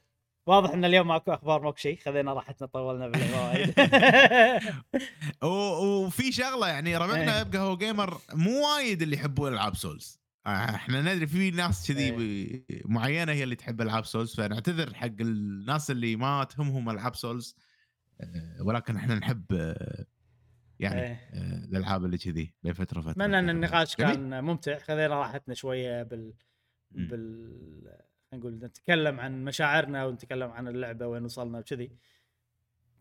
[0.47, 3.75] واضح إن اليوم ماكو أخبار ماكو شيء خذينا راحتنا طولنا باللعبه وايد
[5.43, 7.43] و- وفي شغلة يعني ربعنا.
[7.43, 12.83] بقهوة و قيمر مو وايد اللي يحبون العاب Souls إحنا ندري في ناس كذي إيه.
[12.85, 17.57] معينة هي اللي تحب ألعاب Souls فنعتذر حق الناس اللي ما تهمهم ألعاب Souls
[18.21, 20.05] آه، ولكن إحنا نحب آه،
[20.81, 21.13] يعني إيه.
[21.33, 23.97] آه، الألعاب اللي كذي بين فترة وفتره أتمنى إن النقاش.
[23.97, 26.33] كان ممتع خذينا راحتنا شوية بال.
[26.91, 31.91] بال نقول نتكلم عن مشاعرنا ونتكلم عن اللعبة وين وصلنا وكذي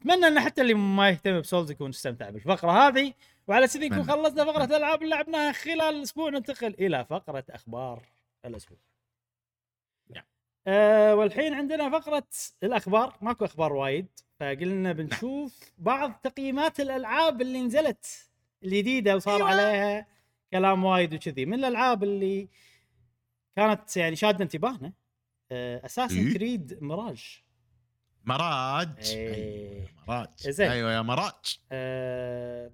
[0.01, 3.13] أتمنى إن حتى اللي ما يهتم ب Souls يكون استمتع بالفقرة هذه
[3.47, 4.03] وعلى كذي نكون.
[4.03, 8.03] خلصنا فقرة الالعاب اللي لعبناها خلال الأسبوع ننتقل إلى فقرة أخبار
[8.45, 8.77] الأسبوع
[10.09, 10.23] نعم.
[10.67, 12.27] آه والحين عندنا فقرة
[12.63, 14.07] الأخبار ماكو أخبار وايد
[14.39, 18.29] فقلنا بنشوف بعض تقييمات الألعاب اللي نزلت
[18.63, 19.49] الجديدة وصار أيوة.
[19.49, 20.07] عليها
[20.51, 22.49] كلام وايد وكذي من الألعاب اللي
[23.55, 24.93] كانت يعني شادة انتباهنا
[25.51, 27.43] أساسن إيه؟ كريد مراج
[28.25, 29.33] مراج إيه.
[29.33, 30.71] أيوة، مراج زين.
[30.71, 32.71] أيوه يا مراج آه،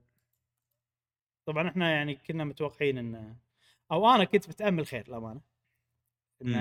[1.49, 3.35] طبعا إحنا يعني كنا متوقعين إن
[3.91, 5.41] أو أنا كنت متأمل خير للأمانة.
[6.41, 6.55] إن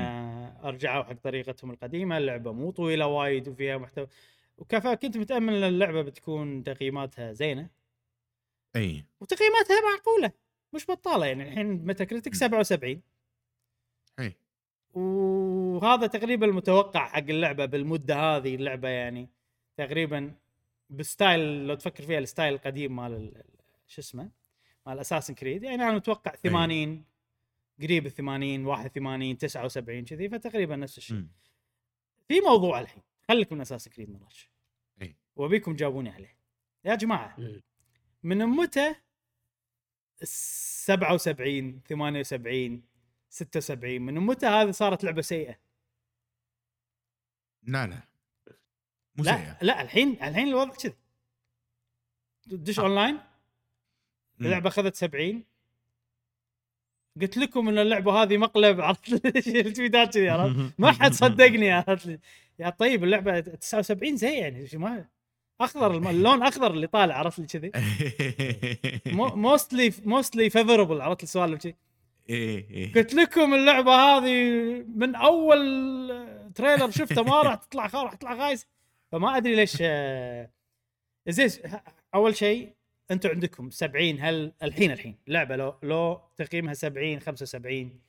[0.64, 4.06] أرجعوا حق طريقتهم القديمة اللعبة مو طويلة وايد وفيها محتوى.
[4.58, 7.70] وكفى كنت متأمل إن اللعبة بتكون تقييماتها زينة.
[8.76, 9.04] أي.
[9.20, 10.32] وتقييماتها معقولة
[10.72, 11.42] مش بطالة يعني.
[11.48, 13.02] الحين ميتا كريتك 77
[14.18, 14.34] أي.
[14.94, 19.28] وهذا تقريبا المتوقع حق اللعبة بالمدة هذه اللعبة يعني
[19.76, 20.34] تقريبا
[20.90, 23.44] ب style لو تفكر فيها ال style القديم مال ال-
[23.86, 24.30] شو اسمه؟
[24.88, 27.04] مال Assassin's Creed يعني أنا متوقع 80
[27.82, 31.16] قريب ال 80 81 79 كذي فتقريبا نفس الشيء.
[32.28, 34.50] في موضوع الحين خليك من Assassin's Creed Mirage.
[35.36, 36.38] وأبيكم تجاوبوني عليه
[36.84, 37.36] يا جماعة.
[38.22, 38.94] من متى
[40.22, 42.82] 77 78
[43.28, 45.58] 76 من متى هذه صارت لعبة سيئة
[47.62, 48.02] لا لا
[49.16, 49.58] مو لا سيئة.
[49.62, 50.94] لا الحين الحين الوضع كذي
[52.42, 52.82] تدش آه.
[52.82, 53.27] اونلاين.
[54.40, 55.44] اللعبة أخذت 70
[57.20, 62.18] قلت لكم إن اللعبة هذه مقلب عرفت؟ التويتات كذي عرفت؟ ما حد صدقني عرفت؟ لي.
[62.58, 65.04] يا طيب اللعبة 79 زي يعني ما
[65.60, 67.72] أخضر اللون أخضر اللي طالع عرفت؟ لي كذي.
[69.16, 71.74] mostly mostly favorable عرفت؟ السؤال كذي
[72.30, 72.92] إيه إيه.
[72.92, 74.50] قلت لكم اللعبة هذه
[74.96, 75.58] من أول
[76.54, 78.66] trailer شفته ما راح تطلع راح تطلع خايس.
[79.12, 80.50] فما أدري ليش آه،
[81.28, 81.50] زين
[82.14, 82.77] أول شيء
[83.10, 88.00] أنتم عندكم 70 هل الحين الحين لعبة لو لو تقييمها 70 75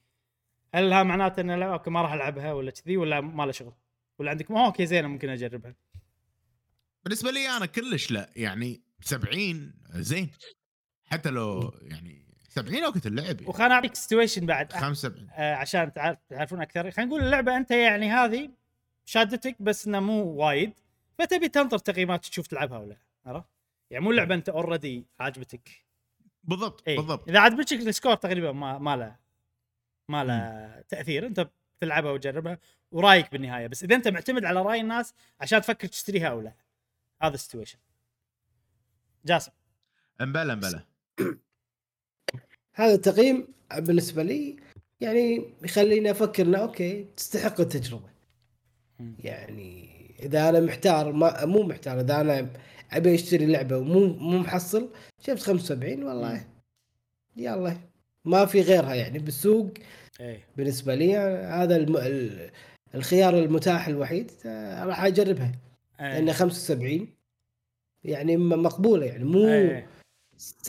[0.74, 3.74] هل ها معناته إن لا أوكي ما راح ألعبها ولا كذي ولا ما له شغل؟
[4.20, 5.76] ولا عندكم؟ "أوه، أوكي زينه ممكن أجربها.
[7.04, 10.30] بالنسبة لي أنا كلش لا يعني 70 زين.
[11.06, 13.48] حتى لو يعني 70 وقت اللعب يعني.
[13.48, 14.74] وخلنا أعطيك situation بعد.
[14.74, 16.92] 75 آه، عشان تعرف تعرفون أكثر.
[16.92, 18.50] خلينا نقول اللعبة أنت يعني هذه
[19.06, 20.74] شادتك بس انها مو وايد
[21.20, 23.48] فتبي تنطر تقييمات تشوف تلعبها ولا لا، عرفت؟
[23.92, 25.70] يعني مو لعبة أنت already عاجبتك.
[26.44, 27.30] بالضبط اي بالضبط.
[27.30, 29.16] إذا عجبتك ال score تقريبا ما ما له
[30.10, 31.28] ما له تأثير.
[31.28, 31.50] أنت
[31.80, 32.60] تلعبها وتجربها
[32.92, 36.54] ورأيك بالنهاية بس إذا أنت معتمد على رأي الناس عشان تفكر تشتريها أو لا.
[37.22, 37.80] هذا ال situation
[39.26, 39.52] جاسم.
[40.22, 40.86] أمبلا أمبلا.
[42.74, 43.48] هذا التقييم
[43.78, 44.58] بالنسبة لي
[45.02, 48.10] يعني يخليني أفكر إنه أوكي تستحق التجربة.
[49.20, 49.90] يعني
[50.20, 52.54] إذا أنا محتار ما مو محتار إذا أنا
[52.92, 54.90] ابي اشتري لعبة ومو مو محصل
[55.22, 56.46] شفت 75 والله.
[57.38, 57.78] يلا.
[58.26, 59.70] ما في غيرها يعني بالسوق.
[60.20, 60.40] إيه.
[60.58, 61.18] بالنسبة لي
[61.48, 61.98] هذا الم...
[61.98, 62.50] ال-
[62.96, 65.52] الخيار المتاح الوحيد آه، راح أجربها.
[66.00, 67.08] لأن إيه 75
[68.04, 69.70] يعني مقبولة يعني مو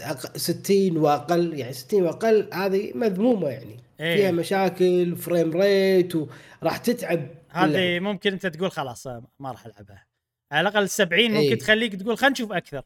[0.00, 1.58] أق- 60 وأقل.
[1.58, 3.76] يعني 60 وأقل هذه مذمومة يعني.
[4.00, 4.16] إيه.
[4.16, 7.26] فيها مشاكل frame rate وراح تتعب.
[7.48, 10.04] هذه ممكن أنت تقول خلاص ما راح ألعبها.
[10.52, 11.58] على الأقل 70 ممكن إيه.
[11.58, 12.82] تخليك تقول خلينا نشوف أكثر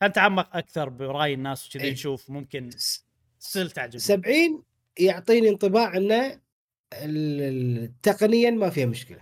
[0.00, 1.92] خلينا نتعمق أكثر برأي الناس وكذي إيه.
[1.92, 2.70] نشوف ممكن
[3.38, 4.62] still تعجبني 70
[4.98, 6.40] يعطيني انطباع إنه
[8.02, 9.20] تقنيا ما فيها مشكلة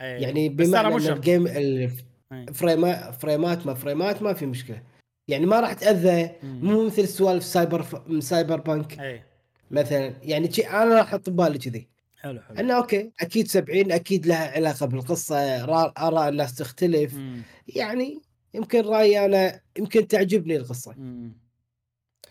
[0.00, 0.22] إيه.
[0.22, 1.12] يعني بمعنى إن.
[1.12, 1.90] ال game إيه.
[2.32, 4.82] الفريمات فريمات ما فريمات ما في مشكلة
[5.28, 6.30] يعني ما راح تأذى.
[6.42, 8.22] مو مثل سوالف سايبر ف...
[8.24, 9.22] Cyberpunk اي
[9.70, 11.88] مثلا يعني شي أنا راح أحط ببالي كذي
[12.20, 17.42] حلو حلو إنه أوكي أكيد 70 أكيد لها علاقة بالقصة را- آراء الناس تختلف مم.
[17.66, 18.22] يعني
[18.54, 21.40] يمكن رأيي أنا يمكن تعجبني القصة مم.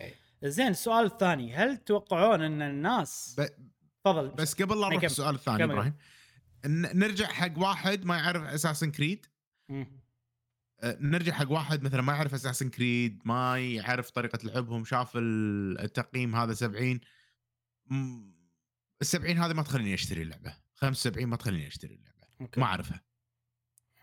[0.02, 0.14] إيه.
[0.44, 3.50] زين السؤال الثاني هل تتوقعون أن الناس ب-
[4.04, 5.06] تفضل بس قبل لا إيه، نروح كمل.
[5.06, 5.64] السؤال الثاني.
[5.64, 5.94] إبراهيم
[6.94, 9.26] نرجع حق واحد ما يعرف Assassin's Creed
[9.70, 10.02] مم.
[10.82, 15.80] أه، نرجع حق واحد مثلا ما يعرف Assassin's Creed ما يعرف طريقة لعبهم شاف ال-
[15.82, 17.00] التقييم هذا 70
[17.92, 18.37] ال
[19.02, 20.54] 70 هذه ما تخليني أشتري اللعبة.
[20.76, 22.28] 75 ما تخليني أشتري اللعبة.
[22.42, 22.60] أوكي.
[22.60, 23.02] ما أعرفها.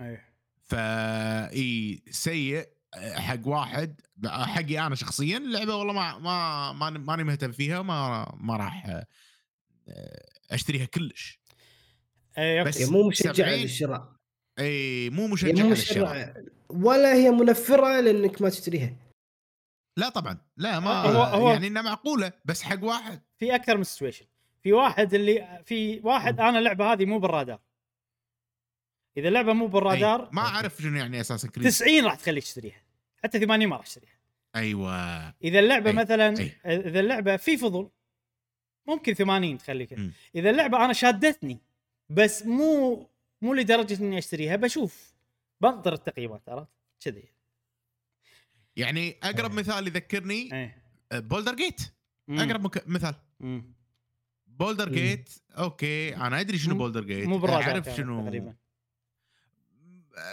[0.00, 0.34] إيه.
[0.62, 2.68] فا إي سيء
[3.16, 8.56] حق واحد حقي أنا شخصيا اللعبة والله ما ما ماني ماني مهتم فيها ما ما
[8.56, 9.06] راح أه،
[10.50, 11.40] أشتريها كلش.
[12.38, 14.12] اي بس مو مشجعة 70 للشراء.
[14.58, 16.44] إي مو مشجع للشراء.
[16.68, 18.96] ولا هي منفرة لأنك ما تشتريها.
[19.96, 20.38] لا طبعا.
[20.56, 23.22] لا ما هو- هو- يعني إنها معقولة بس حق واحد.
[23.38, 24.24] في أكثر من situation
[24.64, 27.60] في واحد اللي في واحد أنا اللعبة هذه مو بالرادار.
[29.16, 32.82] إذا اللعبة مو أي، بالرادار ما أعرف شنو يعني أساسا كريد 90 راح تخليك تشتريها.
[33.24, 34.18] حتى 80 ما راح تشتريها.
[34.56, 35.28] أيوه.
[35.28, 36.52] إذا اللعبة أي، مثلا أي.
[36.64, 37.90] إذا اللعبة في فضول
[38.86, 39.92] ممكن 80 تخليك.
[39.92, 40.12] مم.
[40.34, 41.58] إذا اللعبة أنا شادتني
[42.08, 43.06] بس مو
[43.42, 45.14] مو لدرجة إني أشتريها بشوف
[45.60, 46.68] بنطر التقييمات عرفت؟
[47.00, 47.24] كذي.
[48.76, 49.56] يعني أقرب أي.
[49.56, 50.84] مثال يذكرني إيه.
[51.12, 51.80] بولدر جيت.
[52.30, 52.88] أقرب مك...
[52.88, 53.14] مثال.
[53.40, 53.74] مم.
[54.58, 54.88] Baldur's.
[54.88, 58.54] Gate أوكي أنا أدري شنو Baldur's Gate مو بالرادار أعرف شنو تقريبا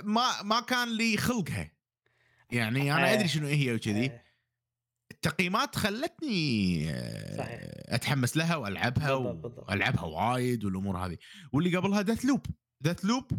[0.03, 1.71] ما ما كان لي خلقها
[2.51, 3.13] يعني أنا إيه.
[3.13, 4.23] أدري شنو هي وكذي إيه.
[5.11, 7.59] التقييمات خلتني آه، صحيح.
[7.85, 9.11] أتحمس لها وألعبها.
[9.13, 11.17] والعبها وايد والأمور هذه
[11.53, 12.45] واللي قبلها Deathloop
[12.81, 13.31] Deathloop.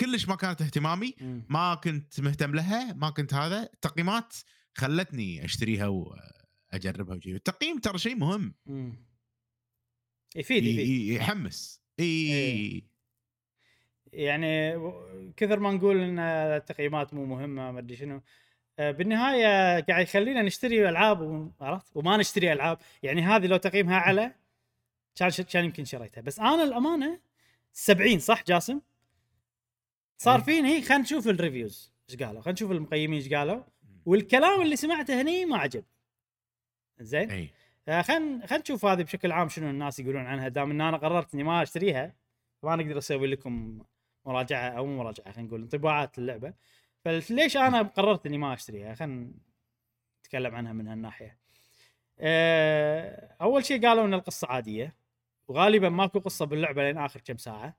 [0.00, 1.46] كلش ما كانت اهتمامي مم.
[1.48, 4.34] ما كنت مهتم لها ما كنت هذا التقييمات
[4.74, 9.07] خلتني أشتريها واجربها وشي التقييم ترى شيء مهم مم.
[10.36, 11.20] يفيد يفيد.
[11.20, 11.82] يحمس.
[12.00, 12.04] إي.
[12.04, 12.82] إيه.
[14.12, 14.72] يعني
[15.36, 18.22] كثر ما نقول إن التقييمات مو مهمة ما أدري شنو.
[18.78, 22.78] آه، بالنهاية قاعد يخلينا نشتري ألعاب عرفت؟ وما نشتري ألعاب.
[23.02, 24.34] يعني هذه لو تقييمها أعلى
[25.16, 26.20] كان كان يمكن شريتها.
[26.20, 27.20] بس أنا الأمانة
[27.72, 28.80] 70 صح جاسم؟
[30.18, 30.44] صار إيه.
[30.44, 32.40] فيني خلينا نشوف ال reviews إيش قالوا.
[32.40, 33.62] خلينا نشوف المقيمين إيش قالوا.
[34.06, 35.84] والكلام اللي سمعته هني ما عجب.
[37.00, 37.48] زين؟
[37.88, 41.42] خلينا خلينا نشوف هذه بشكل عام شنو الناس يقولون عنها دام إن أنا قررت إني
[41.42, 42.14] ما أشتريها
[42.62, 43.82] ما نقدر أسوي لكم
[44.26, 46.54] مراجعة أو مو مراجعة خلينا نقول انطباعات اللعبة.
[47.04, 49.32] فليش أنا قررت إني ما أشتريها؟ خلينا
[50.20, 51.38] نتكلم عنها من هالناحية.
[52.18, 54.96] أه أول شيء قالوا إن القصة عادية
[55.48, 57.76] وغالبا ماكو قصة باللعبة لين آخر كم ساعة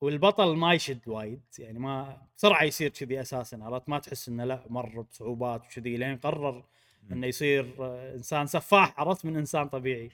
[0.00, 4.64] والبطل ما يشد وايد يعني ما بسرعة يصير كذي أساسا عرفت؟ ما تحس إنه لا
[4.68, 6.64] مر بصعوبات وكذي لين قرر
[7.12, 10.10] إنه يصير آه، إنسان سفاح عرفت من إنسان طبيعي.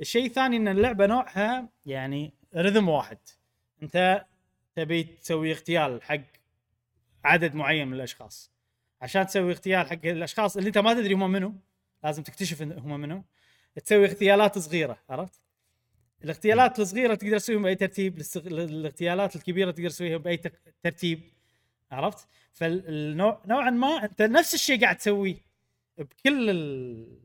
[0.00, 3.18] الشيء الثاني إن اللعبة نوعها يعني رذم واحد.
[3.82, 4.24] أنت
[4.76, 6.20] تبي تسوي اغتيال حق
[7.24, 8.54] عدد معين من الأشخاص.
[9.02, 11.54] عشان تسوي اغتيال حق الأشخاص اللي أنت ما تدري هم منو
[12.04, 13.24] لازم تكتشف هم منو
[13.84, 15.40] تسوي اغتيالات صغيرة عرفت؟
[16.24, 20.40] الاغتيالات الصغيرة تقدر تسويهم بأي ترتيب الاغتيالات الكبيرة تقدر تسويها بأي
[20.82, 21.20] ترتيب
[21.90, 25.36] عرفت؟ فالنوع نوعا ما أنت نفس الشيء قاعد تسويه
[25.98, 27.18] بكل ال...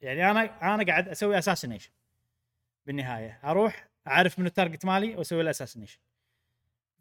[0.00, 1.90] يعني أنا أنا قاعد أسوي assassination
[2.86, 5.98] بالنهاية أروح أعرف من ال target مالي وأسوي له assassination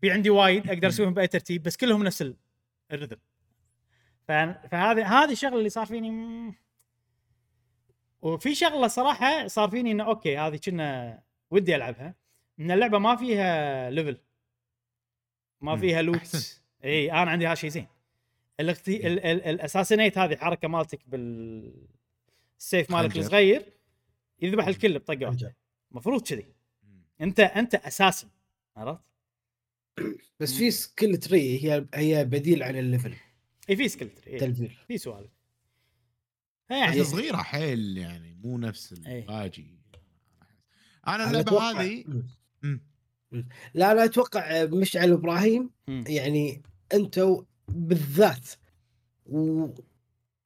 [0.02, 2.38] في عندي وايد أقدر أسويهم بأي ترتيب بس كلهم نفس ال-
[2.92, 3.18] ال rhythm
[4.28, 6.54] فهذه هذه الشغلة اللي صار فيني.
[8.22, 11.22] وفي شغلة صراحة صار فيني إنه أوكي هذه كنا
[11.52, 12.16] ودي ألعبها
[12.60, 14.18] إن اللعبة ما فيها level
[15.62, 15.78] ما.
[15.78, 16.62] فيها loot.
[16.84, 17.88] إي أنا عندي هذا شيء زين
[18.60, 19.08] الاختي...
[19.08, 19.20] ال...
[19.20, 19.42] ال...
[19.42, 21.88] ال assassinate هذه الحركه مالتك بال
[22.60, 23.18] السيف مالك.
[23.18, 23.74] الصغير
[24.42, 25.26] يذبح الكل بطقة.
[25.26, 25.56] واحدة
[25.92, 26.46] المفروض كذي
[27.22, 28.30] انت أنت أساسا
[28.76, 29.02] عرفت؟
[30.40, 33.16] بس في skill tree هي هي بديل عن ال level
[33.70, 34.40] اي في skill tree إيه.
[34.40, 35.32] تلفيل في سوالف
[36.70, 39.22] يعني صغيرة حيل يعني مو نفس إيه.
[39.22, 39.80] الباجي
[41.08, 42.06] أنا أنا اللعبة هذه.
[43.74, 45.70] لا أنا أتوقع مشعل إبراهيم.
[45.88, 46.62] يعني
[46.94, 48.50] أنتوا بالذات
[49.26, 49.68] و...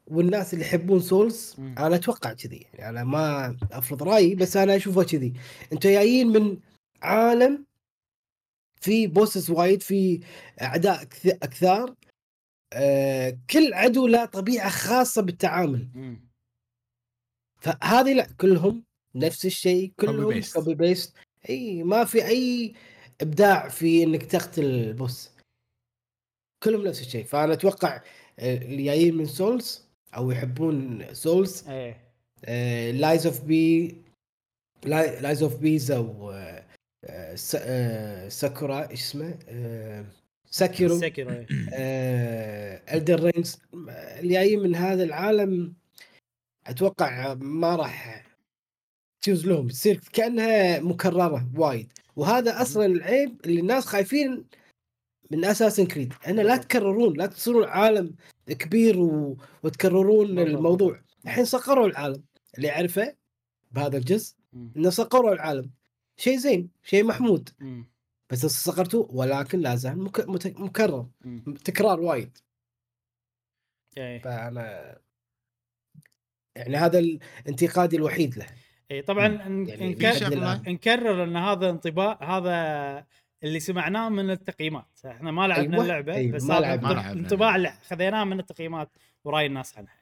[0.07, 1.75] والناس اللي يحبون Souls مم.
[1.77, 5.33] أنا أتوقع كذي يعني أنا ما أفرض رأيي بس أنا اشوفه كذي
[5.73, 6.57] أنتم جايين من
[7.01, 7.65] عالم
[8.81, 10.19] في bosses وايد في
[10.61, 11.95] أعداء كث- أكثر
[12.73, 15.87] آه كل عدو له طبيعة خاصة بالتعامل.
[17.61, 18.83] فهذه لا كلهم
[19.15, 20.23] نفس الشيء كلهم.
[20.53, 21.13] copy paste
[21.49, 22.73] إي ما في أي
[23.21, 25.29] إبداع في إنك تقتل ال boss
[26.63, 27.25] كلهم نفس الشيء.
[27.25, 28.01] فأنا أتوقع
[28.39, 32.91] آه، اللي جايين من Souls أو يحبون سولز إيه.
[32.91, 33.95] Lies of P
[34.85, 36.33] Lies of P أو
[37.35, 39.39] س- آه، ساكورا إيش اسمه؟
[40.51, 40.99] Sekiro
[41.73, 42.83] إيه.
[42.93, 43.57] Elden Ring
[44.19, 45.73] اللي جايين من هذا العالم
[46.67, 48.25] أتوقع ما راح
[49.21, 49.67] تفوز لهم.
[49.67, 51.93] تصير كأنها مكررة وايد.
[52.15, 54.45] وهذا أصلا العيب اللي الناس خايفين
[55.31, 56.57] من اساسن كريد انه لا.
[56.57, 58.15] تكررون لا تصيرون عالم
[58.47, 59.37] كبير و...
[59.63, 60.39] وتكررون.
[60.39, 62.23] الموضوع الحين صقروا العالم
[62.57, 63.15] اللي يعرفه
[63.71, 64.35] بهذا الجزء.
[64.53, 65.71] إنه صقروا العالم
[66.17, 67.49] شيء زين شيء محمود.
[68.29, 70.29] بس صقرتوه ولكن لا زال مك...
[70.29, 70.47] مت...
[70.47, 71.07] مكرر.
[71.65, 72.37] تكرار وايد
[73.97, 74.97] إيه فأنا
[76.55, 78.45] يعني هذا الانتقادي الوحيد له
[78.91, 79.95] إيه طبعا يعني.
[80.67, 83.05] نكرر إن هذا انطباع هذا
[83.43, 84.99] اللي سمعناه من التقييمات.
[85.05, 87.11] إحنا ما لعبنا أيوة، اللعبة أيوة، بس ما لعبنا.
[87.11, 89.93] الانطباع اللي خذيناه من التقييمات وراي الناس عنها.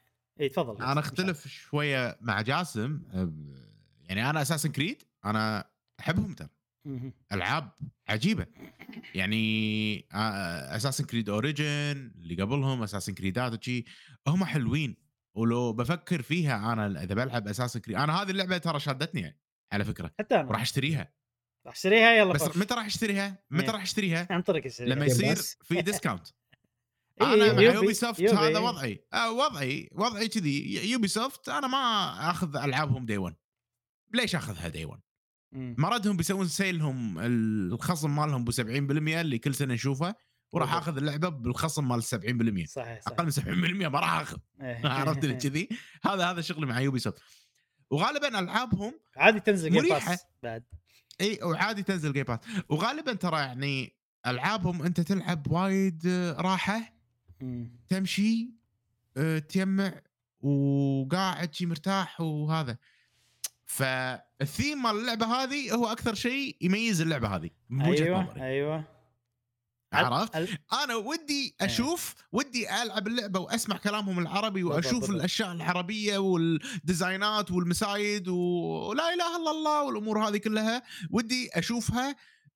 [0.41, 0.84] إي تفضل.
[0.84, 3.01] أنا أختلف شوية مع جاسم
[4.03, 5.69] يعني أنا اساسن كريد أنا
[5.99, 6.49] أحبهم ترى.
[7.31, 7.72] ألعاب
[8.07, 8.45] عجيبة.
[9.15, 10.07] يعني
[10.76, 13.85] Assassin's Creed Origins اللي قبلهم Assassin's Creed شي
[14.27, 14.95] هم حلوين.
[15.35, 19.39] ولو بفكر فيها أنا إذا بلعب Assassin's Creed أنا هذه اللعبة ترى شادتني يعني
[19.72, 20.11] على فكرة.
[20.19, 20.49] حتى أنا.
[20.49, 21.16] وراح أشتريها.
[21.68, 22.57] راح اشتريها يلا بس.
[22.57, 23.72] متى راح اشتريها؟ متى إيه.
[23.72, 25.35] راح اشتريها؟ عن طريق الشركة لما يصير.
[25.68, 26.27] في discount
[27.22, 28.22] إيه، أنا مع Ubi- soft.
[28.22, 31.77] هذا وضعي آه وضعي وضعي كذي Ubisoft أنا ما
[32.31, 33.35] أخذ ألعابهم day 1
[34.14, 35.02] ليش أخذها دي 1
[35.52, 35.76] مم.
[35.77, 38.60] مردهم بيسوون سيلهم الخصم مالهم ب 70%
[39.22, 40.15] اللي كل سنة نشوفه
[40.52, 40.73] وراح.
[40.73, 44.88] أخذ اللعبة بالخصم مال 70% صحيح صحيح أقل من 70% ما راح أخذ إيه.
[44.88, 45.69] عرفت اللي كذي
[46.03, 47.19] هذا هذا شغلي مع Ubisoft
[47.89, 49.69] وغالبا ألعابهم عادي تنزل.
[49.89, 50.64] Pass بعد
[51.22, 52.39] إي وعادي تنزل Game Pass
[52.69, 53.94] وغالبا ترى يعني
[54.27, 56.94] ألعابهم أنت تلعب وايد آه، راحة
[57.41, 57.72] مم.
[57.89, 58.49] تمشي
[59.18, 60.02] آه، تجمع
[60.41, 62.77] وقاعد شي مرتاح وهذا.
[63.65, 68.41] فالثيم مال اللعبة هذه هو أكثر شيء يميز اللعبة هذه أيوه نظري.
[68.41, 68.84] أيوه.
[69.93, 70.35] عرفت؟
[70.84, 75.09] أنا ودي أشوف ودي ألعب اللعبة وأسمع كلامهم العربي وأشوف.
[75.09, 82.15] الأشياء العربية والديزاينات والمسايد ولا إله إلا الله والأمور هذه كلها ودي أشوفها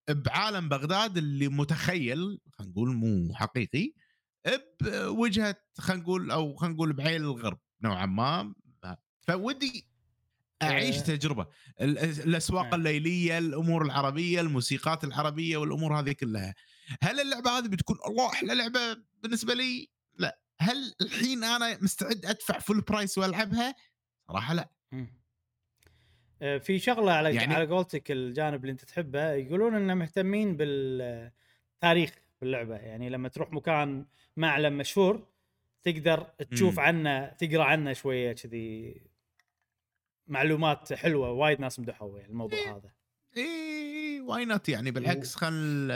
[0.10, 3.94] بعالم بغداد اللي متخيل خلينا نقول مو حقيقي
[4.82, 8.54] بوجهة خلينا نقول أو خلينا نقول بعين الغرب نوعا ما
[9.28, 9.88] فودي
[10.62, 11.02] أعيش آه.
[11.02, 11.48] تجربة
[11.82, 12.76] ال- الأسواق آه.
[12.76, 16.56] الليلية الأمور العربية الموسيقات العربية والأمور هذه كلها
[17.04, 22.60] هل اللعبه هذه بتكون الله أحلى لعبه بالنسبة لي لا هل الحين أنا مستعد ادفع
[22.60, 23.76] full price والعبها
[24.28, 24.70] صراحة لا.
[26.42, 30.58] آه، في شغله على يعني- يعني على قولتك الجانب اللي انت تحبه يقولون انه مهتمين
[30.58, 32.12] بالتاريخ
[32.42, 34.06] باللعبه يعني لما تروح مكان
[34.38, 35.28] معلم مشهور
[35.84, 36.80] تقدر تشوف مم.
[36.80, 39.02] عنه تقرا عنه شوية كذي
[40.28, 42.92] معلومات حلوة وايد ناس مدحوا يعني الموضوع هذا
[43.38, 45.88] اي why not يعني بالعكس خل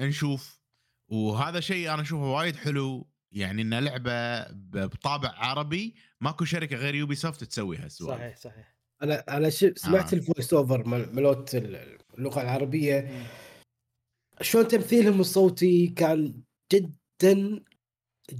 [0.00, 0.60] نشوف
[1.08, 4.42] وهذا شيء أنا أشوفه وايد حلو يعني إن لعبة
[4.86, 10.16] بطابع عربي ماكو شركة غير Ubisoft تسوي هالسوالف صحيح صحيح أنا أنا ش- سمعت آه.
[10.18, 13.26] ال voice over مالت اللغة العربية.
[14.40, 16.42] شلون تمثيلهم الصوتي كان
[16.72, 17.60] جدا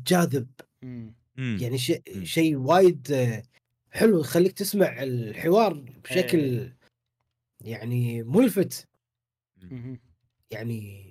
[0.07, 0.49] جاذب
[0.83, 1.15] مم.
[1.37, 2.24] يعني شيء.
[2.24, 3.15] شيء وايد
[3.91, 5.73] حلو يخليك تسمع الحوار
[6.05, 6.77] بشكل إيه.
[7.61, 8.89] يعني ملفت
[9.62, 10.01] مم.
[10.51, 11.06] يعني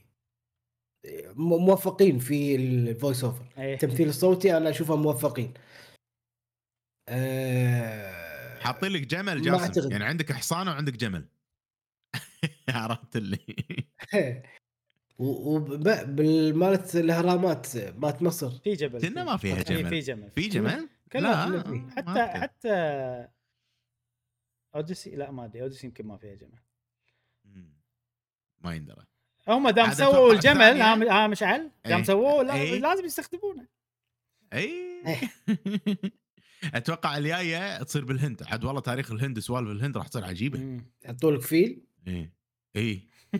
[1.35, 3.73] موفقين في ال voice over إيه.
[3.73, 5.53] التمثيل الصوتي أنا أشوفه موفقين.
[7.09, 9.55] أه حاطين لك جمل جاسم.
[9.63, 9.91] أعتقد.
[9.91, 11.25] يعني عندك حصان وعندك جمل.
[12.69, 13.39] عرفت اللي.
[15.19, 19.89] وبالمالت الإهرامات مالت مصر في جبل كنا ما فيها في- جمل.
[19.89, 21.89] في جمل؟ في جمل؟ لا،.
[21.97, 22.39] حتى.
[22.39, 23.27] حتى
[24.75, 25.61] Odyssey لا ما أدري.
[25.61, 26.59] Odyssey يمكن ما فيها جمل.
[28.63, 29.05] ما يندرى.
[29.47, 32.03] هم دام سووا الجمل الثانية- ها مشعل دام إيه.
[32.03, 32.79] سووه لا- إيه.
[32.79, 33.67] لازم يستخدمونه.
[34.53, 34.71] اي
[36.73, 38.43] أتوقع الجاية تصير بالهند.
[38.43, 40.59] عاد والله تاريخ الهند سوالف الهند راح تصير عجيبة.
[40.59, 40.91] مم.
[41.05, 42.31] يحطوا لك فيل؟ اي
[42.75, 43.07] اي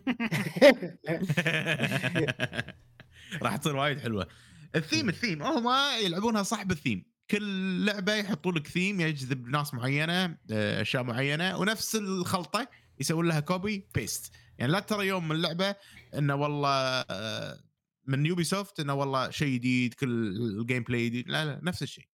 [3.42, 4.28] راح تصير وايد حلوة.
[4.76, 5.44] ال theme ال theme.
[5.44, 5.68] هم
[6.06, 11.96] يلعبونها صح بالثيم كل لعبة يحطوا لك ثيم يجذب ناس معينة آه، أشياء معينة ونفس
[11.96, 12.68] الخلطة
[13.00, 15.76] يسوون لها copy paste يعني لا ترى يوم من اللعبة
[16.18, 17.60] إنه والله آه،
[18.06, 20.28] من Ubisoft إنه والله شيء جديد كل
[20.60, 21.30] ال gameplay جديد.
[21.30, 22.06] لا لا نفس الشيء.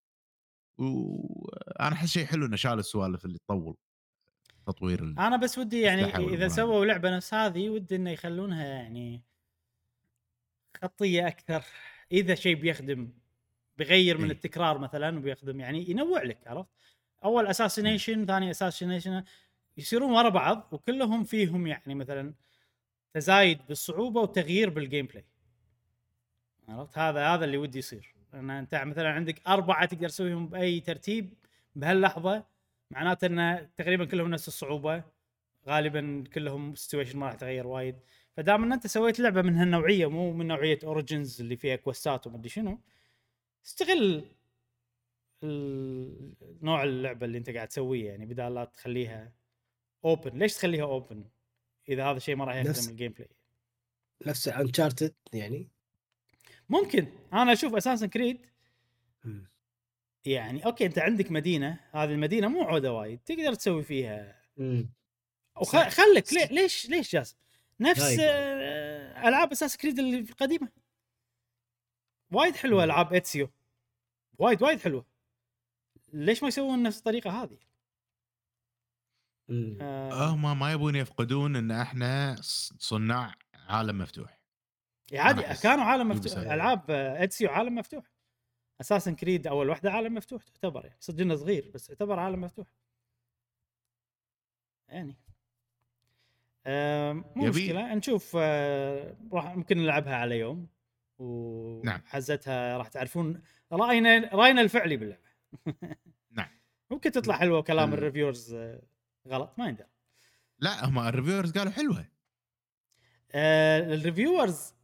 [0.78, 3.76] وأنا أحس شيء حلو إنه شال السوالف اللي تطول
[4.66, 5.02] تطوير.
[5.02, 6.04] أنا بس ودي يعني
[6.34, 9.22] إذا سووا لعبة نفس هذه ودي إنه يخلونها يعني
[10.82, 11.64] خطية أكثر.
[12.12, 13.12] إذا شيء بيخدم
[13.78, 14.32] بيغير من إيه.
[14.32, 16.70] التكرار مثلا وبيخدم يعني ينوع لك عرفت؟
[17.24, 19.24] أول assassination ثاني assassination
[19.76, 22.34] يصيرون ورا بعض وكلهم فيهم يعني مثلا
[23.14, 25.24] تزايد بالصعوبة وتغيير بال gameplay
[26.68, 28.14] عرفت؟ هذا هذا اللي ودي يصير.
[28.32, 31.34] لأن أنت مثلا عندك أربعة تقدر تسويهم بأي ترتيب
[31.76, 32.44] بهاللحظة
[32.90, 35.04] معناته إن تقريبا كلهم نفس الصعوبة.
[35.68, 37.96] غالبا كلهم situation ما راح تغير وايد.
[38.36, 42.26] فدام إن أنت سويت لعبة من هالنوعية مو من نوعية Origins اللي فيها quest ات
[42.26, 42.80] ومدري شنو
[43.66, 44.24] استغل
[46.62, 49.32] نوع اللعبة اللي أنت قاعد تسويه يعني بدال لا تخليها
[50.04, 51.24] open ليش تخليها open
[51.88, 53.28] إذا هذا الشيء ما راح نفس- يخدم ال gameplay
[54.26, 55.68] نفس Uncharted يعني
[56.68, 58.46] ممكن أنا أشوف أساسا كريد.
[60.24, 64.90] يعني أوكي أنت عندك مدينة هذه المدينة مو عودة وايد تقدر تسوي فيها مم.
[65.60, 65.72] وخ...
[65.72, 65.88] صح.
[65.88, 67.36] خلك ليه ليش ليش جاز
[67.80, 68.18] نفس طيب.
[68.22, 70.68] آه، ألعاب أساس كريد اللي القديمه
[72.32, 72.84] وايد حلوة.
[72.84, 73.50] ألعاب اتسيو
[74.38, 75.04] وايد وايد حلوة
[76.12, 77.58] ليش ما يسوون نفس الطريقة هذه؟
[79.80, 80.28] آه.
[80.30, 82.36] هم ما يبون يفقدون إن إحنا
[82.78, 83.34] صناع
[83.68, 84.38] عالم مفتوح.
[85.12, 86.38] عادي كانوا عالم مفتوح.
[86.38, 88.04] ألعاب Ezio عالم مفتوح.
[88.80, 90.98] Assassin's Creed أول واحدة عالم مفتوح تعتبر يعني.
[91.20, 92.66] إنه صغير بس يعتبر عالم مفتوح.
[94.88, 95.16] يعني.
[97.36, 100.68] مو مشكلة نشوف آه، راح ممكن نلعبها على يوم.
[101.18, 103.42] وحزتها راح تعرفون
[103.72, 105.22] رأينا رأينا الفعلي باللعبة.
[106.30, 106.48] نعم.
[106.90, 108.82] ممكن تطلع حلوة وكلام ال- ال reviewers آه،
[109.28, 109.86] غلط ما يندرى
[110.58, 112.06] لا هم ال reviewers قالوا حلوة.
[113.32, 114.74] آه، ال reviewers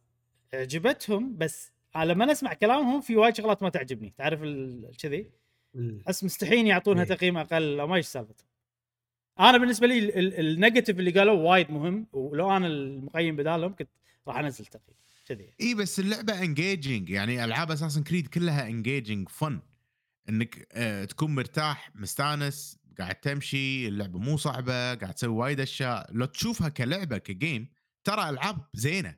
[0.53, 4.13] عجبتهم بس لما نسمع كلامهم في وايد شغلات ما تعجبني.
[4.17, 5.31] تعرف ال- كذي.
[6.07, 7.09] احس مستحيل يعطونها إيه.
[7.09, 8.47] تقييم أقل أو ما إيش سالفتهم.
[9.39, 13.75] أنا بالنسبة لي ال- ال- ال negative اللي قالوه وايد مهم ولو أنا المقيم بدالهم
[13.75, 13.89] كنت
[14.27, 14.97] راح أنزل تقييم.
[15.27, 15.49] كذي.
[15.61, 19.59] اي بس اللعبة engaging يعني ألعاب Assassin's Creed كلها engaging fun
[20.29, 26.13] إنك آه تكون مرتاح مستانس قاعد تمشي اللعبة مو صعبة قاعد تسوي وايد أشياء.
[26.13, 27.67] لو تشوفها كلعبة ك game
[28.03, 29.15] ترى ألعاب زينة.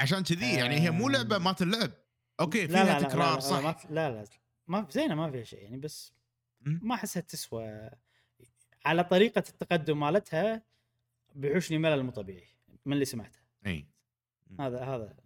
[0.00, 1.90] عشان كذي يعني هي مو لعبة ما تلعب
[2.40, 3.58] okay لا فيها لا لا تكرار لا, صح.
[3.64, 4.24] لا, في- لا لا
[4.66, 6.12] ما زينة ما فيها شيء يعني بس.
[6.60, 7.90] ما أحسها تسوى.
[8.84, 10.62] على طريقة التقدم مالتها
[11.34, 12.48] بيحوشني ملل مو طبيعي
[12.86, 13.38] من اللي سمعته.
[13.66, 13.86] أي.
[14.60, 15.16] هذا هذا.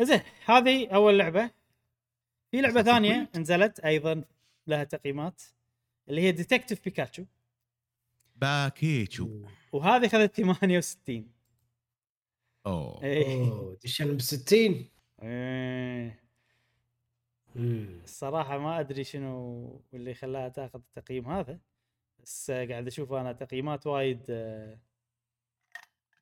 [0.00, 1.50] زين هذه أول لعبة.
[2.50, 3.30] في لعبة ثانية.
[3.36, 4.24] نزلت أيضا
[4.66, 5.42] لها تقييمات
[6.08, 7.24] اللي هي Detective بيكاتشو
[8.36, 9.44] باكيتشو.
[9.72, 11.32] وهذه أخذت 68
[12.66, 13.00] أوه.
[13.04, 14.88] أوه دشت بال 60
[15.22, 16.22] إيه.
[17.54, 18.00] مم.
[18.04, 21.60] الصراحة ما أدري شنو اللي خلاها تأخذ التقييم هذا
[22.18, 24.78] بس قاعد أشوف أنا تقييمات وايد آه،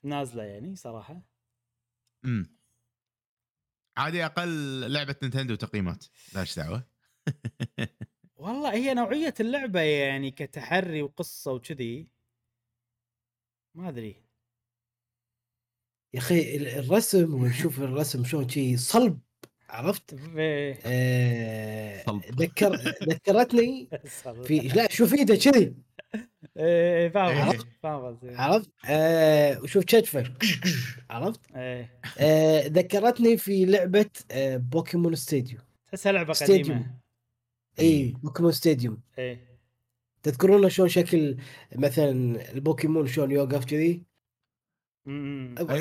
[0.02, 1.22] نازلة يعني صراحة.
[2.24, 2.56] امم
[3.96, 6.04] عادي أقل لعبة نينتندو تقييمات.
[6.34, 6.82] لا إيش دعوة؟
[8.40, 12.06] والله هي نوعية اللعبة يعني كتحري وقصة وكذي
[13.74, 14.16] ما أدري
[16.14, 19.20] يا أخي ال- الرسم ونشوف الرسم شلون شي صلب
[19.68, 22.22] عرفت؟ في آه صلب.
[22.40, 23.88] ذكر ذكرتني
[24.46, 25.74] في لا شوف إيده كذي
[26.56, 27.58] إيه فاهم إيه.
[27.82, 28.36] فاهم قصدك.
[28.40, 30.24] عرفت؟ آه وشوف كتفه
[31.10, 36.99] عرفت؟ إيه آه ذكرتني في لعبة آه بوكيمون Stadium تحسها لعبة Stadium.
[37.78, 39.02] اي بوكيمون Stadium.
[39.18, 39.60] إيه.
[40.22, 41.36] تذكرون شلون شكل
[41.74, 42.10] مثلا
[42.52, 44.04] البوكيمون شلون يوقف كذي؟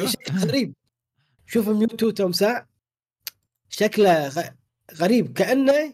[0.05, 0.73] شكل غريب.
[1.45, 2.67] شوف ميوتو تمساح
[3.69, 4.49] شكله غ...
[4.93, 5.33] غريب.
[5.33, 5.93] كأنه.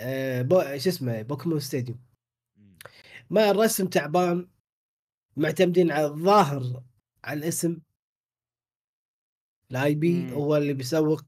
[0.00, 0.60] آه بو...
[0.60, 2.00] شو اسمه بوكيمون Stadium.
[3.30, 4.48] ما الرسم تعبان
[5.36, 6.82] معتمدين على الظاهر
[7.24, 7.78] على الاسم.
[9.70, 10.32] ال IP.
[10.32, 11.24] هو اللي بيسوق.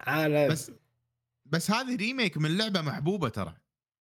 [0.00, 0.52] عالم.
[0.52, 0.72] بس
[1.50, 3.54] بس هذه remake من لعبة محبوبة ترى.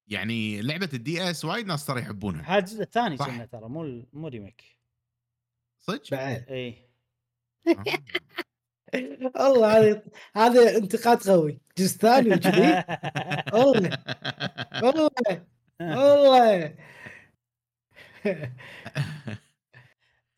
[0.08, 2.42] يعني لعبة ال DS وايد ناس ترى يحبونها.
[2.42, 3.18] هذا الجزء الثاني.
[3.18, 4.64] كنا ترى مو ال- مو remake
[5.80, 6.46] صدق؟ بعد.
[6.50, 6.74] آه.
[9.36, 10.04] والله هذا
[10.36, 11.60] هذا انتقاد قوي.
[11.78, 12.84] جزء ثاني وكذي
[13.54, 13.98] والله
[14.84, 15.10] والله
[15.82, 16.76] والله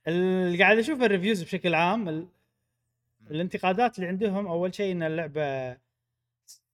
[0.07, 2.27] اللي قاعد أشوف الريفيوز بشكل عام ال...
[3.31, 5.77] الانتقادات اللي عندهم أول شيء إن اللعبة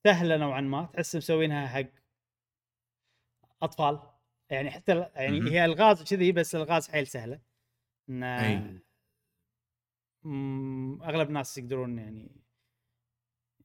[0.08, 1.86] سهلة نوعا ما تحس مسوينها حق
[3.62, 4.00] أطفال
[4.50, 5.52] يعني حتى يعني.
[5.52, 7.40] هي الغاز كذي بس الغاز حيل سهلة
[8.10, 8.24] إن
[11.04, 12.32] أغلب الناس يقدرون يعني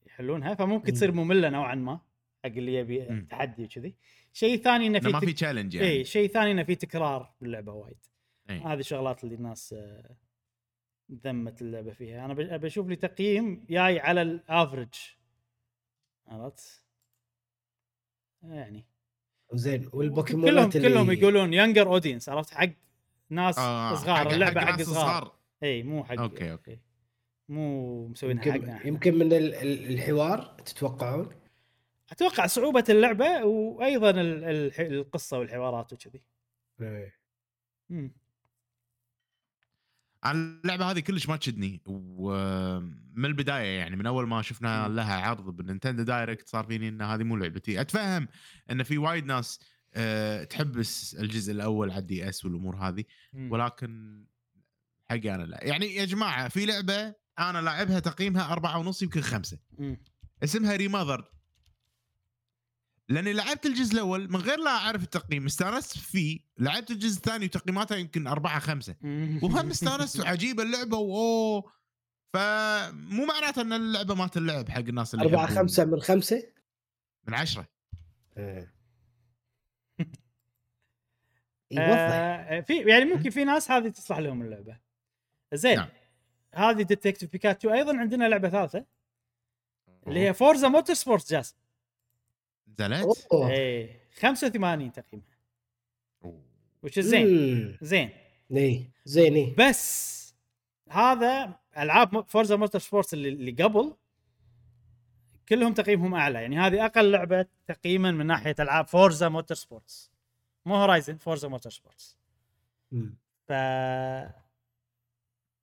[0.05, 0.97] يحلونها فممكن مم.
[0.97, 1.99] تصير مملة نوعا ما
[2.43, 3.21] حق اللي يبي.
[3.21, 3.95] تحدي وكذي
[4.33, 7.73] شيء ثاني إنه في ما في challenge يعني اي شيء ثاني إنه في تكرار باللعبة
[7.73, 8.05] وايد.
[8.49, 10.15] هذه الشغلات اللي الناس آه،
[11.11, 14.93] ذمت اللعبة فيها أنا بشوف لي تقييم جاي على ال average
[16.27, 16.83] عرفت؟
[18.43, 18.85] يعني.
[19.53, 22.69] زين كلهم والبوكيمونات اللي كلهم يقولون younger audience عرفت؟ حق
[23.29, 25.35] ناس آه، صغار حق- اللعبة حق حق ناس صغار.
[25.63, 26.71] اي مو حق okay، okay.
[26.71, 26.79] إي.
[27.49, 31.29] مو مسوينها حقنا يمكن, من ال- ال- الحوار تتوقعون؟
[32.11, 36.23] أتوقع صعوبة اللعبة وأيضا ال- ال- القصة والحوارات وكذي.
[37.89, 38.11] مم.
[40.25, 44.87] أنا اللعبة هذه كلش ما تشدني ومن البداية يعني من أول ما شفنا.
[44.87, 48.27] لها عرض بالنينتندو Direct صار فيني إن هذه مو لعبتي أتفهم
[48.71, 49.59] إن في وايد ناس
[49.95, 50.77] آه، تحب
[51.19, 53.03] الجزء الأول على ال DS والأمور هذه.
[53.33, 54.23] ولكن
[55.09, 59.57] حقي أنا لا يعني يا جماعة في لعبة أنا لاعبها تقييمها أربعة ونص يمكن خمسة.
[60.43, 61.25] اسمها ريماذر
[63.09, 67.95] لأني لعبت الجزء الأول من غير لا أعرف التقييم استانست فيه لعبت الجزء الثاني وتقييماته
[67.95, 68.95] يمكن أربعة خمسة.
[69.43, 71.71] وهم استانست وعجيبه اللعبة و أوه
[72.33, 75.47] فمو معناته إن اللعبة ما تلعب حق الناس اللي أربعة.
[75.47, 76.43] خمسة من خمسة؟
[77.27, 77.67] من عشرة.
[78.37, 78.73] إيه.
[81.71, 84.77] يوضح آه في يعني ممكن في ناس هذه تصلح لهم اللعبة.
[85.53, 85.89] زين نعم.
[86.53, 88.85] هذه Detective بيكاتشو أيضا عندنا لعبة ثالثة
[90.07, 91.55] اللي هي فورزا Motorsport just
[92.67, 93.27] نزلت.
[93.33, 95.27] إيه 85 تقييمها.
[96.83, 97.77] وش زين.
[97.81, 98.09] زين.
[98.51, 99.55] إيه زين إيه.
[99.55, 100.13] بس
[100.89, 103.95] هذا ألعاب فورزا Motorsport اللي, اللي قبل
[105.49, 106.41] كلهم تقييمهم أعلى.
[106.41, 110.11] يعني هذه أقل لعبة تقييما من ناحية ألعاب فورزا Motorsport
[110.65, 112.17] مو Horizon فورزا Motorsport.
[113.47, 113.51] ف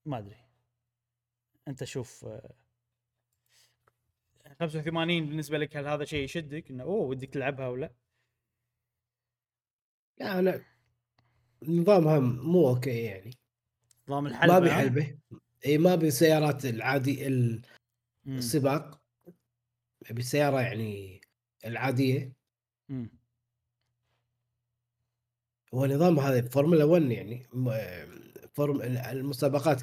[0.06, 0.36] ما أدري.
[1.68, 2.50] أنت شوف آه،
[4.60, 7.92] 85 بالنسبة لك هل هذا شيء يشدك إنه أوه ودك تلعبها ولا
[10.20, 10.64] لا أنا
[11.62, 13.30] نظامها مو okay يعني
[14.08, 15.18] نظام الحلبة ما ها؟ ابي حلبه
[15.66, 17.26] إي ما ابي سيارات العادي.
[18.26, 19.00] السباق
[20.10, 21.20] ابي سيارة يعني
[21.64, 22.32] العادية
[22.88, 23.10] مم.
[25.74, 27.46] هو نظام هذا فورمولا 1 يعني
[28.52, 29.82] فورم المسابقات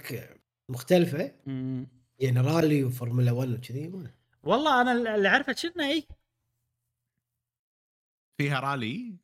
[0.69, 1.87] مختلفة مم.
[2.19, 4.09] يعني رالي وفورمولا 1 وكذي
[4.43, 6.07] والله أنا اللي عرفت شنو اي
[8.37, 9.15] فيها رالي؟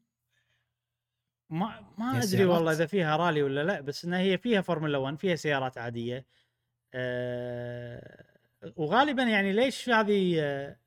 [1.50, 5.18] ما ما أدري؟ والله إذا فيها رالي ولا لا بس إنها هي فيها فورمولا 1
[5.18, 6.26] فيها سيارات عادية.
[6.94, 8.26] أه
[8.76, 10.78] وغالبا يعني ليش هذه آه،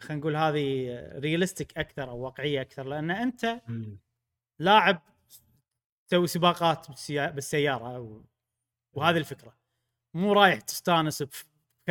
[0.00, 0.86] خلينا نقول هذه
[1.18, 3.60] realistic أكثر أو واقعية أكثر؟ لأن أنت
[4.58, 5.02] لاعب
[6.08, 8.24] تسوي سباقات بالسيا- بالسيارة.
[8.92, 9.56] وهذه الفكرة.
[10.14, 11.24] مو رايح تستانس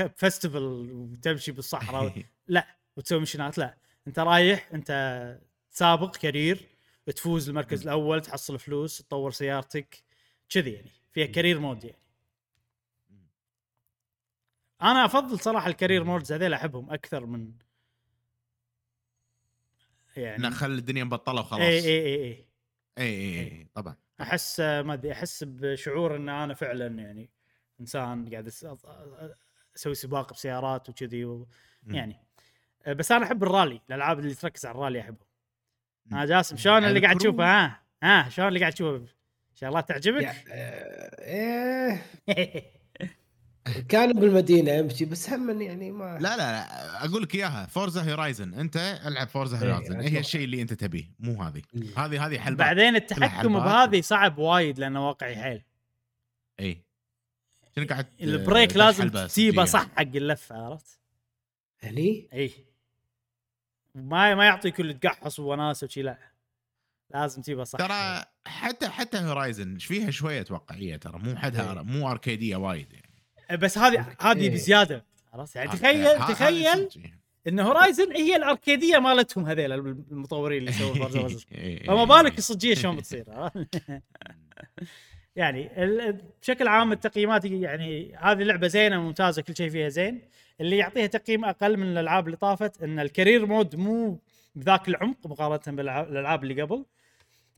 [0.07, 2.67] ب festival وتمشي بالصحراء لا
[2.97, 3.77] وتسوي missionات لا
[4.07, 5.39] انت رايح انت
[5.69, 6.67] سابق career
[7.15, 7.81] تفوز المركز.
[7.81, 10.03] الأول تحصل فلوس تطور سيارتك
[10.49, 11.99] كذي يعني فيها career mode يعني.
[14.81, 17.51] أنا أفضل صراحة ال career modes هذيل أحبهم أكثر من
[20.17, 21.61] يعني نخل الدنيا مبطلة وخلاص.
[21.61, 22.45] اي اي اي اي
[22.97, 23.67] اي اي, أي.
[23.73, 23.95] طبعا.
[24.21, 27.29] أحس ما أدري أحس بشعور إن أنا فعلا يعني
[27.81, 28.47] إنسان قاعد
[29.79, 31.47] أسوي سباق بسيارات وكذي و...
[31.87, 32.19] يعني
[32.85, 35.27] أه، بس أنا أحب الرالي الألعاب اللي تركز على الرالي احبهم
[36.05, 36.17] مم.
[36.17, 37.17] ها جاسم شلون اللي قاعد.
[37.17, 39.05] تشوفه ها ها شلون اللي قاعد تشوفه
[39.55, 40.35] شغلات تعجبك؟
[41.19, 42.01] إيه
[43.89, 48.53] كانوا بالمدينة أمشي بس هم يعني ما لا لا لا أقول لك إياها فورزا Horizon
[48.53, 49.99] أنت ألعب فورزا إيه، Horizon.
[49.99, 51.61] هي الشيء اللي أنت تبيه مو هذه.
[51.97, 53.59] هذه هذه حلبات بعدين التحكم.
[53.59, 55.63] بهذه صعب وايد لأنه واقعي حيل
[56.59, 56.88] اي
[57.79, 59.65] شنو قاعد ال brake لازم تسيبه.
[59.65, 60.99] صح حق اللفه عرفت؟
[61.83, 62.51] هني إي
[63.95, 66.17] ما ما يعطيك اللي تقحص ووناسه وشي لا
[67.09, 71.81] لازم تجيبها صح ترى حتى حتى Horizon فيها شوية واقعية ترى مو حدها إيه.
[71.81, 74.49] مو اركيديه وايد يعني بس هذه هذه إيه.
[74.49, 76.89] بزيادة عرفت يعني تخيل تخيل.
[77.47, 82.37] إن Horizon هي الاركيديه مالتهم هذيل المطورين اللي يسوون إيه، فما بالك.
[82.37, 83.25] الصجية شلون بتصير؟
[85.39, 90.21] يعني ال- بشكل عام التقييمات يعني هذه لعبة زينة ممتازه كل شيء فيها زين.
[90.61, 94.19] اللي يعطيها تقييم أقل من الألعاب اللي طافت إن ال career mode مو
[94.55, 96.85] بذاك العمق مقارنة بالالعاب اللي قبل.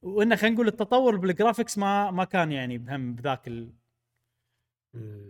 [0.02, 3.70] وإنه خلينا نقول التطور بال graphics ما ما كان يعني بهم بذاك ال-.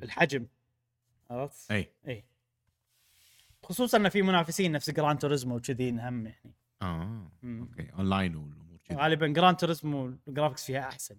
[0.04, 0.46] الحجم.
[1.30, 1.90] عرفت؟ أي.
[2.08, 2.24] إي.
[3.64, 6.36] خصوصا إن في منافسين نفس Gran Turismo وكذي هم يعني.
[6.82, 7.32] آه.
[7.44, 7.88] Okay.
[7.98, 8.98] Online والأمور كذي.
[8.98, 11.16] غالبا Gran Turismo ال graphics فيها أحسن.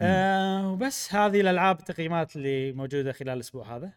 [0.00, 3.92] آه وبس هذه الألعاب التقييمات اللي موجودة خلال الأسبوع هذا.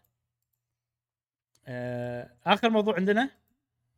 [1.65, 3.29] آه آخر موضوع عندنا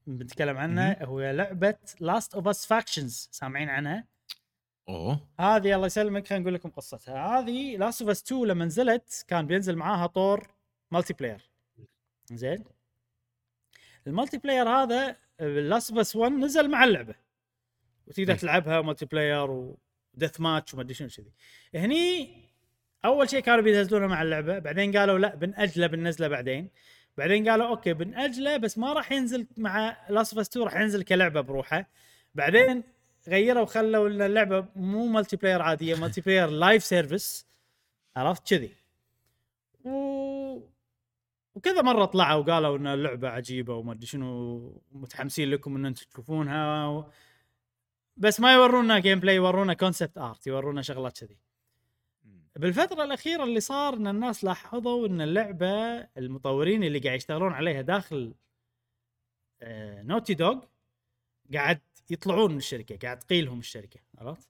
[0.07, 4.07] بنتكلم عنه هو لعبة Last of Us Factions سامعين عنها؟
[4.89, 5.27] أوه.
[5.39, 7.27] هذه الله يسلمك خلينا نقول لكم قصتها.
[7.27, 10.47] هذه Last of Us 2 لما نزلت كان بينزل معاها طور
[10.91, 11.49] multiplayer
[12.31, 12.63] زين.
[14.07, 17.15] ال multiplayer هذا Last of Us 1 نزل مع اللعبة.
[18.07, 18.35] وتقدر.
[18.35, 19.73] تلعبها multiplayer
[20.13, 21.31] و deathmatch وما أدري شنو كذي.
[21.75, 22.35] هني
[23.05, 26.69] أول شيء كانوا بينزلونه مع اللعبة بعدين قالوا لا بنأجله بننزله بعدين.
[27.17, 31.03] بعدين قالوا okay بنأجله بس ما راح ينزل مع Last of Us 2 راح ينزل
[31.03, 31.89] كلعبة بروحه.
[32.35, 32.83] بعدين
[33.27, 37.47] غيروا خلوا إن اللعبة مو multiplayer عادية multiplayer live service
[38.15, 38.75] عرفت كذي.
[39.85, 40.69] و...
[41.55, 47.11] وكذا مرة طلعوا وقالوا ان اللعبه عجيبة وما أدري شنو متحمسين لكم ان أنتم تشوفونها.
[48.19, 51.37] بس ما يورونا gameplay يورونا concept art يورونا شغلات كذي.
[52.55, 58.33] بالفترة الأخيرة اللي صار إن الناس لاحظوا إن اللعبة المطورين اللي قاعد يشتغلون عليها داخل
[59.61, 60.65] آه Naughty Dog
[61.53, 61.79] قاعد
[62.09, 64.49] يطلعون من الشركة قاعد تقيلهم الشركة عرفت؟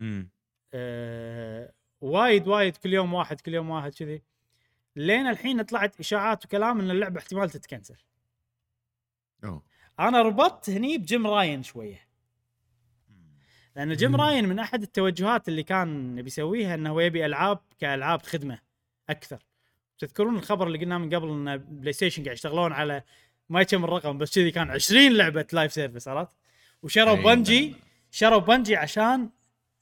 [0.00, 0.30] امم
[0.74, 4.22] آه وايد وايد كل يوم واحد كل يوم واحد كذي.
[4.96, 7.96] لين الحين طلعت إشاعات وكلام إن اللعبة احتمال تتكنسل
[9.44, 9.62] أوه.
[10.00, 12.09] أنا ربطت هني ب Jim Ryan شوية.
[13.80, 14.16] لأن Jim.
[14.16, 18.58] Ryan من أحد التوجهات اللي كان بيسويها إنه هو يبي ألعاب كألعاب خدمة
[19.10, 19.38] أكثر
[19.98, 23.02] تذكرون الخبر اللي قلناه من قبل إن PlayStation قاعد يشتغلون على
[23.48, 26.30] ما كم الرقم بس كذي كان 20 لعبة live service عرفت
[26.82, 27.80] وشروا أي Bungie نعم.
[28.10, 29.30] شروا Bungie عشان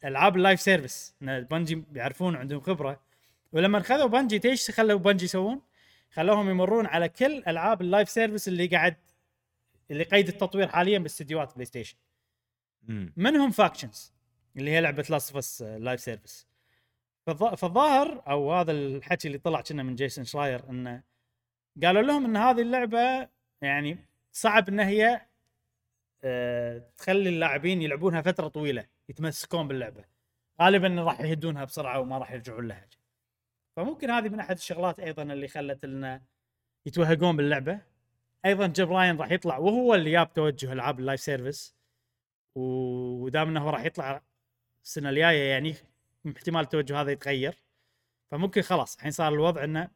[0.05, 3.01] ألعاب ال live service إن Bungie يعرفون عندهم خبرة
[3.53, 5.61] ولما خذوا Bungie إيش خلوا Bungie يسوون؟
[6.13, 8.97] خلوهم يمرون على كل ألعاب ال live service اللي قاعد
[9.91, 11.97] اللي قيد التطوير حاليا باستديوهات PlayStation
[13.17, 14.13] منهم Factions
[14.57, 16.49] اللي هي لعبة Last of Us live service
[17.37, 21.03] فالظاهر أو هذا الحكي اللي طلع كنا من Jason Schreier انه
[21.83, 23.29] قالوا لهم إن هذه اللعبة
[23.63, 23.99] يعني
[24.33, 25.29] صعب إن هي
[26.25, 30.05] آه، تخلي اللاعبين يلعبونها فترة طويلة يتمسكون باللعبة.
[30.63, 32.89] غالبا راح يهدونها بسرعة وما راح يرجعون لها.
[33.77, 36.23] فممكن هذه من أحد الشغلات أيضا اللي خلت لنا
[36.87, 37.81] يتوهقون باللعبة.
[38.45, 41.78] أيضا Jim Ryan راح يطلع وهو اللي جاب توجه ألعاب ال live service
[42.59, 44.23] ودام انه راح يطلع
[44.85, 45.75] السنة الجاية يعني
[46.37, 47.55] احتمال التوجه هذا يتغير.
[48.31, 49.91] فممكن خلاص الحين صار الوضع إنه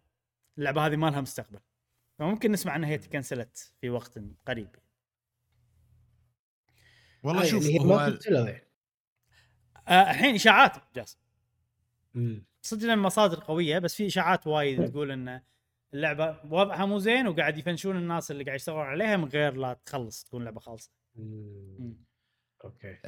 [0.58, 1.60] اللعبة هذه ما لها مستقبل.
[2.18, 4.68] فممكن نسمع إنها هي تكنسلت في وقت قريب.
[7.22, 8.68] والله آه، شوف يعني هي هو ما كنسلوا يعني.
[9.88, 11.18] آه، الحين إشاعات just.
[12.14, 12.44] مم.
[12.62, 15.40] صدق إن مصادر قوية بس في إشاعات وايد تقول إن
[15.94, 20.24] اللعبة وضعها مو زين وقاعد يفنشون الناس اللي قاعد يشتغلون عليها من غير لا تخلص
[20.24, 20.90] تكون لعبة خالصة.
[22.64, 22.98] Okay.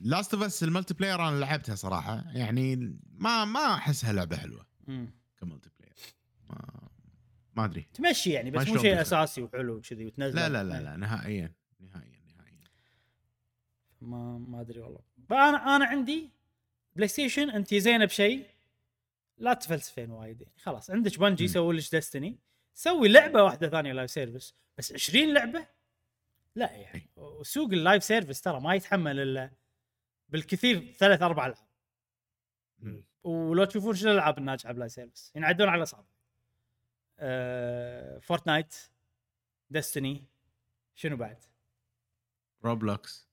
[0.00, 2.24] Last of Us ال multiplayer أنا لعبتها صراحة.
[2.34, 2.76] يعني
[3.14, 4.66] ما ما أحسها لعبة حلوة.
[5.36, 5.96] ك multiplayer.
[6.50, 6.88] ما
[7.54, 7.86] ما أدري.
[7.94, 9.00] تمشي يعني بس مو شيء.
[9.00, 10.36] أساسي وحلو وكذي وتنزل.
[10.36, 12.68] لا لا لا لا نهائيا نهائيا نهائيا.
[14.00, 15.00] ما ما أدري والله.
[15.28, 16.30] فأنا أنا عندي
[16.96, 18.46] PlayStation أنت زينة بشيء
[19.38, 20.54] لا تفلسفين وايد يعني.
[20.58, 21.48] خلاص عندك Bungie.
[21.48, 22.38] سووا لك Destiny
[22.74, 25.66] سوي لعبة واحدة ثانية live service بس 20 لعبة
[26.54, 29.50] لا يعني وسوق ال live service ترى ما يتحمل إلا
[30.28, 31.66] بالكثير ثلاث أربع ألعاب.
[33.24, 36.04] ولو تشوفون شنو الألعاب الناجحة ب live service ينعدون على الاصابع
[37.18, 38.74] آه Fortnite
[39.70, 40.24] Destiny
[40.94, 41.44] شنو بعد؟
[42.64, 43.28] روبلوكس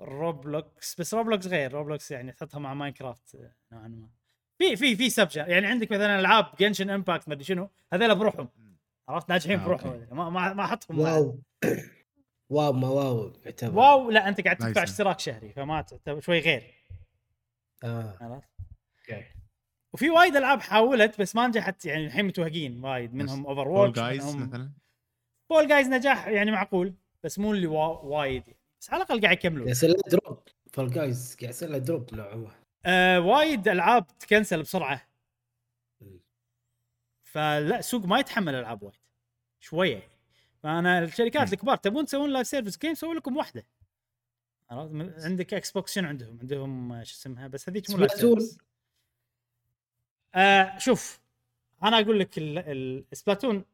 [0.00, 4.08] Roblox بس Roblox غير Roblox يعني تحطها مع Minecraft آه، نوعا ما.
[4.58, 8.48] في في في subgenre يعني عندك مثلا ألعاب Genshin Impact ما أدري شنو هذول بروحهم.
[9.08, 10.06] عرفت؟ ناجحين آه، بروحهم.
[10.10, 11.40] ما ما ما أحطهم WoW.
[12.50, 13.78] WoW ما WoW يعتبر.
[13.78, 14.82] WoW لا أنت قاعد تدفع.
[14.82, 16.74] اشتراك شهري فما تعتبر شوي غير.
[17.84, 18.18] آه.
[18.20, 18.48] عرفت؟
[18.98, 19.24] Okay
[19.94, 24.36] وفي وايد ألعاب حاولت بس ما نجحت يعني الحين متوهقين وايد منهم Overwatch Fall Guys
[24.36, 24.72] مثلا.
[25.48, 26.94] Fall Guys نجاح يعني معقول
[27.24, 28.42] بس مو اللي وا- وايد
[28.80, 29.58] بس على الأقل قاعد يكملون.
[29.58, 32.50] قاعد يصير له drop Fall Guys قاعد يصير له drop نوعا ما
[32.86, 35.02] آه وايد ألعاب تكنسل بسرعة.
[37.24, 38.96] فلا السوق ما يتحمل ألعاب وايد.
[39.60, 40.15] شوية يعني.
[40.66, 41.52] فأنا الشركات.
[41.52, 43.66] الكبار تبون تسوون live service game سووا لكم واحدة
[44.70, 48.48] عرفت عندك Xbox شنو عندهم؟ عندهم آه، شو اسمها بس هذيك مو live Splatoon.
[50.34, 51.20] آه شوف
[51.82, 53.64] أنا أقول لك ال- ال- Splatoon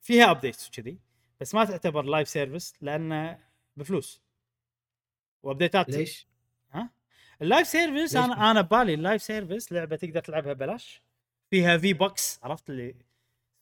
[0.00, 0.98] فيها updates وكذي
[1.40, 3.38] بس ما تعتبر live service لأنه
[3.76, 4.22] بفلوس
[5.42, 6.26] وابديتات ليش؟
[7.42, 11.02] ال live service؟ أنا أنا ببالي ال live service لعبة تقدر تلعبها ببلاش
[11.50, 12.94] فيها V-Bucks عرفت اللي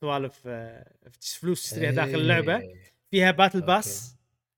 [0.00, 0.92] سوالف آه،
[1.40, 2.92] فلوس تشتريها داخل اللعبة إيه.
[3.10, 3.60] فيها battle.
[3.60, 4.16] pass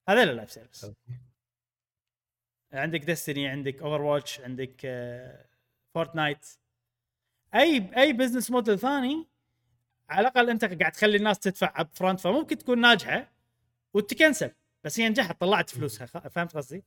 [0.08, 1.20] هذا ال live service أوكي.
[2.72, 5.46] عندك Destiny عندك Overwatch عندك آه،
[5.94, 6.46] Fortnite
[7.54, 9.26] أي أي business model ثاني
[10.10, 13.32] على الأقل أنت قاعد تخلي الناس تدفع upfront فممكن تكون ناجحة
[13.94, 14.50] وتكنسل
[14.84, 16.84] بس هي نجحت طلعت فلوسها فهمت قصدي؟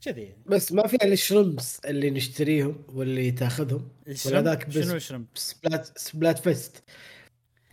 [0.00, 5.26] كذي يعني بس ما في الشرمز اللي نشتريهم واللي تاخذهم الشرمب- ذاك بس- شنو الشرمب؟
[5.34, 6.84] سبلات سبلات فيست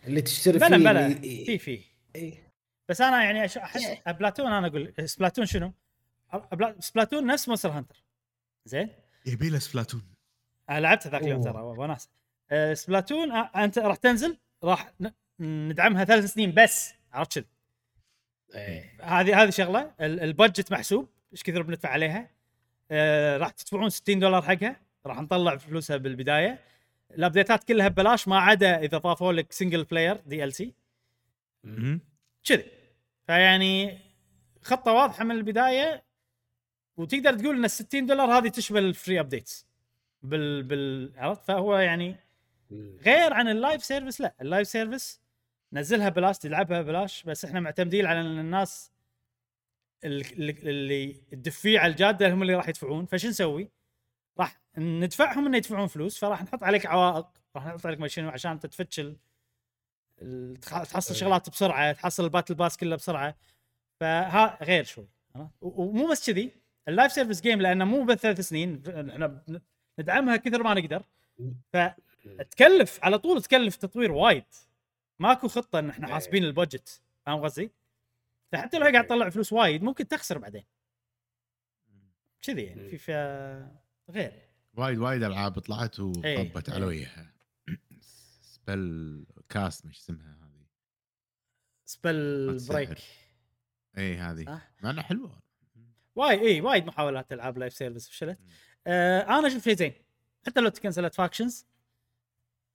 [0.07, 1.83] اللي تشتري بلا فيه بلا اللي- في في
[2.15, 2.51] إيه.
[2.89, 5.73] بس أنا يعني أش- أحس بلاتون أنا أقول سبلاتون شنو؟
[6.33, 8.03] أبلا- سبلاتون نفس مونستر هانتر
[8.65, 8.89] زين؟
[9.25, 10.03] يبي له سبلاتون
[10.69, 11.41] أنا لعبتها ذاك اليوم.
[11.43, 12.09] ترى وناس
[12.51, 15.11] أه سبلاتون أه أنت راح تنزل راح ن-
[15.69, 17.45] ندعمها ثلاث سنين بس عرفت كذي
[18.55, 18.97] إيه.
[19.01, 22.30] هذه هذه شغلة ال- ال budget محسوب إيش كثر بندفع عليها؟
[22.91, 24.76] آه راح تدفعون 60 دولار حقها.
[25.05, 26.60] راح نطلع فلوسها بالبداية.
[27.11, 30.73] الأبديتات كلها ببلاش ما عدا إذا ضافوا لك single player DLC.
[32.43, 32.65] كذي.
[33.27, 33.99] فيعني
[34.61, 36.03] خطة واضحة من البداية
[36.97, 39.67] وتقدر تقول إن ال 60 دولار هذه تشمل ال free updates
[40.22, 42.15] بال بال عرفت؟ فهو يعني
[43.01, 44.35] غير عن ال live service لا.
[44.41, 45.21] ال live service
[45.73, 48.91] نزلها بلاش تلعبها بلاش بس إحنا معتمدين على إن الناس
[50.03, 53.71] اللي, الدفيعه الجادة هم اللي راح يدفعون فشو نسوي؟
[54.39, 58.65] راح ندفعهم إنه يدفعون فلوس فراح نحط عليك عوائق راح نحط عليك شنو عشان انت
[58.65, 59.01] تفتش
[60.61, 61.15] تحصل.
[61.15, 63.35] شغلات بسرعة تحصل ال battle pass كله بسرعة
[63.99, 65.07] فها غير شوي
[65.61, 66.51] ومو بس كذي
[66.88, 69.43] ال live service game لأنه مو بس ثلاث سنين إحنا
[69.99, 71.03] ندعمها كثر ما نقدر
[71.73, 74.45] فتكلف على طول تكلف تطوير وايد
[75.19, 76.13] ماكو خطة إن إحنا إيه.
[76.13, 77.71] حاسبين ال budget فاهم قصدي؟
[78.53, 80.63] فحتى لو قاعد تطلع فلوس وايد ممكن تخسر بعدين.
[82.41, 84.49] كذي يعني في فيها غير.
[84.73, 86.05] وايد وايد ألعاب طلعت إيه،
[86.39, 86.75] وطبت إيه.
[86.75, 87.34] على وجهها
[88.41, 90.65] Spellcast مش اسمها هذه.
[91.85, 92.57] Spell.
[92.69, 92.97] break.
[93.97, 94.61] اي هذه.
[94.81, 95.39] مع إنها حلوة.
[96.15, 98.39] وايد اي وايد محاولات ألعاب live service فشلت.
[98.88, 99.93] آه أنا أشوف شيء زين.
[100.47, 101.65] حتى لو تكنسلت Factions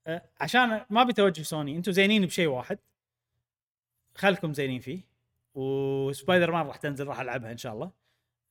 [0.06, 2.78] آه عشان ما بتوجه سوني أنتم زينين بشيء واحد.
[4.14, 5.08] خلكم زينين فيه.
[5.58, 7.90] وسبايدر مان راح تنزل راح ألعبها إن شاء الله.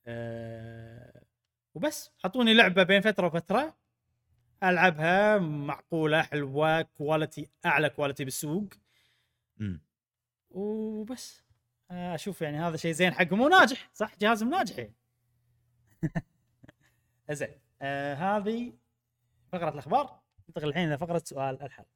[0.07, 1.21] آه
[1.75, 2.11] وبس.
[2.25, 3.77] أعطوني لعبة بين فترة وفترة.
[4.63, 8.69] ألعبها معقولة حلوة quality أعلى quality بالسوق.
[9.57, 9.81] مم.
[10.49, 11.43] وبس.
[11.91, 13.41] آه، أشوف يعني هذا شيء زين حقهم.
[13.41, 14.77] وناجح صح؟ جهازهم ناجح.
[14.77, 14.93] يعني
[17.31, 17.59] زين.
[17.81, 18.73] آه هذه
[19.51, 20.19] فقرة الأخبار.
[20.49, 21.89] ننتقل الحين إلى فقرة سؤال الحلقة.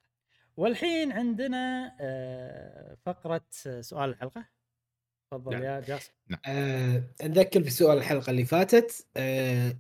[0.58, 3.46] والحين عندنا آه فقرة
[3.82, 4.61] سؤال الحلقة.
[5.32, 5.64] تفضل نعم.
[5.64, 6.12] يا جاسم.
[6.46, 9.78] آه، نذكر بسؤال الحلقة اللي فاتت آه،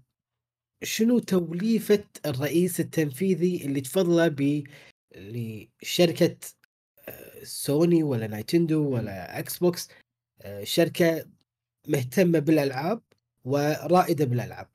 [0.83, 4.63] شنو توليفة الرئيس التنفيذي اللي تفضله ب
[5.15, 6.37] لشركة
[7.09, 9.89] آه، سوني ولا Nintendo ولا Xbox
[10.41, 11.25] آه، شركة
[11.87, 13.01] مهتمة بالألعاب
[13.45, 14.67] ورائدة بالألعاب.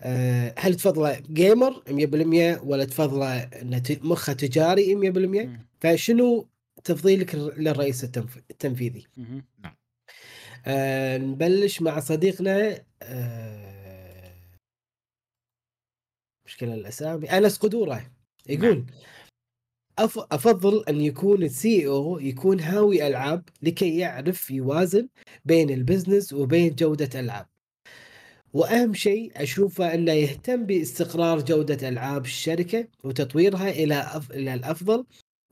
[0.00, 5.66] آه، هل تفضله جيمر 100% ولا تفضله انه مخه تجاري 100% مم.
[5.80, 6.48] فشنو
[6.84, 9.44] تفضيلك للرئيس التنف- التنفيذي؟ مهم.
[10.66, 14.34] آه نبلش مع صديقنا آه
[16.46, 18.10] مشكلة الأسامي أنس قدورة
[18.48, 18.86] يقول
[19.98, 25.08] أف أفضل أن يكون ال CEO يكون هاوي ألعاب لكي يعرف يوازن
[25.44, 27.46] بين ال business وبين جودة ألعاب.
[28.52, 34.30] وأهم شيء أشوفه أنه يهتم باستقرار جودة ألعاب الشركة وتطويرها إلى أف...
[34.30, 35.04] إلى الأفضل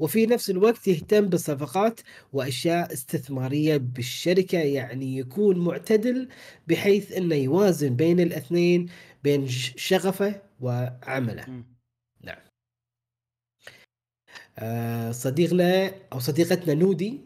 [0.02, 2.00] وفي نفس الوقت يهتم بالصفقات
[2.32, 6.28] وأشياء استثمارية بالشركة يعني يكون معتدل
[6.68, 8.88] بحيث إنه يوازن بين الاثنين
[9.24, 11.50] بين شغفه وعمله.
[11.50, 11.64] مم.
[14.58, 17.20] آه، صديقنا أو صديقتنا نودي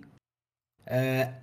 [0.89, 1.41] آه،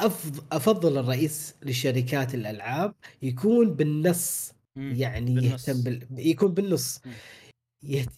[0.52, 4.54] أفضل الرئيس لشركات الألعاب يكون بالنص.
[4.76, 5.70] يعني بالنص.
[5.70, 6.08] يهتم بال...
[6.12, 7.02] يكون بالنص.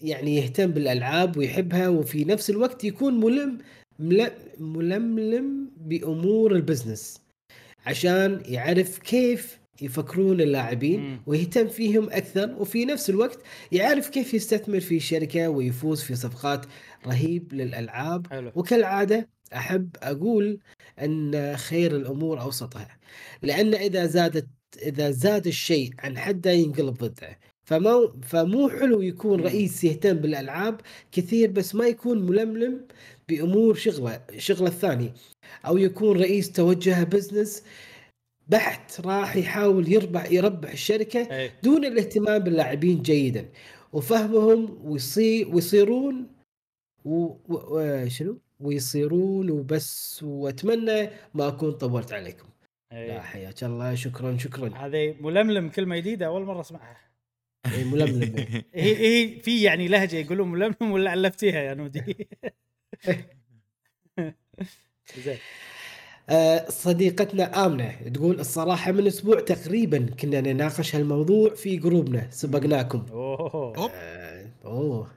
[0.02, 3.58] يعني يهتم بالألعاب ويحبها وفي نفس الوقت يكون ملم
[4.00, 4.32] مل...
[4.60, 7.22] ململم بأمور البزنس
[7.86, 11.02] عشان يعرف كيف يفكرون اللاعبين.
[11.26, 13.40] ويهتم فيهم أكثر وفي نفس الوقت
[13.72, 16.66] يعرف كيف يستثمر في شركة ويفوز في صفقات
[17.08, 18.28] رهيب للألعاب.
[18.28, 18.52] حلو.
[18.56, 20.60] وكالعادة أحب أقول
[21.02, 22.98] أن خير الأمور أوسطها
[23.42, 24.48] لأن إذا زادت
[24.82, 29.42] إذا زاد الشيء عن حده ينقلب ضده فما فمو حلو يكون.
[29.42, 30.82] رئيس يهتم بالألعاب
[31.12, 32.82] كثير بس ما يكون ململم
[33.30, 35.14] بأمور شغلة شغلة الثاني
[35.66, 37.64] أو يكون رئيس توجهه بزنس
[38.48, 43.50] بحت راح يحاول يربح يربح الشركة اي دون الاهتمام باللاعبين جيدا.
[43.94, 46.28] وفهمهم ويصي ويصيرون
[47.06, 50.24] و- و- وشنو ويصيرون وبس.
[50.24, 52.48] وأتمنى ما أكون طولت عليكم.
[52.92, 53.20] لا إيه.
[53.20, 53.96] حياك الله.
[53.96, 54.70] شكرا شكرا.
[54.78, 56.98] هذه ململم كلمة جديدة أول مرة أسمعها.
[57.74, 58.36] إيه، ململم
[58.74, 62.28] هي هي في يعني لهجة يقولون ململم ولا الفتيها يا نودي؟
[65.26, 65.38] زين.
[66.30, 73.06] آه، صديقتنا آمنة تقول الصراحة من أسبوع تقريبا كنا نناقش هالموضوع في جروبنا سبقناكم.
[73.12, 73.92] أوب.
[73.94, 75.08] آه، أوه.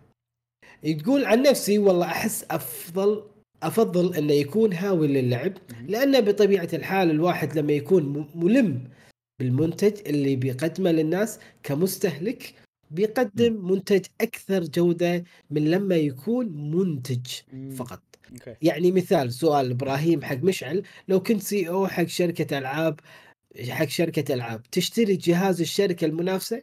[1.03, 3.23] تقول عن نفسي والله أحس أفضل
[3.62, 5.53] أفضل أنه يكون هاوي للعب
[5.89, 8.85] لأن بطبيعة الحال الواحد لما يكون ملم
[9.39, 12.55] بالمنتج اللي بيقدمه للناس كمستهلك
[12.90, 17.27] بيقدم منتج أكثر جودة من لما يكون منتج.
[17.77, 18.02] فقط
[18.32, 23.01] أوكي يعني مثال سؤال إبراهيم حق مشعل لو كنت CEO حق شركة ألعاب
[23.69, 26.62] حق شركة ألعاب تشتري جهاز الشركة المنافسة.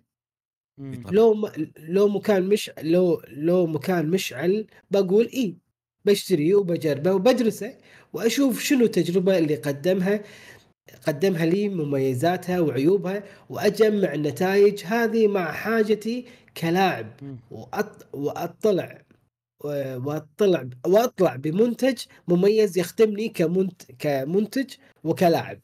[1.11, 1.51] لو م...
[1.79, 5.57] لو مكان مش لو لو مكان مشعل بقول اي
[6.05, 7.77] بشتريه وبجربه وبدرسه
[8.13, 10.23] وأشوف شنو التجربة اللي قدمها
[11.07, 16.25] قدمها لي مميزاتها وعيوبها وأجمع النتائج هذه مع حاجتي
[16.57, 17.07] كلاعب.
[17.51, 18.07] وأط...
[18.13, 19.01] وأطلع
[19.63, 21.97] وأطلع وأطلع بمنتج
[22.27, 23.81] مميز يخدمني كمنت...
[23.99, 25.59] كمنتج وكلاعب.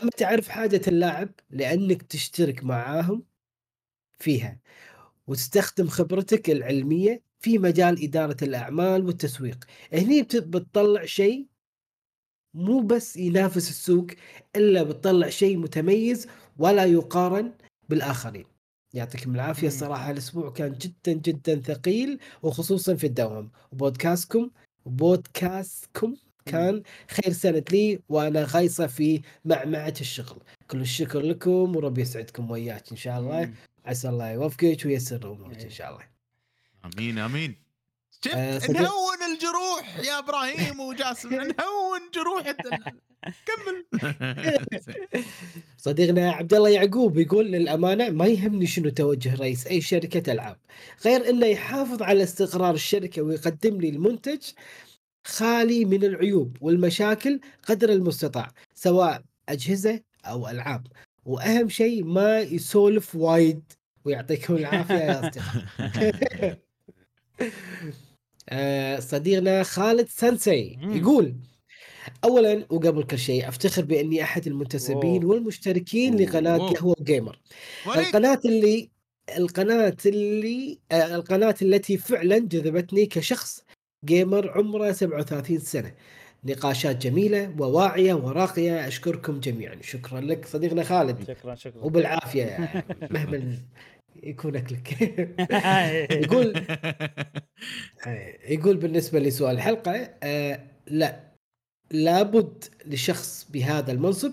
[0.00, 3.24] لما تعرف حاجة اللاعب لأنك تشترك معاهم
[4.18, 4.58] فيها
[5.26, 11.46] وتستخدم خبرتك العلمية في مجال إدارة الأعمال والتسويق هني بت- بتطلع شيء
[12.54, 14.06] مو بس ينافس السوق
[14.56, 16.26] إلا بتطلع شيء متميز
[16.58, 17.52] ولا يقارن
[17.88, 18.44] بالآخرين.
[18.94, 19.62] يعطيكم العافية.
[19.62, 19.74] مم.
[19.74, 23.50] الصراحة الأسبوع كان جدا جدا ثقيل وخصوصا في الدوام.
[23.72, 24.50] وبودكاستكم
[24.86, 26.14] بودكاستكم
[26.46, 30.42] كان خير سنة لي وأنا غايصة في معمعة الشغل.
[30.70, 33.52] كل الشكر لكم وربي يسعدكم وياك إن شاء الله.
[33.84, 36.04] عسى الله يوفقك وييسر أمورك إن شاء الله.
[36.84, 37.71] آمين آمين.
[38.24, 42.50] شفت؟ آه، نهون الجروح يا إبراهيم وجاسم نهون جروح
[43.46, 43.84] كمل.
[45.78, 50.58] صديقنا عبد الله يعقوب يقول للأمانة ما يهمني شنو توجه رئيس أي شركة ألعاب
[51.04, 54.42] غير إنه يحافظ على استقرار الشركة ويقدم لي المنتج
[55.26, 60.86] خالي من العيوب والمشاكل قدر المستطاع سواء أجهزة أو ألعاب.
[61.24, 63.72] وأهم شيء ما يسولف وايد
[64.04, 66.58] ويعطيكم العافية يا أصدقاء.
[68.98, 70.78] صديقنا خالد سانسي.
[70.82, 71.34] يقول
[72.24, 75.30] اولا وقبل كل شيء أفتخر بأني أحد المنتسبين أوه.
[75.30, 76.22] والمشتركين أوه.
[76.22, 76.58] لقناة.
[76.58, 77.38] قهوه جيمر
[77.86, 78.90] القناة اللي
[79.38, 83.64] القناة اللي آه، القناة التي فعلا جذبتني كشخص
[84.04, 85.94] جيمر عمره 37 سنة
[86.44, 93.36] نقاشات جميلة وواعية وراقية أشكركم جميعا شكرا لك صديقنا خالد شكرا شكرا وبالعافية مهما
[94.22, 95.00] يكون أكلك.
[96.24, 96.54] يقول
[98.54, 101.32] يقول بالنسبة لسؤال الحلقة آه لا.
[101.90, 104.32] لابد لشخص بهذا المنصب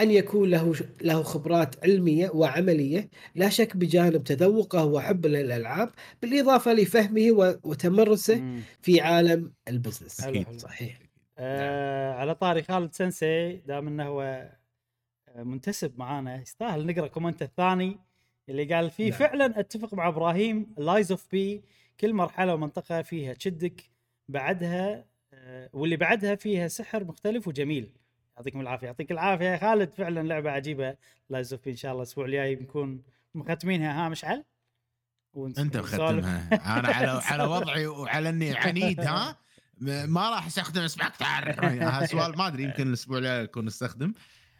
[0.00, 0.72] أن يكون له
[1.02, 5.90] له خبرات علمية وعملية لا شك بجانب تذوقه وحبه للألعاب
[6.22, 8.60] بالإضافة لفهمه وتمرسه.
[8.82, 10.12] في عالم ال business.
[10.58, 10.98] صحيح.
[11.38, 14.22] آه على طاري خالد سنسي دام إنه هو
[15.28, 17.98] آه، منتسب معانا يستاهل نقرا comment الثاني.
[18.52, 19.18] اللي قال فيه نعم.
[19.18, 21.62] فعلا أتفق مع إبراهيم Lies of P
[22.00, 23.90] كل مرحلة ومنطقة فيها تشدك
[24.28, 25.04] بعدها
[25.34, 27.92] آه، واللي بعدها فيها سحر مختلف وجميل.
[28.36, 28.86] يعطيكم العافية.
[28.86, 29.92] يعطيك العافية يا خالد.
[29.92, 30.96] فعلا لعبة عجيبة.
[31.30, 33.02] Lies of P إن شاء الله الأسبوع الجاي بنكون
[33.34, 34.06] مختمينها.
[34.06, 34.44] ها مشعل؟
[35.34, 35.76] ونس- أنت.
[35.76, 36.48] مختمها.
[36.78, 39.36] أنا على على وضعي وعلى إني عنيد ها؟
[40.06, 44.12] ما راح أستخدم specter هذا سؤال ما أدري يمكن الأسبوع الجاي أكون أستخدم.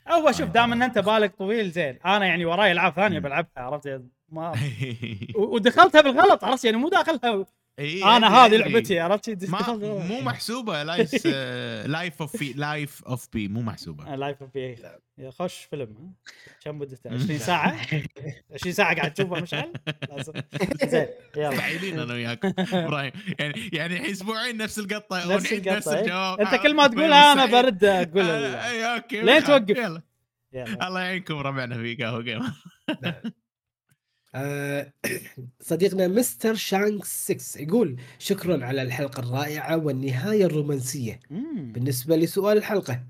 [0.08, 1.98] هو شوف دام إن أنت بالك طويل زين.
[2.04, 3.18] أنا يعني وراي ألعاب ثانية.
[3.18, 4.52] بلعبها عرفت؟ ما
[5.36, 7.44] ودخلتها بالغلط عرفت؟ يعني مو داخلها
[7.78, 8.72] إيه، أنا هذه أدري.
[8.72, 9.50] لعبتي عرفت؟
[10.10, 11.26] مو محسوبة live
[11.86, 14.14] Lies of P Lies of P مو محسوبة.
[14.14, 14.76] Lies of P
[15.30, 16.12] خوش فيلم.
[16.64, 17.80] كم مدته 20 ساعة؟
[18.54, 19.72] 20 ساعة قاعد تشوفه مشعل؟
[20.10, 20.32] لازم.
[20.84, 22.02] زين يلا.
[22.02, 22.44] أنا وياك.
[22.74, 26.02] إبراهيم يعني يعني الحين أسبوعين نفس القطة نفس ونعيد نفس القطة إيه.
[26.04, 26.40] الجواب.
[26.40, 29.44] أنت كل ما تقولها أنا برد أقول آه، اي okay لين.
[29.44, 29.70] توقف.
[29.76, 30.02] يلا.
[30.88, 32.52] الله يعينكم ربعنا في قهوة جيم
[34.34, 34.92] آه،
[35.60, 36.54] صديقنا Mr.
[36.54, 41.20] شانكس 6 يقول شكرا على الحلقة الرائعة والنهاية الرومانسية.
[41.30, 41.72] مم.
[41.72, 43.06] بالنسبة لسؤال الحلقة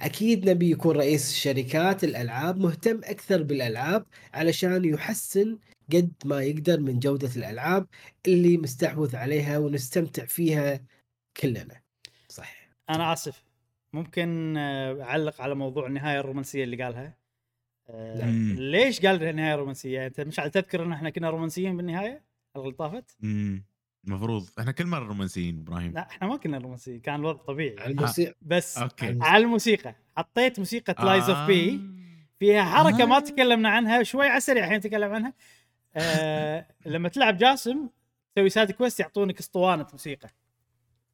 [0.00, 5.58] أكيد نبي يكون رئيس شركات الألعاب مهتم أكثر بالألعاب علشان يحسن
[5.92, 7.86] قد ما يقدر من جودة الألعاب
[8.26, 10.80] اللي مستحوذ عليها ونستمتع فيها
[11.36, 11.82] كلنا.
[12.28, 13.44] صح أنا آسف.
[13.92, 17.19] ممكن آه، أعلق على موضوع النهاية الرومانسية اللي قالها؟
[17.94, 18.30] آه،.
[18.54, 22.76] ليش قال النهايه رومانسية؟ أنت مش على تذكر إن إحنا كنا رومانسيين بالنهاية؟ الحلقة اللي
[22.76, 23.64] طافت؟ مم.
[24.06, 24.48] المفروض.
[24.58, 25.92] إحنا كل مرة رومانسيين إبراهيم.
[25.92, 27.76] لا إحنا ما كنا رومانسيين كان الوضع طبيعي.
[27.78, 28.34] على الموسيقى.
[28.42, 29.18] بس okay.
[29.20, 29.94] على الموسيقى.
[30.16, 31.80] حطيت موسيقى Lies of P آه.
[32.38, 33.20] فيها حركة ما آه.
[33.20, 35.32] تكلمنا عنها شوي على السريع الحين نتكلم عنها.
[35.96, 37.88] آه لما تلعب جاسم
[38.34, 40.28] تسوي side quest يعطونك اسطوانة موسيقى.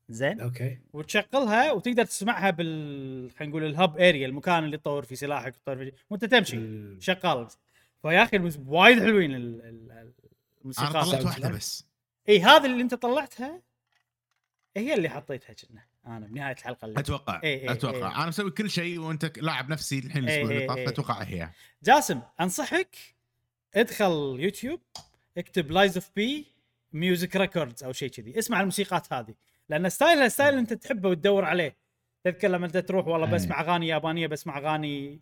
[0.09, 0.41] زين.
[0.41, 0.79] okay.
[0.93, 5.77] وتشغلها وتقدر تسمعها بال خلينا نقول ال hub area المكان اللي تطور فيه سلاحك تطور
[5.77, 6.99] فيه وانت تمشي مم.
[7.01, 7.47] شغال.
[8.03, 10.13] فيا أخي وايد حلوين ال- ال- أنا
[10.61, 10.93] الموسيقى.
[11.05, 11.25] طلعت.
[11.25, 11.87] واحدة بس.
[12.29, 13.63] إي هذه اللي انت طلعتها؟
[14.77, 15.83] هي اللي حطيتها كنا.
[16.07, 17.41] أنا بنهاية الحلقة اللي أتوقع.
[17.45, 17.97] إيه إيه أتوقع.
[18.11, 18.17] إيه.
[18.17, 20.79] أنا مسوي كل شيء وأنت لاعب نفسي الحين الأسبوع إيه اللي طاف.
[20.79, 21.51] أتوقع هي.
[21.83, 22.97] جاسم أنصحك
[23.75, 24.81] ادخل يوتيوب
[25.39, 26.47] اكتب Lies of P
[26.93, 28.39] music records أو شيء كذي.
[28.39, 29.35] اسمع الموسيقات هذه.
[29.69, 31.77] لأن style ها style أنت تحبه وتدور عليه.
[32.25, 33.31] تذكر لما أنت تروح والله.
[33.31, 35.21] بسمع أغاني يابانية بسمع أغاني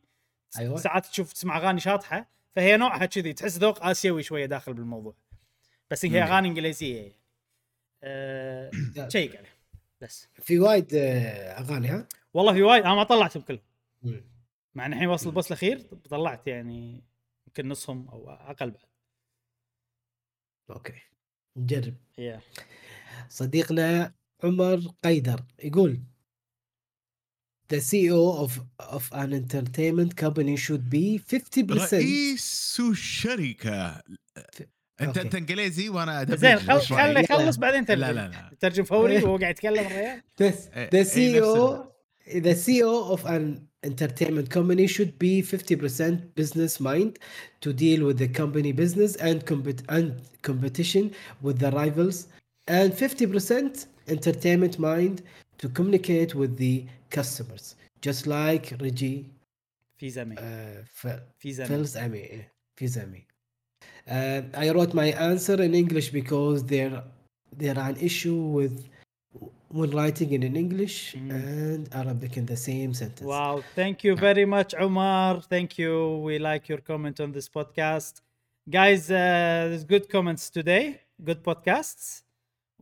[0.58, 0.76] أيوة.
[0.76, 5.14] ساعات تشوف تسمع أغاني شاطحة فهي نوعها كذي تحس ذوق آسيوي شوية داخل بالموضوع.
[5.90, 6.22] بس هي.
[6.22, 7.20] أغاني إنجليزية يعني.
[8.02, 8.70] أه...
[9.12, 9.54] check عليه
[10.00, 10.28] بس.
[10.34, 13.60] في وايد آه، أغاني ها؟ والله في وايد أنا ما طلعتهم كلهم.
[14.74, 15.78] مع إن الحين وصل ال boss الأخير
[16.10, 17.04] طلعت يعني
[17.46, 18.82] يمكن نصهم أو أقل بعد.
[20.70, 20.94] okay.
[21.56, 21.94] نجرب.
[22.20, 22.40] yeah.
[23.28, 24.12] صديقنا
[24.43, 25.99] عمر قيدر يقول
[27.73, 34.01] The CEO of of an entertainment company should be 50% رئيس الشركه
[35.01, 35.21] انت أوكي.
[35.21, 38.51] انت انجليزي وانا ادبي زين خل إيش رأيك؟ خله يخلص بعدين لا ترجم لا لا
[38.59, 41.83] ترجم فوري وهو قاعد يتكلم الرجال The, إيه، the إيه، CEO
[42.27, 47.17] the CEO of an entertainment company should be 50% business mind
[47.61, 50.07] to deal with the company business and compet- and
[50.49, 51.03] competition
[51.45, 52.17] with the rivals
[52.67, 55.21] and 50% entertainment mind
[55.57, 56.85] to communicate with the
[57.17, 59.25] customers just like Reggie
[59.97, 60.39] في زمي uh,
[61.01, 62.43] Fe- في زمي Phil's Emmy
[62.81, 63.21] Fizemi.
[64.07, 67.03] Uh, I wrote my answer in English because there
[67.61, 68.75] there are an issue with
[69.77, 71.31] when writing it in English Mm.
[71.41, 73.27] and Arabic in the same sentence.
[73.35, 75.41] Wow, thank you very much, Omar.
[75.53, 75.91] Thank you.
[76.27, 78.13] We like your comment on this podcast.
[78.77, 79.15] Guys, uh,
[79.69, 80.83] there's good comments today.
[81.29, 82.03] Good podcasts.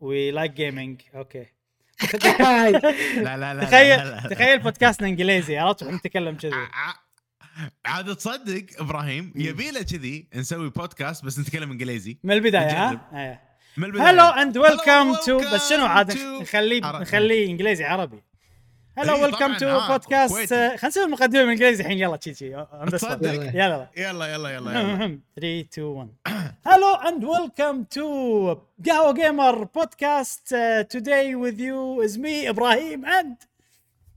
[0.03, 0.95] We like gaming.
[1.15, 1.47] Okay.
[3.17, 4.31] لا لا لا تخيل.
[4.31, 6.53] تخيل بودكاستنا إنجليزي عرفت نتكلم كذي
[7.87, 12.89] عاد تصدق إبراهيم يبي له كذي نسوي بودكاست بس نتكلم إنجليزي من البداية.
[12.89, 13.41] ها؟ إيه.
[13.77, 16.81] من البداية هلو اند ويلكم تو بس شنو عاد نخليه.
[16.81, 18.23] نخليه إنجليزي عربي
[18.99, 22.69] hello welcome to podcast خلينا نسوي المقدمة بالإنجليزي الحين يلا تشي تشي يلا
[23.55, 23.89] يلا.
[23.97, 26.09] يلا يلا 3 2 1
[26.67, 28.57] هلو اند ويلكم تو
[28.87, 30.57] قهوه جيمر بودكاست
[30.91, 33.37] توداي وذ يو از مي إبراهيم اند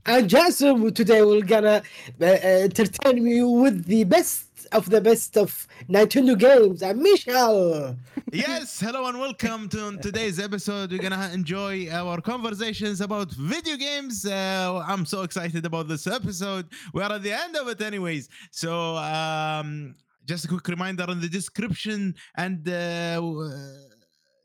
[0.08, 1.82] اند جاسم توداي ويل جانا
[2.22, 6.82] انترتين مي وذ ذا بيست of the best of Nintendo games.
[6.82, 7.96] I'm Michelle.
[8.32, 10.92] Yes, hello and welcome to today's episode.
[10.92, 14.26] We're gonna enjoy our conversations about video games.
[14.26, 16.66] Uh, I'm so excited about this episode.
[16.92, 18.28] We are at the end of it, anyways.
[18.50, 19.94] So, um,
[20.24, 23.20] just a quick reminder in the description and uh,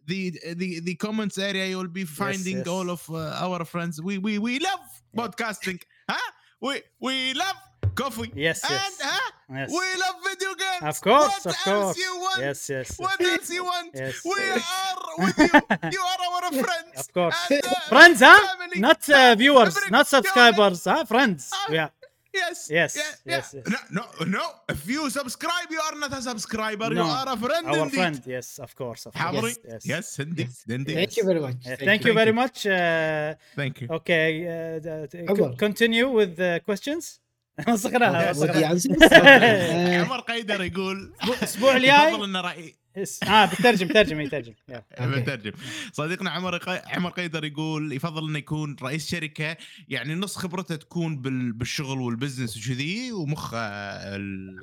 [0.06, 2.68] the the the comments area, you'll be finding yes.
[2.68, 4.02] all of uh, our friends.
[4.02, 4.80] We we we love
[5.16, 6.32] podcasting, huh?
[6.60, 7.56] We we love
[7.96, 8.32] coffee.
[8.36, 9.00] Yes, yes.
[9.02, 9.32] And, huh?
[9.54, 9.70] Yes.
[9.70, 10.84] We love video games.
[10.84, 11.98] Of course, what of course.
[11.98, 12.42] You want?
[12.42, 13.00] Yes, yes.
[13.00, 13.92] What else you want?
[13.96, 14.22] Yes.
[14.26, 15.90] We are with you.
[15.92, 16.94] You are our friends.
[16.98, 17.36] Of course.
[17.50, 18.40] And, uh, friends, huh?
[18.58, 18.80] Family.
[18.80, 19.92] Not uh, viewers, America.
[19.92, 21.06] not subscribers, huh?
[21.06, 21.52] Friends.
[21.54, 21.90] Uh, yeah.
[22.34, 22.70] Yes.
[22.72, 22.96] Yes.
[22.96, 23.62] Yeah, yes, yeah.
[23.68, 23.84] yes.
[23.92, 24.44] No, no.
[24.70, 26.90] If you subscribe, you are not a subscriber.
[26.90, 27.04] No.
[27.04, 27.68] You are a friend.
[27.68, 27.94] Our indeed.
[27.94, 28.24] friend.
[28.26, 29.06] Yes, of course.
[29.06, 29.34] Of course.
[29.44, 29.86] Yes, yes.
[29.86, 30.48] yes indeed.
[30.48, 30.66] Yes.
[30.70, 30.96] indeed.
[30.96, 31.56] Thank you very much.
[31.56, 32.12] Uh, thank, thank you.
[32.12, 32.66] you very much.
[32.66, 33.88] Uh, thank you.
[33.92, 34.48] Okay.
[34.48, 37.21] Uh, uh, continue with the questions.
[37.70, 38.34] وسخناها
[40.04, 44.54] عمر قيدر يقول الأسبوع الجاي؟ يفضل ان راي اس- آه بترجم ترجم يترجم.
[45.02, 45.52] بترجم.
[45.94, 46.60] صديقنا عمر.
[46.68, 49.58] عمر قيدر يقول يفضل إنه يكون رئيس شركة
[49.88, 51.54] يعني نص خبرته تكون بال...
[51.54, 54.60] بالشغل وال business وكذي ومخه ال...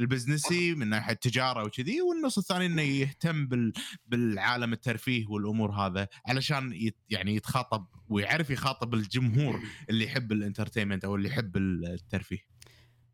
[0.00, 3.72] ال business ي من ناحية التجارة وكذي والنص الثاني إنه يهتم بال...
[4.06, 6.96] بالعالم الترفيه والأمور هذا علشان يت...
[7.10, 9.60] يعني يتخاطب ويعرف يخاطب الجمهور
[9.90, 12.38] اللي يحب ال entertainment أو اللي يحب الترفيه.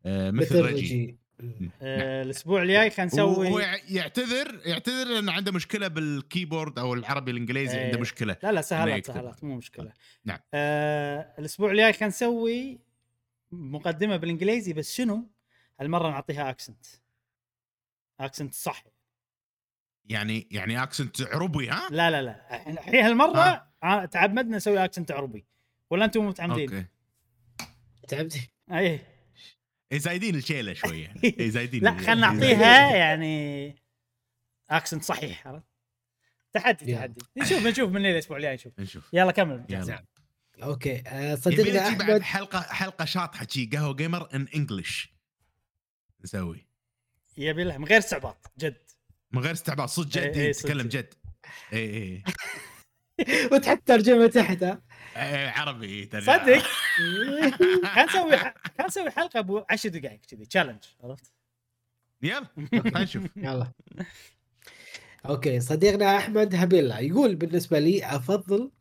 [0.05, 1.17] آه، مثل مثل Reggie.
[1.41, 1.69] Reggie.
[1.81, 7.31] آه، الأسبوع الجاي خلينا نسوي يع- يعتذر يعتذر لأنه عنده مشكلة بال keyboard أو العربي
[7.31, 7.85] الإنجليزي إيه.
[7.85, 8.37] عنده مشكلة.
[8.43, 9.05] لا لا سهلات.
[9.07, 9.91] سهلات مو مشكلة.
[10.25, 10.39] نعم.
[10.53, 12.79] آه الأسبوع الجاي خلينا نسوي
[13.51, 15.29] مقدمة بالإنجليزي بس شنو؟
[15.79, 16.85] هالمرة نعطيها accent
[18.19, 18.83] accent صح.
[20.05, 22.69] يعني يعني accent عربي ها؟ لا لا لا.
[22.69, 25.45] الحين هالمرة آه، تعمدنا نسوي accent عربي.
[25.89, 26.85] ولا أنتم متعمدين؟ okay.
[28.07, 28.99] تعبتي اي
[29.91, 31.13] إيه، زايدين الشيلة شوية.
[31.23, 33.75] إيه، زايدين لا خلينا نعطيها يعني
[34.69, 35.65] accent صحيح عرفت؟
[36.53, 36.95] تحدي.
[36.95, 37.21] تحدي.
[37.37, 38.79] نشوف نشوف من الأسبوع الجاي نشوف.
[38.79, 39.09] نشوف.
[39.13, 39.65] يلا كمل.
[39.69, 40.05] يلا.
[40.63, 41.03] okay.
[41.07, 45.18] آه، بعد أحمد حلقة حلقة شاطحة شي قهوة gamer in English
[46.23, 46.65] نسوي.
[47.37, 48.77] يبي له من غير استعباط جد.
[49.31, 50.63] من غير استعباط صدق إيه، جد إيه، صدق.
[50.69, 51.13] تتكلم جد.
[51.73, 52.23] اي اي
[53.51, 54.81] وتحط ترجمة تحتها
[55.15, 56.37] إيه، عربي ترجمة.
[56.37, 56.63] صدق؟
[57.95, 58.37] كان نسوي
[58.77, 61.31] كان نسوي حلقة ابو 10 دقائق كذي challenge عرفت؟
[62.21, 62.47] يلا
[62.83, 63.23] خلينا نشوف.
[63.37, 63.71] يلا.
[65.25, 68.71] okay صديقنا أحمد هبيلا يقول بالنسبة لي أفضل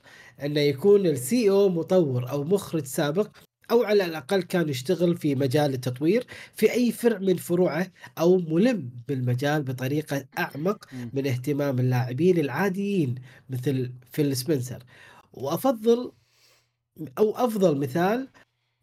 [0.43, 3.37] انه يكون ال CEO مطور أو مخرج سابق
[3.71, 8.91] أو على الأقل كان يشتغل في مجال التطوير في أي فرع من فروعه أو ملم
[9.09, 10.85] بالمجال بطريقة أعمق.
[11.13, 13.15] من اهتمام اللاعبين العاديين
[13.51, 14.83] مثل فيل سبنسر.
[15.33, 16.13] وأفضل
[17.19, 18.29] أو أفضل مثال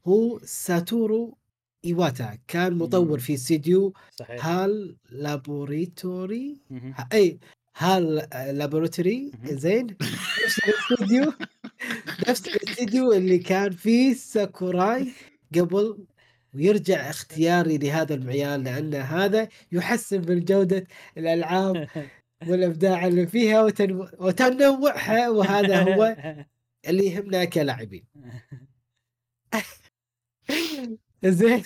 [0.08, 1.38] هو ساتورو
[1.86, 3.94] إيواتا كان مطور في استديو
[4.40, 6.58] HAL Laboratory؟
[7.14, 7.40] اي
[7.78, 8.16] HAL
[8.58, 9.58] Laboratory مهم.
[9.58, 9.88] زين؟
[10.46, 11.34] نفس الاستوديو
[12.30, 15.12] نفس الاستوديو اللي كان فيه ساكوراي
[15.56, 16.06] قبل
[16.54, 20.88] ويرجع اختياري لهذا المعيار لأن هذا يحسن من جودة
[21.18, 21.88] الألعاب
[22.48, 24.08] والأبداع اللي فيها وتنو...
[24.20, 26.16] وتنوعها وهذا هو
[26.88, 28.06] اللي يهمنا كلاعبين.
[31.26, 31.64] زين.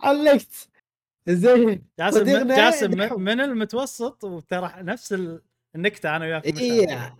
[0.00, 0.68] علقت.
[1.28, 1.82] زين.
[1.98, 2.24] جاسم
[2.56, 5.42] جاسم من المتوسط؟ وترى نفس ال-
[5.76, 7.16] النكتة أنا وياك إيه.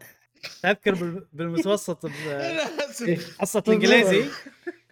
[0.63, 2.65] تذكر بال- بالمتوسط إيه.
[2.65, 3.69] بحصه بالضبط.
[3.69, 4.25] الانجليزي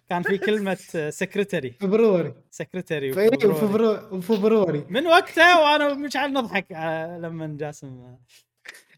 [0.09, 0.77] كان في كلمة
[1.09, 8.15] secretary February secretary في February February من وقتها وأنا مشعل نضحك على لما جاسم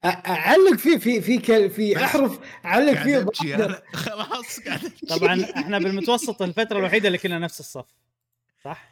[0.06, 3.26] أعلق فيه في في كل- في أحرف أعلق فيه.
[3.94, 4.60] خلاص.
[5.10, 7.86] طبعا إحنا بالمتوسط الفترة الوحيدة اللي كنا نفس الصف
[8.64, 8.90] صح؟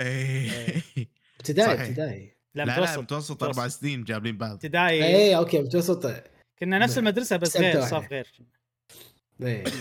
[0.00, 0.48] إيه.
[1.40, 1.72] ابتدائي.
[1.88, 3.68] ابتدائي لا لا لا متوسط متوسط أربع.
[3.68, 4.52] سنين جابلين بعض.
[4.52, 5.04] ابتدائي.
[5.04, 6.06] اي okay متوسط.
[6.58, 6.98] كنا نفس.
[6.98, 7.80] المدرسة بس غير.
[7.80, 8.28] صف غير.
[9.42, 9.64] إيه.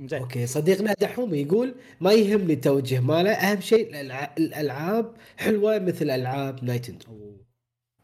[0.00, 3.32] زين okay صديقنا دحوم يقول ما يهمني التوجه ماله.
[3.32, 4.00] أهم شيء
[4.38, 7.36] الألعاب حلوة مثل ألعاب نايتندو.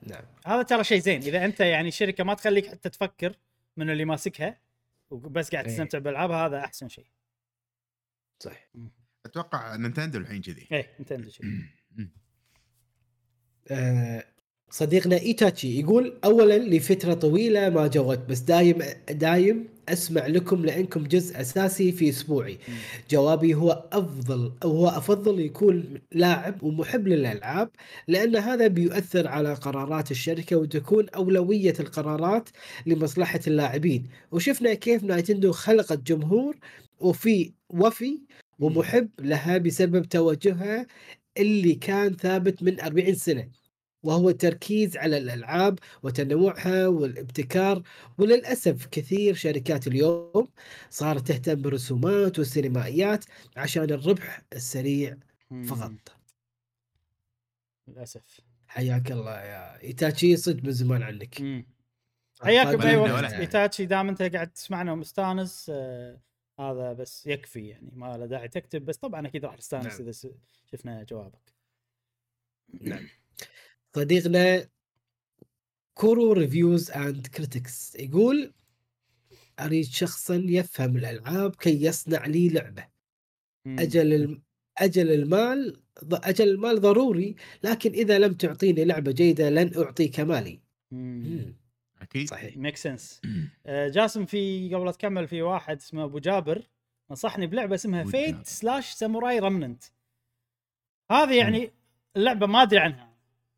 [0.02, 0.24] نعم.
[0.46, 1.22] هذا ترى شيء زين.
[1.22, 3.36] إذا أنت يعني شركة ما تخليك حتى تفكر
[3.76, 4.60] من اللي ماسكها
[5.10, 5.72] وبس قاعد إيه.
[5.72, 7.06] تستمتع بالالعابها هذا أحسن شيء.
[8.42, 8.70] صح.
[9.26, 10.68] أتوقع نينتندو الحين كذي.
[10.72, 12.08] إيه نتندو شيء آه،
[14.70, 18.78] صديقنا إيتاتشي يقول اولا لفترة طويلة ما جاوبت بس دايم
[19.10, 22.58] دايم أسمع لكم لأنكم جزء أساسي في أسبوعي.
[23.10, 27.70] جوابي هو أفضل أو هو أفضل يكون لاعب ومحب للألعاب
[28.08, 32.48] لأن هذا بيؤثر على قرارات الشركة وتكون أولوية القرارات
[32.86, 34.06] لمصلحة اللاعبين.
[34.32, 36.56] وشفنا كيف نايتندو خلقت جمهور
[37.00, 38.18] وفي وفي
[38.58, 40.86] ومحب لها بسبب توجهها
[41.38, 43.50] اللي كان ثابت من 40 سنة
[44.02, 47.82] وهو التركيز على الألعاب وتنوعها والابتكار.
[48.18, 50.48] وللأسف كثير شركات اليوم
[50.90, 53.24] صارت تهتم بالرسومات والسينمائيات
[53.56, 55.16] عشان الربح السريع.
[55.62, 55.92] فقط.
[57.88, 58.40] للأسف.
[58.66, 61.42] حياك الله يا إيتاتشي صدق من زمان عنك.
[62.42, 66.20] حياك باي وقت إيتاتشي دام أنت قاعد تسمعنا ومستانس آه
[66.60, 70.00] هذا بس يكفي يعني ما له داعي تكتب بس طبعا أكيد راح نستانس نعم.
[70.00, 70.28] إذا س-
[70.72, 71.54] شفنا جوابك
[72.80, 73.06] نعم
[73.96, 74.68] صديقنا
[75.94, 78.52] كورو reviews and critics يقول
[79.60, 82.86] أريد شخصا يفهم الألعاب كي يصنع لي لعبة.
[83.66, 84.42] أجل الم...
[84.78, 85.82] أجل المال
[86.12, 90.60] أجل المال ضروري لكن إذا لم تعطيني لعبة جيدة لن أعطيك مالي
[90.90, 91.59] مم.
[92.02, 92.28] أكيد.
[92.28, 92.56] صحيح.
[92.56, 93.20] make sense
[93.96, 96.62] جاسم في قبل لا تكمل في واحد اسمه أبو جابر
[97.10, 99.84] نصحني بلعبة اسمها Fate. / Samurai Remnant
[101.10, 101.72] هذه يعني
[102.16, 103.10] اللعبة ما أدري عنها.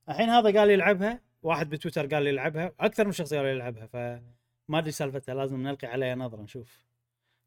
[0.09, 3.51] الحين هذا قال لي يلعبها واحد بتويتر قال لي يلعبها أكثر من شخص قال لي
[3.51, 6.86] يلعبها فما أدري سالفتها لازم نلقي عليها نظرة نشوف.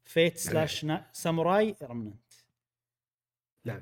[0.04, 2.32] فيت سلاش ساموراي Remnant
[3.64, 3.80] نعم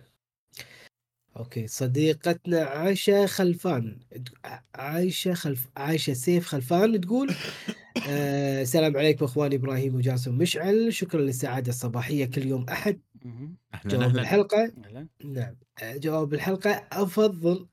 [1.37, 1.67] okay.
[1.67, 3.99] صديقتنا عايشة خلفان.
[4.75, 7.31] عايشة خلف عايشة سيف خلفان تقول
[8.09, 13.01] آه السلام عليكم اخواني إبراهيم وجاسم مشعل شكرا للسعادة الصباحية كل يوم أحد.
[13.75, 14.21] أهلا جواب أهلا.
[14.23, 15.07] الحلقة؟ أهلا.
[15.25, 15.57] نعم.
[15.83, 16.71] آه، جواب الحلقة.
[16.93, 17.67] أفضل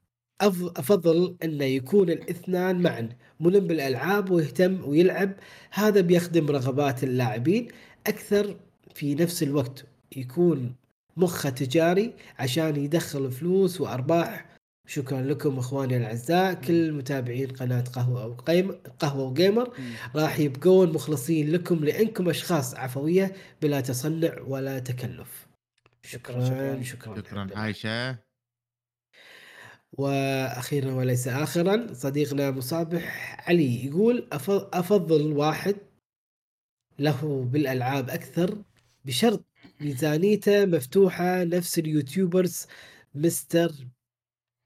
[0.44, 3.10] أف- أفضل أن يكون الاثنان معا.
[3.40, 5.34] ملم بالألعاب ويهتم ويلعب.
[5.72, 7.68] هذا بيخدم رغبات اللاعبين.
[8.08, 8.60] أكثر
[8.96, 9.86] في نفس الوقت
[10.16, 10.76] يكون
[11.18, 14.46] مخه تجاري عشان يدخل فلوس وأرباح.
[14.88, 19.74] شكرا لكم إخواني الأعزاء كل متابعين قناة قهوة أو قيم قهوة وجيمر.
[20.16, 25.48] راح يبقون مخلصين لكم لأنكم أشخاص عفوية بلا تصنع ولا تكلف.
[26.04, 27.16] شكراً، شكرا شكراً.
[27.16, 27.50] شكرا.
[27.56, 28.32] عايشة.
[29.98, 35.76] وأخيرا وليس اخرا صديقنا مصابح علي يقول أف- أفضل واحد
[37.00, 38.64] له بالألعاب أكثر
[39.06, 39.46] بشرط
[39.82, 42.68] ميزانيته مفتوحة نفس ال YouTubers
[43.16, 43.72] مستر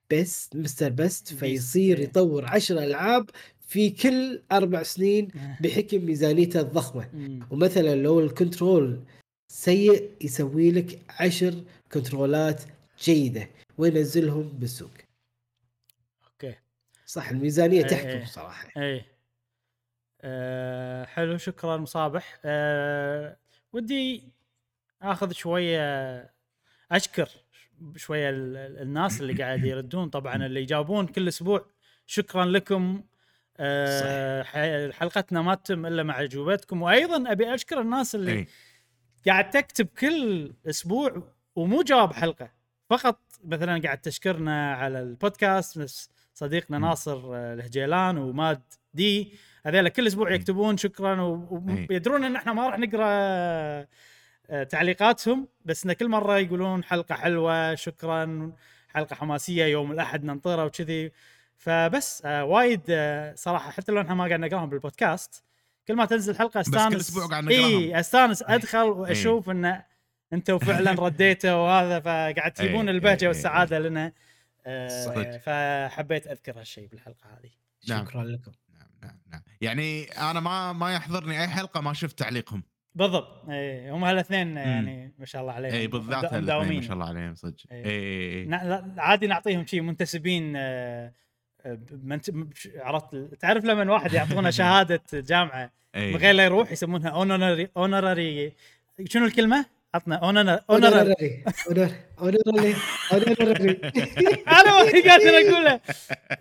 [0.10, 2.00] بيست مستر بيست فيصير.
[2.00, 3.30] يطور عشر ألعاب
[3.68, 5.28] في كل أربع سنين
[5.62, 7.10] بحكم ميزانيته الضخمة.
[7.52, 9.00] ومثلا لو ال control
[9.48, 12.62] سيء يسوي لك عشر كنترولات
[13.00, 14.92] جيدة وينزلهم بالسوق.
[16.28, 16.56] okay.
[17.06, 18.26] صح الميزانية إيه، تحكم إيه.
[18.26, 18.82] صراحة.
[18.82, 19.06] إيه.
[20.22, 22.40] أه حلو شكرا مصابح.
[22.46, 23.38] أه
[23.74, 24.24] ودي
[25.02, 26.16] آخذ شوية
[26.92, 27.30] أشكر
[27.96, 30.10] شوية ال- ال- الناس اللي قاعد يردون.
[30.10, 31.66] طبعا اللي يجاوبون كل أسبوع
[32.06, 33.04] شكرا لكم.
[33.58, 34.44] أه
[34.92, 36.82] حلقتنا ما تتم إلا مع أجوبتكم.
[36.82, 38.48] وأيضا أبي أشكر الناس اللي إي.
[39.28, 41.24] قاعد تكتب كل أسبوع
[41.56, 42.52] ومو جواب حلقة.
[42.90, 46.78] فقط مثلا قاعد تشكرنا على البودكاست نفس صديقنا.
[46.78, 48.62] ناصر آه، الهجيلان وماد
[48.94, 49.34] دي.
[49.66, 51.22] هذول كل أسبوع يكتبون شكرا.
[51.90, 53.88] ويدرون إن إحنا ما راح نقرأ
[54.70, 58.52] تعليقاتهم بس إن كل مرة يقولون حلقة حلوة شكرا
[58.90, 61.12] حلقة حماسية يوم الأحد ننطره وكذي.
[61.58, 65.44] فبس آه وايد آه صراحة حتى لو إحنا ما قاعد نقراهم بالبودكاست
[65.88, 66.96] كل ما تنزل حلقة كل أستانس.
[66.96, 67.64] أسبوع قاعد نقراهم.
[67.64, 68.00] إي.
[68.00, 69.82] استانس أدخل وأشوف إن
[70.34, 74.12] أنتم فعلا رديتوا وهذا فقاعد تجيبون البهجة والسعادة لنا.
[74.66, 75.38] آه صدق.
[75.38, 77.52] فحبيت أذكر هالشيء بالحلقة هذه.
[77.90, 78.06] نعم.
[78.06, 78.52] شكرا لكم.
[78.74, 79.42] نعم نعم نعم.
[79.62, 82.64] يعني أنا ما ما يحضرني أي حلقة ما شفت تعليقهم.
[82.96, 86.82] بالضبط اي هم هالاثنين يعني ما شاء الله عليهم اي بالذات مدا- الاثنين مداومين ما
[86.82, 87.56] شاء الله عليهم صدق.
[87.72, 88.64] اي اي نا-
[88.96, 91.12] لا- عادي نعطيهم شيء منتسبين آه،
[91.66, 91.80] آه،
[92.76, 95.72] عرفت تعرف لما واحد يعطونا شهادة جامعة.
[95.96, 98.54] من غير لا يروح يسمونها honorary honorary
[99.08, 99.66] شنو الكلمة؟
[99.96, 102.76] عطنا honorary honorary honorary
[103.32, 103.82] honorary
[104.58, 105.82] أنا ما قادر اقولها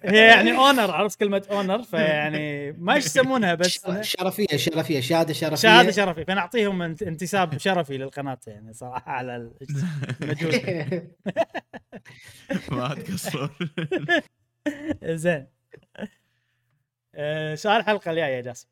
[0.03, 5.57] هي يعني honor عرفت كلمة honor؟ فيعني ما إيش يسمونها بس؟ شرفية شرفية شهادة شرفية.
[5.57, 9.53] شهادة شرفي فنعطيهم انت- انتساب شرفي للقناة يعني صراحة على ال-
[10.23, 11.09] المجهود.
[12.71, 13.51] ما تقصر
[15.25, 15.47] زين.
[17.15, 18.69] آه، سؤال الحلقة الجاية يا جاسم.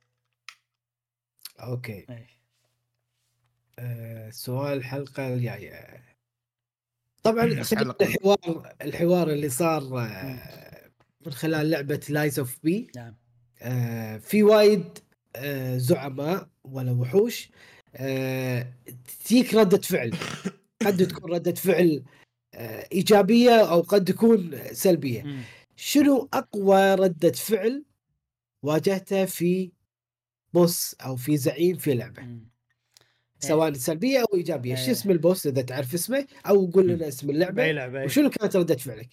[1.60, 1.92] أوكي.
[2.10, 2.41] إيه.
[3.78, 6.02] آه، سؤال الحلقة الجاية
[7.22, 7.44] طبعا.
[7.44, 10.90] الحوار الحوار اللي صار آه،
[11.26, 13.16] من خلال لعبة Lies of P نعم
[13.62, 14.98] آه، في وايد
[15.76, 17.50] زعماء ولا وحوش
[19.24, 20.12] تجيك ردة فعل
[20.86, 22.04] قد تكون ردة فعل
[22.92, 25.42] إيجابية أو قد تكون سلبية مم.
[25.76, 27.84] شنو أقوى ردة فعل
[28.62, 29.72] واجهتها في
[30.54, 32.51] boss أو في زعيم في لعبة مم.
[33.42, 34.76] سواء سلبية أو إيجابية.
[34.76, 34.84] إيه.
[34.84, 38.04] شو اسم ال boss إذا تعرف اسمه؟ أو قول لنا اسم بأي اللعبة لعبة إيه.
[38.04, 39.08] وشنو كانت ردة فعلك؟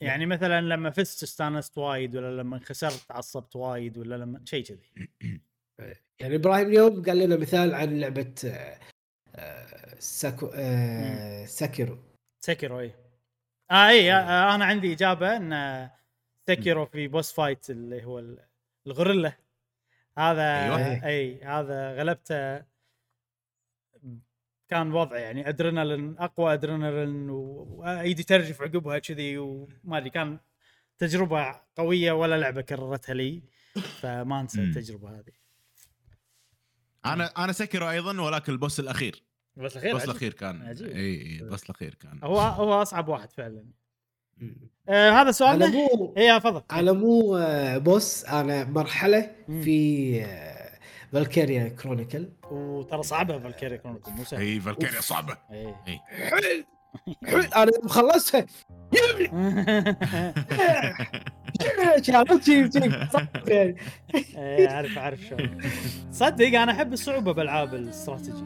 [0.00, 4.90] يعني مثلا لما فزت استانست وايد ولا لما خسرت عصبت وايد ولا لما شيء كذي.
[6.20, 8.34] يعني إبراهيم اليوم قال لنا مثال عن لعبة
[9.36, 11.98] آه، ساكو آه، Sekiro.
[12.40, 12.94] Sekiro اي
[13.70, 15.90] آه اي آه أنا عندي إجابة إن
[16.48, 18.38] Sekiro في boss fight اللي هو ال-
[18.86, 19.32] الغوريلا.
[20.18, 21.06] هذا أيوة.
[21.06, 22.71] اي هذا غلبته
[24.72, 30.38] كان وضع يعني أدرينالين أقوى أدرينالين وأيدي ترجف عقبها كذي وما أدري كان
[30.98, 33.42] تجربة قوية ولا لعبة كررتها لي
[34.00, 34.60] فما أنسى.
[34.62, 35.32] التجربة هذه
[37.06, 39.22] أنا أنا Sekiro أيضا ولكن ال boss الأخير
[39.56, 40.04] بس الأخير ال boss.
[40.04, 40.86] الأخير كان عجيب.
[40.88, 43.64] إي إي ال boss الأخير كان هو هو أصعب واحد فعلا
[44.88, 49.30] آه هذا انا سؤالنا مو اي تفضل أنا مو آه، boss أنا مرحلة.
[49.64, 50.51] في آه،
[51.12, 52.28] Valkyria Chronicles.
[52.50, 54.40] وترى صعبة Valkyria Chronicles مو سهل.
[54.40, 55.36] إي Valkyria صعبة.
[55.52, 55.76] إيه.
[56.08, 56.64] حل
[57.26, 58.46] حل أنا خلصتها
[63.12, 63.76] صح يعني.
[64.36, 65.58] إيه أعرف أعرف شلون.
[66.12, 68.44] صدق أنا أحب الصعوبة بالالعاب الاستراتيجي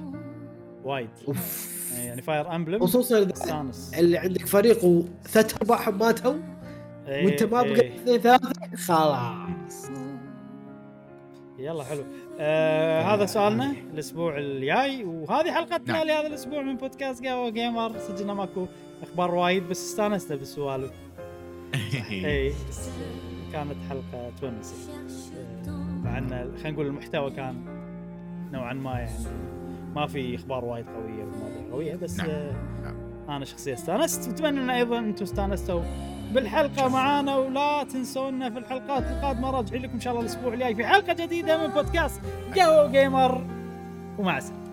[0.84, 1.10] وايد.
[1.28, 1.76] أوف.
[1.98, 3.18] يعني فاير امبلم خصوصا
[3.98, 6.34] اللي عندك فريق وثلاث ارباعهم ماتوا
[7.09, 7.62] وأنت ما.
[7.62, 9.90] بقى اثنين ثلاثة خلاص.
[11.59, 12.05] يلا حلو.
[12.40, 16.06] آه هذا سؤالنا الأسبوع الجاي وهذه حلقتنا نعم.
[16.06, 18.66] لهذا الأسبوع من بودكاست قهوة و قيمر صدقنا ماكو
[19.02, 20.92] أخبار وايد بس استانسنا بالسوالف
[22.10, 22.52] اي
[23.52, 24.90] كانت حلقة تونّس
[25.68, 25.70] آه،
[26.04, 27.54] مع إن خلينا نقول المحتوى كان
[28.52, 29.46] نوعا ما يعني
[29.94, 32.30] ما في أخبار وايد قوية ومواضيع قوية بس نعم.
[32.30, 32.52] آه
[32.82, 32.96] نعم.
[33.28, 34.28] أنا شخصيا استانست.
[34.28, 35.82] اتمنى إن أيضا أنتم استانستوا.
[36.36, 39.50] بالحلقة معانا ولا تنسونا في الحلقات القادمة.
[39.50, 42.20] راجعين لكم إن شاء الله الأسبوع الجاي في حلقة جديدة من بودكاست
[42.56, 43.35] قهوة و قيمر.
[44.18, 44.66] ومع السلامة.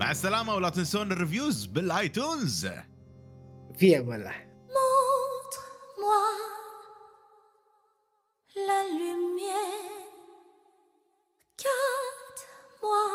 [0.00, 2.68] مع السلامة ولا تنسون ال reviews بال iTunes.
[3.78, 4.50] في أمان الله.
[8.70, 10.06] La lumière.
[11.64, 13.06] Garde-moi,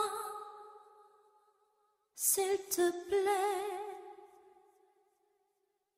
[2.16, 3.85] s'il te plaît.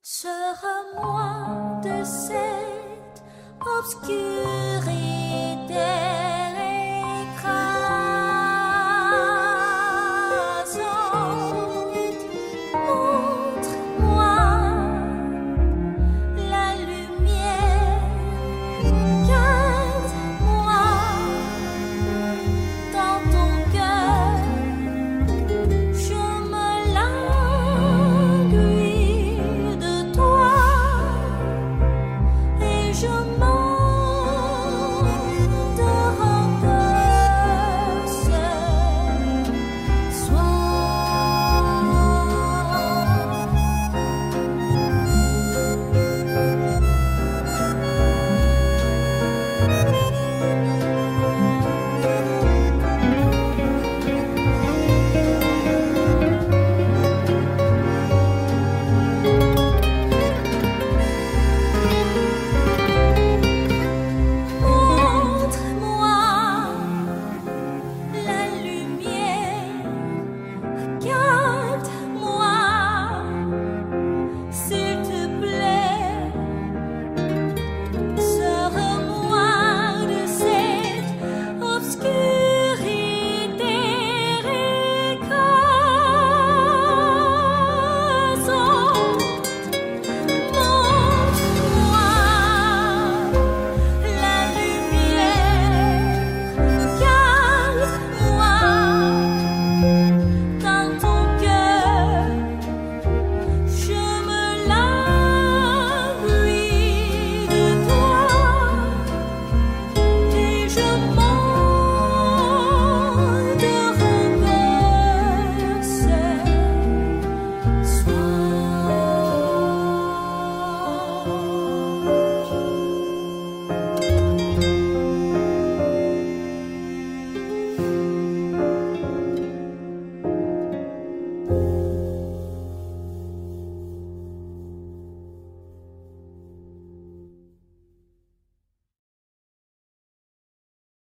[0.09, 3.21] Sors-moi de cette
[3.59, 4.87] obscurité.